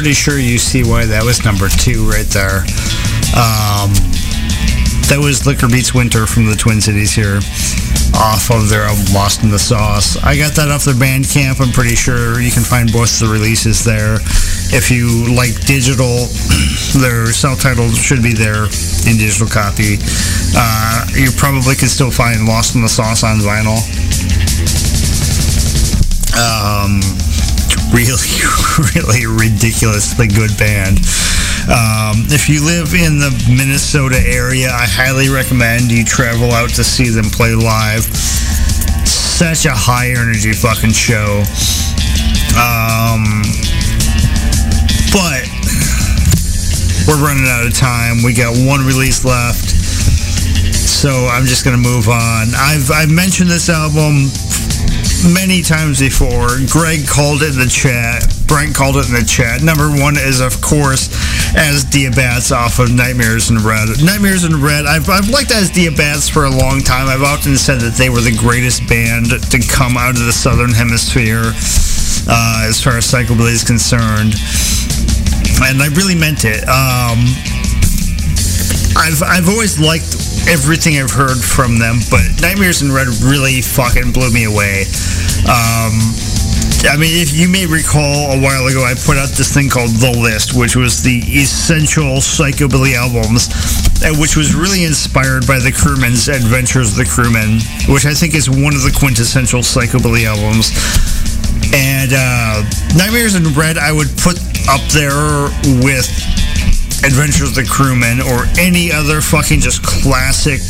Pretty 0.00 0.14
sure 0.14 0.38
you 0.38 0.56
see 0.56 0.82
why 0.82 1.04
that 1.04 1.20
was 1.22 1.44
number 1.44 1.68
two 1.68 2.08
right 2.08 2.24
there. 2.32 2.64
Um, 3.36 3.92
that 5.12 5.20
was 5.20 5.44
Liquor 5.44 5.68
Beats 5.68 5.92
Winter 5.92 6.24
from 6.24 6.48
the 6.48 6.56
Twin 6.56 6.80
Cities 6.80 7.12
here 7.12 7.44
off 8.16 8.48
of 8.48 8.72
their 8.72 8.88
album 8.88 9.04
Lost 9.12 9.44
in 9.44 9.52
the 9.52 9.60
Sauce. 9.60 10.16
I 10.24 10.40
got 10.40 10.56
that 10.56 10.72
off 10.72 10.88
their 10.88 10.96
Bandcamp. 10.96 11.60
I'm 11.60 11.68
pretty 11.68 12.00
sure 12.00 12.40
you 12.40 12.48
can 12.48 12.64
find 12.64 12.88
both 12.88 13.12
the 13.20 13.28
releases 13.28 13.84
there. 13.84 14.24
If 14.72 14.88
you 14.88 15.36
like 15.36 15.52
digital, 15.68 16.32
their 17.04 17.28
self-titled 17.36 17.92
should 17.92 18.24
be 18.24 18.32
there 18.32 18.72
in 19.04 19.20
digital 19.20 19.52
copy. 19.52 20.00
Uh, 20.56 21.12
you 21.12 21.28
probably 21.36 21.76
can 21.76 21.92
still 21.92 22.08
find 22.08 22.48
Lost 22.48 22.72
in 22.72 22.80
the 22.80 22.88
Sauce 22.88 23.20
on 23.20 23.44
vinyl. 23.44 23.84
Um, 26.40 27.04
really, 27.92 28.30
really 28.94 29.26
ridiculously 29.26 30.28
good 30.28 30.56
band. 30.56 30.98
Um, 31.68 32.26
if 32.32 32.48
you 32.48 32.64
live 32.64 32.94
in 32.94 33.18
the 33.18 33.30
Minnesota 33.48 34.18
area, 34.24 34.68
I 34.68 34.86
highly 34.88 35.28
recommend 35.28 35.90
you 35.90 36.04
travel 36.04 36.52
out 36.52 36.70
to 36.80 36.84
see 36.84 37.10
them 37.10 37.26
play 37.26 37.54
live. 37.54 38.02
Such 39.06 39.66
a 39.66 39.74
high 39.74 40.10
energy 40.10 40.52
fucking 40.52 40.92
show. 40.92 41.44
Um, 42.58 43.44
but 45.12 45.46
we're 47.06 47.22
running 47.22 47.46
out 47.46 47.66
of 47.66 47.74
time. 47.74 48.22
We 48.22 48.34
got 48.34 48.56
one 48.56 48.86
release 48.86 49.24
left. 49.24 49.70
So 51.00 51.28
I'm 51.32 51.46
just 51.46 51.64
gonna 51.64 51.80
move 51.80 52.08
on. 52.08 52.52
I've 52.54 52.90
I've 52.90 53.10
mentioned 53.10 53.48
this 53.48 53.68
album 53.70 54.28
many 55.24 55.62
times 55.62 56.00
before. 56.00 56.60
Greg 56.70 57.06
called 57.06 57.42
it 57.42 57.52
in 57.52 57.60
the 57.60 57.70
chat. 57.70 58.24
Brent 58.46 58.74
called 58.74 58.96
it 58.96 59.08
in 59.08 59.14
the 59.14 59.26
chat. 59.26 59.62
Number 59.62 59.90
one 59.90 60.16
is, 60.16 60.40
of 60.40 60.60
course, 60.60 61.10
as 61.56 61.84
Diabats 61.84 62.54
off 62.54 62.78
of 62.78 62.92
Nightmares 62.92 63.50
in 63.50 63.58
Red. 63.58 63.88
Nightmares 64.02 64.44
in 64.44 64.60
Red, 64.60 64.86
I've, 64.86 65.08
I've 65.08 65.28
liked 65.28 65.50
as 65.50 65.70
Diabats 65.70 66.30
for 66.30 66.44
a 66.44 66.50
long 66.50 66.80
time. 66.80 67.08
I've 67.08 67.22
often 67.22 67.56
said 67.56 67.80
that 67.80 67.94
they 67.94 68.10
were 68.10 68.20
the 68.20 68.36
greatest 68.36 68.86
band 68.88 69.30
to 69.30 69.58
come 69.68 69.96
out 69.96 70.14
of 70.14 70.24
the 70.24 70.32
Southern 70.32 70.72
Hemisphere 70.72 71.52
uh, 72.28 72.66
as 72.68 72.82
far 72.82 72.96
as 72.96 73.06
psychobilly 73.06 73.52
is 73.52 73.64
concerned. 73.64 74.34
And 75.62 75.82
I 75.82 75.88
really 75.98 76.14
meant 76.14 76.44
it. 76.44 76.62
Um, 76.68 77.26
I've, 78.96 79.22
I've 79.22 79.48
always 79.48 79.78
liked 79.78 80.29
everything 80.48 80.96
I've 80.96 81.10
heard 81.10 81.38
from 81.42 81.78
them, 81.78 82.00
but 82.10 82.22
Nightmares 82.40 82.82
in 82.82 82.92
Red 82.92 83.08
really 83.24 83.60
fucking 83.60 84.12
blew 84.12 84.30
me 84.32 84.44
away. 84.44 84.86
Um, 85.44 85.98
I 86.88 86.96
mean, 86.96 87.12
if 87.20 87.36
you 87.36 87.48
may 87.48 87.66
recall 87.66 88.32
a 88.32 88.40
while 88.40 88.64
ago, 88.64 88.80
I 88.80 88.94
put 88.96 89.20
out 89.20 89.28
this 89.36 89.52
thing 89.52 89.68
called 89.68 89.90
The 90.00 90.16
List, 90.16 90.56
which 90.56 90.76
was 90.76 91.02
the 91.02 91.20
essential 91.28 92.24
psychobilly 92.24 92.96
albums, 92.96 93.52
which 94.16 94.36
was 94.36 94.54
really 94.56 94.84
inspired 94.84 95.46
by 95.46 95.60
the 95.60 95.72
Krewmen's 95.72 96.28
Adventures 96.28 96.92
of 96.92 96.96
the 96.96 97.04
Krewmen, 97.04 97.60
which 97.92 98.06
I 98.06 98.14
think 98.14 98.34
is 98.34 98.48
one 98.48 98.72
of 98.72 98.80
the 98.80 98.96
quintessential 98.96 99.60
psychobilly 99.60 100.24
albums. 100.24 100.72
And 101.76 102.16
uh, 102.16 102.64
Nightmares 102.96 103.36
in 103.36 103.52
Red, 103.52 103.76
I 103.76 103.92
would 103.92 104.08
put 104.16 104.40
up 104.72 104.80
there 104.88 105.52
with 105.84 106.08
Adventures 107.02 107.50
of 107.50 107.54
the 107.54 107.62
Krewmen 107.62 108.20
or 108.20 108.44
any 108.60 108.92
other 108.92 109.20
fucking 109.20 109.60
just 109.60 109.82
classic 109.82 110.60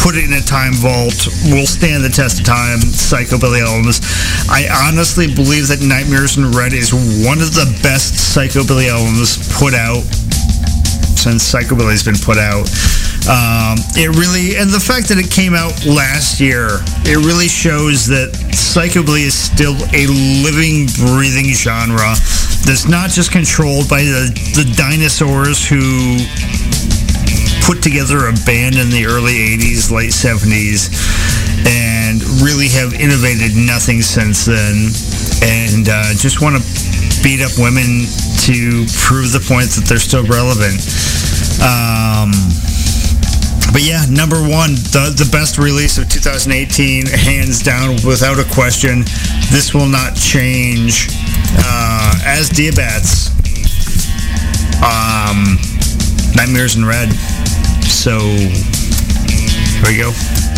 put 0.00 0.16
it 0.16 0.24
in 0.24 0.32
a 0.32 0.40
time 0.40 0.72
vault 0.80 1.28
will 1.52 1.68
stand 1.68 2.02
the 2.02 2.08
test 2.08 2.40
of 2.40 2.46
time 2.46 2.80
psychobilly 2.80 3.60
albums 3.60 4.00
i 4.48 4.64
honestly 4.88 5.28
believe 5.28 5.68
that 5.68 5.84
nightmares 5.84 6.38
in 6.38 6.50
red 6.52 6.72
is 6.72 6.88
one 7.20 7.36
of 7.44 7.52
the 7.52 7.68
best 7.82 8.16
psychobilly 8.16 8.88
albums 8.88 9.36
put 9.60 9.74
out 9.74 10.00
since 11.20 11.52
psychobilly's 11.52 12.02
been 12.02 12.16
put 12.16 12.38
out. 12.38 12.64
Um, 13.28 13.76
it 13.92 14.08
really 14.16 14.56
and 14.56 14.72
the 14.72 14.80
fact 14.80 15.12
that 15.12 15.20
it 15.20 15.28
came 15.28 15.52
out 15.52 15.76
last 15.84 16.40
year 16.40 16.80
it 17.04 17.20
really 17.20 17.52
shows 17.52 18.08
that 18.08 18.32
psychobilly 18.56 19.28
is 19.28 19.36
still 19.36 19.76
a 19.92 20.08
living 20.40 20.88
breathing 20.96 21.52
genre 21.52 22.16
that's 22.66 22.88
not 22.88 23.10
just 23.10 23.32
controlled 23.32 23.88
by 23.88 24.02
the, 24.02 24.30
the 24.54 24.66
dinosaurs 24.76 25.66
who 25.66 26.18
put 27.66 27.82
together 27.82 28.26
a 28.26 28.34
band 28.46 28.74
in 28.76 28.90
the 28.90 29.06
early 29.06 29.56
80s, 29.56 29.90
late 29.90 30.10
70s, 30.10 30.90
and 31.66 32.22
really 32.42 32.68
have 32.68 32.94
innovated 32.94 33.54
nothing 33.54 34.02
since 34.02 34.44
then. 34.44 34.90
And 35.42 35.88
uh, 35.88 36.14
just 36.18 36.42
want 36.42 36.56
to 36.58 36.62
beat 37.22 37.40
up 37.40 37.52
women 37.58 38.08
to 38.48 38.86
prove 38.98 39.30
the 39.30 39.44
point 39.46 39.70
that 39.78 39.84
they're 39.86 40.02
still 40.02 40.24
relevant. 40.26 40.80
Um, 41.62 42.32
but 43.72 43.86
yeah, 43.86 44.02
number 44.10 44.42
one, 44.42 44.74
the, 44.90 45.14
the 45.14 45.28
best 45.30 45.58
release 45.58 45.98
of 45.98 46.08
2018, 46.08 47.06
hands 47.06 47.62
down, 47.62 48.02
without 48.02 48.40
a 48.40 48.48
question. 48.50 49.06
This 49.54 49.72
will 49.72 49.86
not 49.86 50.16
change. 50.16 51.06
Uh, 51.58 52.14
as 52.24 52.50
Diabats, 52.50 53.30
um, 54.82 55.58
Nightmares 56.34 56.76
in 56.76 56.84
Red. 56.84 57.12
So, 57.82 58.18
here 58.20 59.86
we 59.86 59.96
go. 59.98 60.49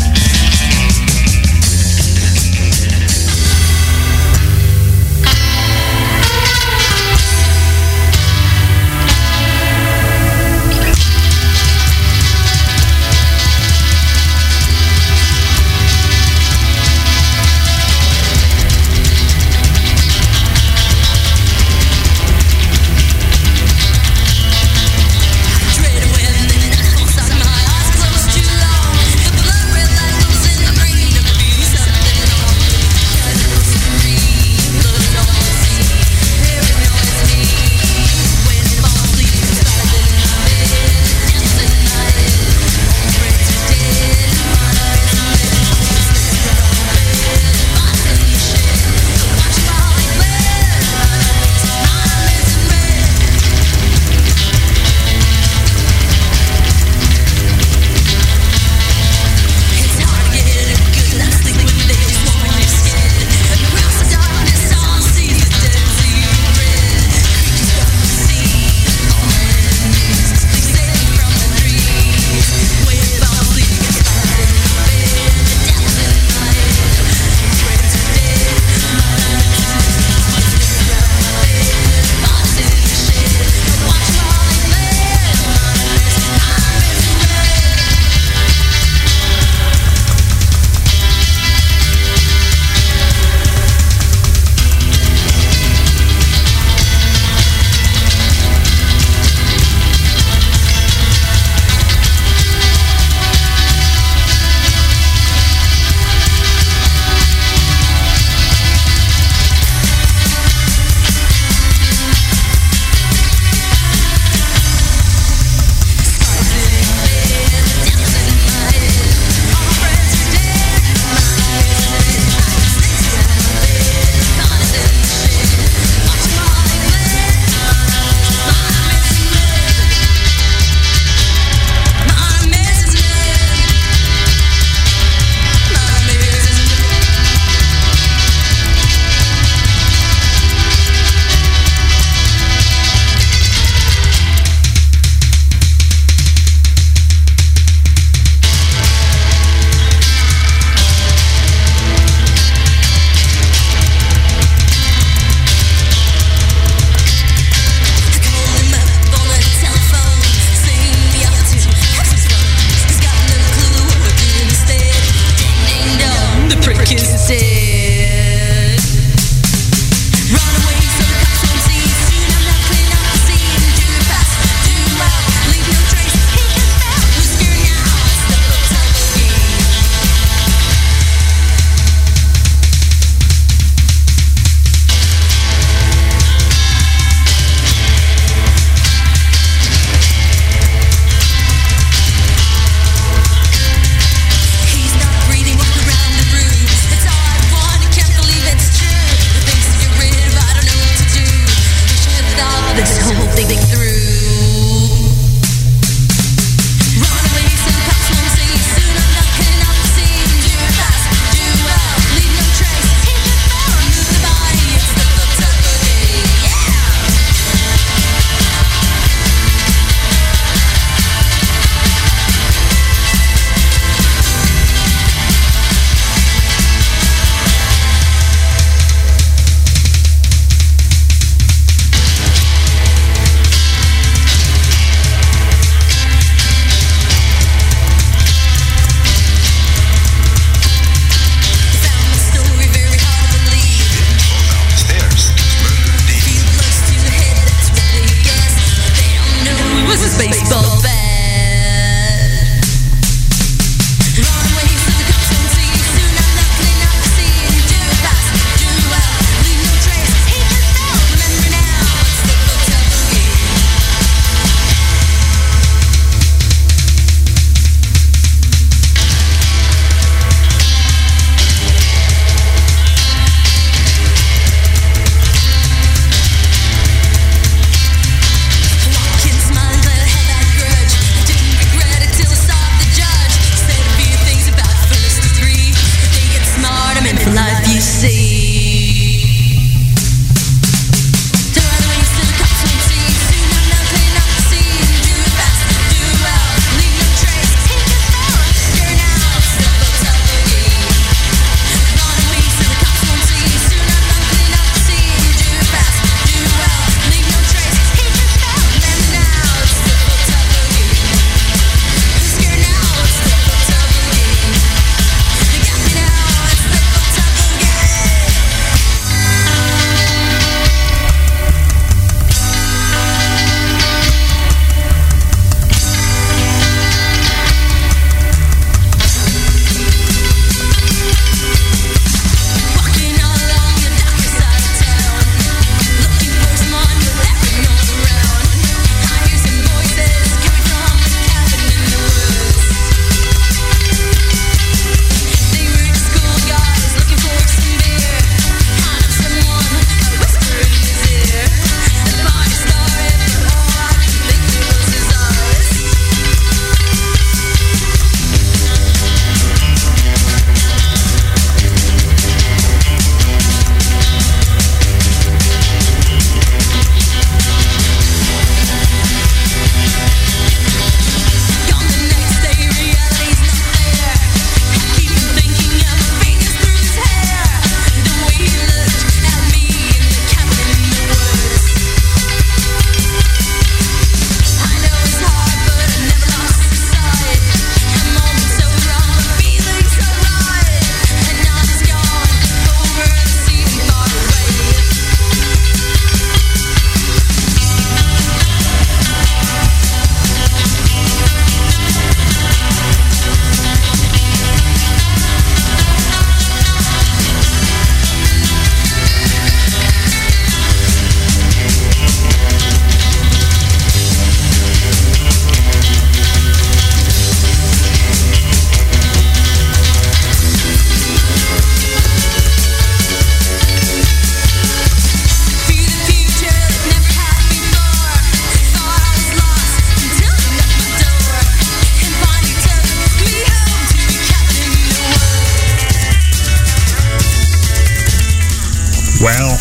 Well, 439.22 439.54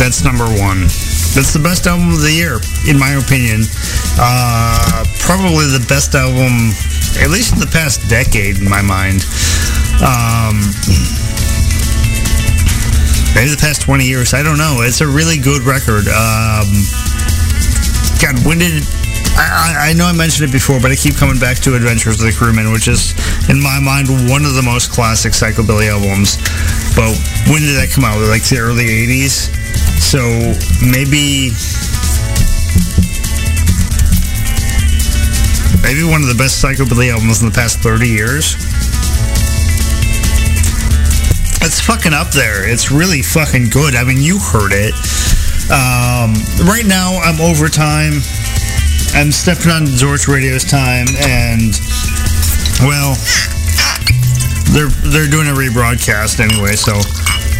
that's 0.00 0.24
number 0.24 0.48
one. 0.56 0.88
That's 1.36 1.52
the 1.52 1.60
best 1.62 1.86
album 1.86 2.08
of 2.16 2.22
the 2.22 2.32
year, 2.32 2.60
in 2.88 2.98
my 2.98 3.12
opinion. 3.20 3.68
Uh, 4.16 5.04
probably 5.20 5.68
the 5.68 5.84
best 5.88 6.14
album, 6.14 6.72
at 7.20 7.28
least 7.28 7.52
in 7.52 7.60
the 7.60 7.68
past 7.68 8.08
decade, 8.08 8.56
in 8.56 8.68
my 8.68 8.80
mind. 8.80 9.20
Um, 10.00 10.64
maybe 13.36 13.52
the 13.52 13.60
past 13.60 13.82
20 13.82 14.08
years. 14.08 14.32
I 14.32 14.42
don't 14.42 14.56
know. 14.58 14.80
It's 14.80 15.02
a 15.02 15.06
really 15.06 15.36
good 15.36 15.60
record. 15.60 16.08
Um, 16.08 16.72
God, 18.16 18.40
when 18.48 18.64
did 18.64 18.80
I, 19.36 19.90
I 19.90 19.92
know 19.94 20.06
I 20.06 20.12
mentioned 20.12 20.48
it 20.48 20.52
before, 20.52 20.80
but 20.80 20.90
I 20.90 20.96
keep 20.96 21.16
coming 21.16 21.38
back 21.38 21.58
to 21.64 21.74
Adventures 21.74 22.20
of 22.20 22.26
the 22.26 22.32
Krewmen, 22.32 22.72
which 22.72 22.88
is, 22.88 23.16
in 23.48 23.60
my 23.60 23.80
mind, 23.80 24.08
one 24.28 24.44
of 24.44 24.54
the 24.54 24.62
most 24.62 24.90
classic 24.92 25.32
psychobilly 25.32 25.88
albums. 25.88 26.36
But 26.94 27.16
when 27.48 27.62
did 27.62 27.76
that 27.80 27.90
come 27.92 28.04
out? 28.04 28.20
Like 28.28 28.44
the 28.44 28.58
early 28.60 28.84
80s? 28.84 29.48
So 30.00 30.20
maybe. 30.84 31.50
Maybe 35.82 36.04
one 36.04 36.22
of 36.22 36.28
the 36.28 36.38
best 36.38 36.62
psychobilly 36.62 37.10
albums 37.10 37.42
in 37.42 37.48
the 37.48 37.54
past 37.54 37.80
30 37.80 38.06
years. 38.08 38.54
It's 41.64 41.80
fucking 41.80 42.12
up 42.12 42.30
there. 42.30 42.68
It's 42.68 42.90
really 42.90 43.22
fucking 43.22 43.70
good. 43.70 43.94
I 43.94 44.04
mean, 44.04 44.18
you 44.18 44.38
heard 44.38 44.72
it. 44.72 44.94
Um, 45.70 46.34
right 46.66 46.84
now, 46.86 47.18
I'm 47.22 47.40
overtime. 47.40 48.20
I'm 49.14 49.30
stepping 49.30 49.70
on 49.70 49.82
Zorch 49.84 50.26
Radio's 50.26 50.64
time, 50.64 51.06
and 51.20 51.76
well, 52.80 53.14
they're 54.72 54.88
they're 55.12 55.28
doing 55.28 55.48
a 55.48 55.56
rebroadcast 55.56 56.40
anyway, 56.40 56.72
so 56.72 56.96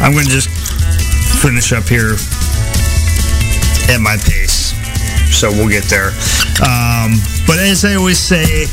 I'm 0.00 0.12
gonna 0.12 0.32
just 0.32 0.48
finish 1.42 1.72
up 1.72 1.84
here 1.84 2.16
at 3.92 3.98
my 4.00 4.16
pace. 4.16 4.72
So 5.30 5.50
we'll 5.50 5.68
get 5.68 5.84
there. 5.84 6.08
Um, 6.64 7.20
but 7.46 7.58
as 7.58 7.84
I 7.84 7.94
always 7.96 8.18
say, 8.18 8.64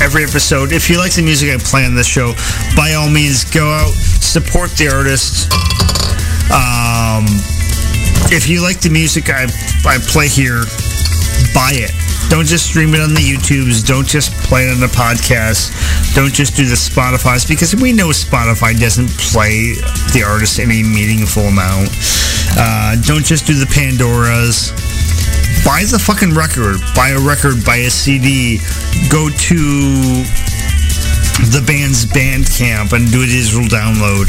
every 0.00 0.22
episode, 0.22 0.72
if 0.72 0.88
you 0.88 0.98
like 0.98 1.14
the 1.14 1.22
music 1.22 1.50
I 1.50 1.58
play 1.58 1.84
on 1.84 1.94
this 1.94 2.06
show, 2.06 2.34
by 2.76 2.94
all 2.94 3.10
means, 3.10 3.44
go 3.44 3.66
out, 3.66 3.92
support 4.22 4.70
the 4.78 4.88
artists. 4.94 5.50
Um, 6.54 7.26
if 8.30 8.48
you 8.48 8.62
like 8.62 8.80
the 8.80 8.90
music 8.90 9.28
I 9.28 9.44
I 9.84 9.98
play 9.98 10.28
here, 10.28 10.64
buy 11.54 11.72
it. 11.74 11.92
Don't 12.28 12.46
just 12.46 12.66
stream 12.66 12.94
it 12.94 13.00
on 13.00 13.14
the 13.14 13.20
YouTubes. 13.20 13.86
Don't 13.86 14.06
just 14.06 14.32
play 14.44 14.66
it 14.66 14.72
on 14.72 14.80
the 14.80 14.90
podcast. 14.90 15.70
Don't 16.14 16.32
just 16.32 16.56
do 16.56 16.66
the 16.66 16.74
Spotify's 16.74 17.44
because 17.44 17.74
we 17.76 17.92
know 17.92 18.08
Spotify 18.08 18.78
doesn't 18.78 19.08
play 19.16 19.74
the 20.12 20.24
artist 20.26 20.58
any 20.58 20.82
meaningful 20.82 21.44
amount. 21.44 21.88
Uh, 22.58 22.96
don't 23.02 23.24
just 23.24 23.46
do 23.46 23.54
the 23.54 23.66
Pandoras. 23.66 24.74
Buy 25.64 25.84
the 25.84 25.98
fucking 25.98 26.34
record. 26.34 26.78
Buy 26.94 27.10
a 27.10 27.20
record. 27.20 27.64
Buy 27.64 27.86
a 27.86 27.90
CD. 27.90 28.58
Go 29.08 29.30
to 29.30 29.56
the 31.52 31.62
band's 31.66 32.06
Bandcamp 32.06 32.92
and 32.92 33.10
do 33.12 33.22
a 33.22 33.26
digital 33.26 33.68
download. 33.68 34.26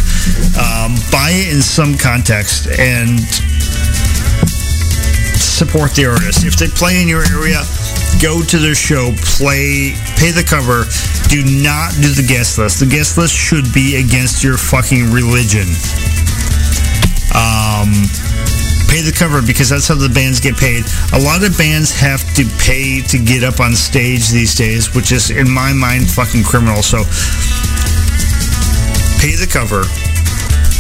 Um, 0.60 0.96
buy 1.12 1.32
it 1.32 1.54
in 1.56 1.62
some 1.62 1.98
context 1.98 2.68
and 2.68 3.20
support 5.58 5.90
the 5.98 6.06
artist. 6.06 6.46
If 6.46 6.54
they 6.62 6.70
play 6.70 7.02
in 7.02 7.10
your 7.10 7.26
area, 7.34 7.66
go 8.22 8.46
to 8.46 8.58
their 8.62 8.78
show, 8.78 9.10
play, 9.42 9.98
pay 10.14 10.30
the 10.30 10.46
cover. 10.46 10.86
Do 11.34 11.42
not 11.66 11.98
do 11.98 12.14
the 12.14 12.22
guest 12.22 12.62
list. 12.62 12.78
The 12.78 12.86
guest 12.86 13.18
list 13.18 13.34
should 13.34 13.74
be 13.74 13.98
against 13.98 14.46
your 14.46 14.54
fucking 14.54 15.10
religion. 15.10 15.66
Um, 17.34 17.90
pay 18.86 19.02
the 19.02 19.10
cover 19.10 19.42
because 19.42 19.74
that's 19.74 19.90
how 19.90 19.98
the 19.98 20.14
bands 20.14 20.38
get 20.38 20.62
paid. 20.62 20.86
A 21.18 21.20
lot 21.26 21.42
of 21.42 21.58
bands 21.58 21.90
have 21.90 22.22
to 22.38 22.46
pay 22.62 23.02
to 23.10 23.18
get 23.18 23.42
up 23.42 23.58
on 23.58 23.74
stage 23.74 24.30
these 24.30 24.54
days, 24.54 24.94
which 24.94 25.12
is, 25.12 25.34
in 25.34 25.50
my 25.50 25.74
mind, 25.74 26.06
fucking 26.06 26.46
criminal. 26.46 26.86
So 26.86 27.02
pay 29.18 29.34
the 29.34 29.50
cover. 29.50 29.90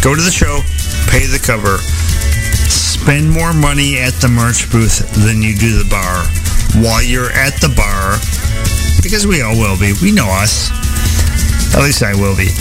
Go 0.05 0.13
to 0.13 0.21
the 0.21 0.29
show, 0.29 0.61
pay 1.09 1.25
the 1.25 1.41
cover 1.41 1.81
spend 3.07 3.31
more 3.31 3.53
money 3.53 3.95
at 3.97 4.11
the 4.19 4.27
merch 4.27 4.69
booth 4.69 4.99
than 5.23 5.39
you 5.41 5.55
do 5.55 5.79
the 5.79 5.87
bar. 5.87 6.27
While 6.83 6.99
you're 6.99 7.31
at 7.31 7.55
the 7.63 7.71
bar, 7.71 8.19
because 8.99 9.23
we 9.23 9.39
all 9.39 9.55
will 9.55 9.79
be, 9.79 9.95
we 10.03 10.11
know 10.11 10.27
us. 10.27 10.67
At 11.71 11.87
least 11.87 12.03
I 12.03 12.11
will 12.19 12.35
be. 12.35 12.51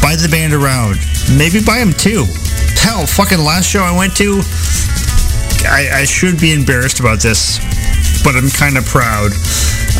Buy 0.00 0.16
the 0.16 0.32
band 0.32 0.56
around. 0.56 0.96
Maybe 1.36 1.60
buy 1.60 1.76
them 1.76 1.92
too. 1.92 2.24
Hell, 2.80 3.04
fucking 3.04 3.36
last 3.36 3.68
show 3.68 3.84
I 3.84 3.92
went 3.92 4.16
to, 4.16 4.40
I, 5.68 6.00
I 6.00 6.04
should 6.08 6.40
be 6.40 6.56
embarrassed 6.56 7.04
about 7.04 7.20
this, 7.20 7.60
but 8.24 8.40
I'm 8.40 8.48
kind 8.48 8.80
of 8.80 8.88
proud. 8.88 9.28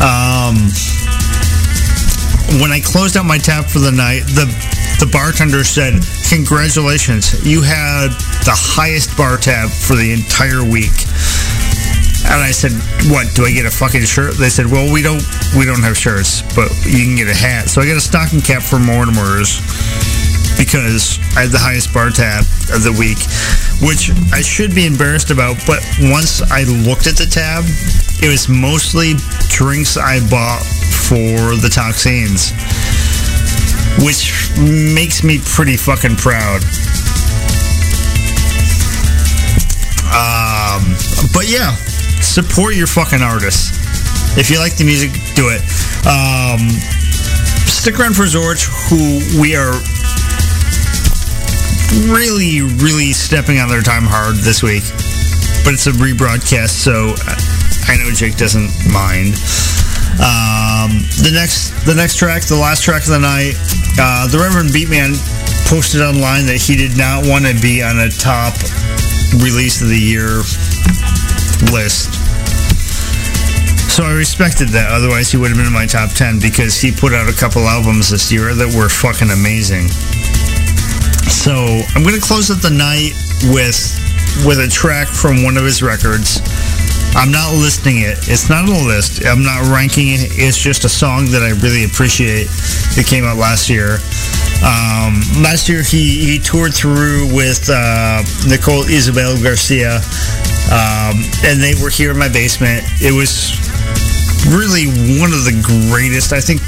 Um, 0.01 0.57
when 2.57 2.73
I 2.73 2.81
closed 2.81 3.13
out 3.13 3.29
my 3.29 3.37
tab 3.37 3.69
for 3.69 3.77
the 3.77 3.93
night, 3.93 4.25
the 4.25 4.49
the 4.97 5.05
bartender 5.05 5.61
said, 5.61 6.01
"Congratulations, 6.29 7.45
you 7.45 7.61
had 7.61 8.09
the 8.43 8.55
highest 8.55 9.15
bar 9.15 9.37
tab 9.37 9.69
for 9.69 9.95
the 9.95 10.11
entire 10.11 10.63
week." 10.63 10.93
And 12.25 12.41
I 12.41 12.51
said, 12.51 12.71
"What? 13.11 13.33
Do 13.35 13.45
I 13.45 13.51
get 13.51 13.65
a 13.65 13.71
fucking 13.71 14.05
shirt?" 14.05 14.37
They 14.37 14.49
said, 14.49 14.65
"Well, 14.65 14.91
we 14.91 15.01
don't 15.01 15.23
we 15.55 15.65
don't 15.65 15.83
have 15.83 15.97
shirts, 15.97 16.41
but 16.55 16.71
you 16.85 17.03
can 17.03 17.15
get 17.15 17.27
a 17.27 17.35
hat." 17.35 17.69
So 17.69 17.81
I 17.81 17.87
got 17.87 17.97
a 17.97 18.01
stocking 18.01 18.41
cap 18.41 18.63
for 18.63 18.79
Mortimer's 18.79 19.61
because 20.57 21.19
I 21.35 21.41
had 21.41 21.51
the 21.51 21.59
highest 21.59 21.93
bar 21.93 22.09
tab 22.09 22.45
of 22.73 22.83
the 22.83 22.91
week, 22.91 23.19
which 23.81 24.11
I 24.31 24.41
should 24.41 24.73
be 24.73 24.85
embarrassed 24.85 25.29
about. 25.29 25.57
But 25.67 25.83
once 25.99 26.41
I 26.41 26.63
looked 26.63 27.07
at 27.07 27.17
the 27.17 27.27
tab, 27.27 27.63
it 28.23 28.29
was 28.29 28.49
mostly 28.49 29.15
drinks 29.49 29.97
I 29.97 30.19
bought 30.29 30.63
for 30.63 31.55
the 31.61 31.69
toxins, 31.69 32.53
which 34.03 34.51
makes 34.57 35.23
me 35.23 35.39
pretty 35.39 35.77
fucking 35.77 36.15
proud. 36.15 36.61
Um, 40.15 40.95
but 41.33 41.47
yeah, 41.49 41.75
support 42.21 42.75
your 42.75 42.87
fucking 42.87 43.21
artists. 43.21 43.75
If 44.37 44.49
you 44.49 44.59
like 44.59 44.75
the 44.75 44.83
music, 44.83 45.11
do 45.35 45.47
it. 45.47 45.61
Um, 46.07 46.69
stick 47.67 47.99
around 47.99 48.15
for 48.15 48.23
Zorch, 48.23 48.67
who 48.89 49.39
we 49.39 49.55
are 49.55 49.75
really, 52.11 52.61
really 52.61 53.13
stepping 53.13 53.59
on 53.59 53.69
their 53.69 53.81
time 53.81 54.03
hard 54.03 54.35
this 54.37 54.61
week. 54.61 54.83
But 55.63 55.73
it's 55.73 55.87
a 55.87 55.91
rebroadcast, 55.91 56.69
so 56.69 57.15
I 57.87 57.97
know 57.97 58.11
Jake 58.11 58.37
doesn't 58.37 58.71
mind. 58.91 59.35
Um, 60.21 61.03
the 61.23 61.31
next, 61.33 61.75
the 61.85 61.93
next 61.95 62.15
track, 62.17 62.43
the 62.43 62.55
last 62.55 62.83
track 62.83 63.03
of 63.03 63.09
the 63.09 63.19
night, 63.19 63.55
uh, 63.99 64.27
the 64.27 64.39
Reverend 64.39 64.69
Beatman 64.69 65.17
posted 65.67 66.01
online 66.01 66.45
that 66.45 66.61
he 66.61 66.75
did 66.75 66.97
not 66.97 67.25
want 67.25 67.45
to 67.45 67.53
be 67.59 67.81
on 67.81 67.99
a 67.99 68.09
top 68.09 68.53
release 69.41 69.81
of 69.81 69.89
the 69.89 69.99
year 69.99 70.45
list. 71.73 72.13
So 73.91 74.03
I 74.03 74.11
respected 74.11 74.69
that. 74.75 74.91
Otherwise, 74.91 75.31
he 75.31 75.37
would 75.37 75.49
have 75.49 75.57
been 75.57 75.67
in 75.67 75.73
my 75.73 75.87
top 75.87 76.11
10 76.11 76.39
because 76.39 76.75
he 76.75 76.91
put 76.91 77.13
out 77.13 77.29
a 77.29 77.33
couple 77.33 77.63
albums 77.63 78.11
this 78.11 78.31
year 78.31 78.53
that 78.53 78.67
were 78.75 78.89
fucking 78.89 79.31
amazing. 79.31 79.87
So 81.31 81.55
I'm 81.95 82.03
going 82.03 82.15
to 82.15 82.21
close 82.21 82.51
out 82.51 82.61
the 82.61 82.75
night 82.75 83.15
with 83.55 83.77
with 84.43 84.59
a 84.59 84.67
track 84.67 85.07
from 85.07 85.43
one 85.43 85.55
of 85.55 85.63
his 85.63 85.81
records. 85.81 86.43
I'm 87.15 87.31
not 87.31 87.55
listing 87.55 88.03
it. 88.03 88.27
It's 88.27 88.49
not 88.49 88.67
on 88.67 88.75
the 88.75 88.83
list. 88.85 89.23
I'm 89.25 89.41
not 89.41 89.71
ranking 89.71 90.19
it. 90.19 90.35
It's 90.35 90.59
just 90.59 90.83
a 90.83 90.89
song 90.89 91.31
that 91.31 91.41
I 91.41 91.55
really 91.63 91.87
appreciate. 91.87 92.51
It 92.99 93.07
came 93.07 93.23
out 93.23 93.37
last 93.39 93.71
year. 93.71 94.03
Um, 94.59 95.23
last 95.39 95.71
year 95.71 95.79
he, 95.79 96.27
he 96.27 96.39
toured 96.39 96.75
through 96.75 97.31
with 97.31 97.71
uh, 97.71 98.19
Nicole 98.51 98.83
Izobel 98.83 99.39
Garcia, 99.39 100.03
um, 100.75 101.23
and 101.47 101.63
they 101.63 101.71
were 101.79 101.89
here 101.89 102.11
in 102.11 102.19
my 102.19 102.27
basement. 102.27 102.83
It 102.99 103.15
was 103.15 103.55
really 104.51 104.91
one 105.15 105.31
of 105.31 105.47
the 105.47 105.55
greatest, 105.87 106.35
I 106.35 106.43
think, 106.43 106.59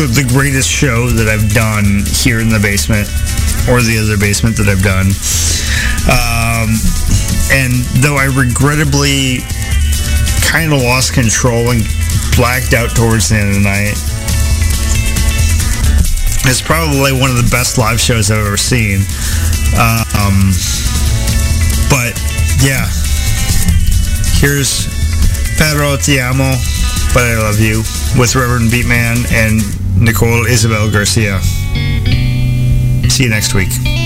the, 0.00 0.08
the 0.08 0.24
greatest 0.32 0.68
show 0.68 1.12
that 1.12 1.28
I've 1.28 1.52
done 1.52 2.08
here 2.08 2.40
in 2.40 2.48
the 2.48 2.60
basement, 2.60 3.04
or 3.68 3.84
the 3.84 4.00
other 4.00 4.16
basement 4.16 4.56
that 4.56 4.68
I've 4.72 4.80
done. 4.80 5.12
Um, 6.08 6.72
and 7.52 7.84
though 8.00 8.16
I 8.16 8.32
regrettably 8.32 9.44
kind 10.50 10.72
of 10.72 10.82
lost 10.82 11.14
control 11.14 11.70
and 11.70 11.80
blacked 12.34 12.74
out 12.74 12.90
towards 12.96 13.28
the 13.28 13.36
end 13.36 13.50
of 13.50 13.54
the 13.54 13.60
night, 13.62 13.94
it's 16.50 16.60
probably 16.60 17.12
one 17.12 17.30
of 17.30 17.36
the 17.36 17.48
best 17.52 17.78
live 17.78 18.00
shows 18.00 18.32
I've 18.32 18.44
ever 18.44 18.56
seen. 18.56 18.98
Um, 19.78 20.50
but 21.86 22.18
yeah, 22.58 22.90
here's 24.42 24.90
Pedro 25.56 25.96
Te 25.96 26.18
Amo, 26.18 26.58
but 27.14 27.22
I 27.22 27.38
love 27.38 27.60
you 27.60 27.84
with 28.18 28.34
Reverend 28.34 28.70
Beatman 28.70 29.30
and 29.30 29.62
Nicole 30.02 30.46
Izobel 30.46 30.92
Garcia. 30.92 31.38
See 33.08 33.24
you 33.24 33.30
next 33.30 33.54
week. 33.54 33.99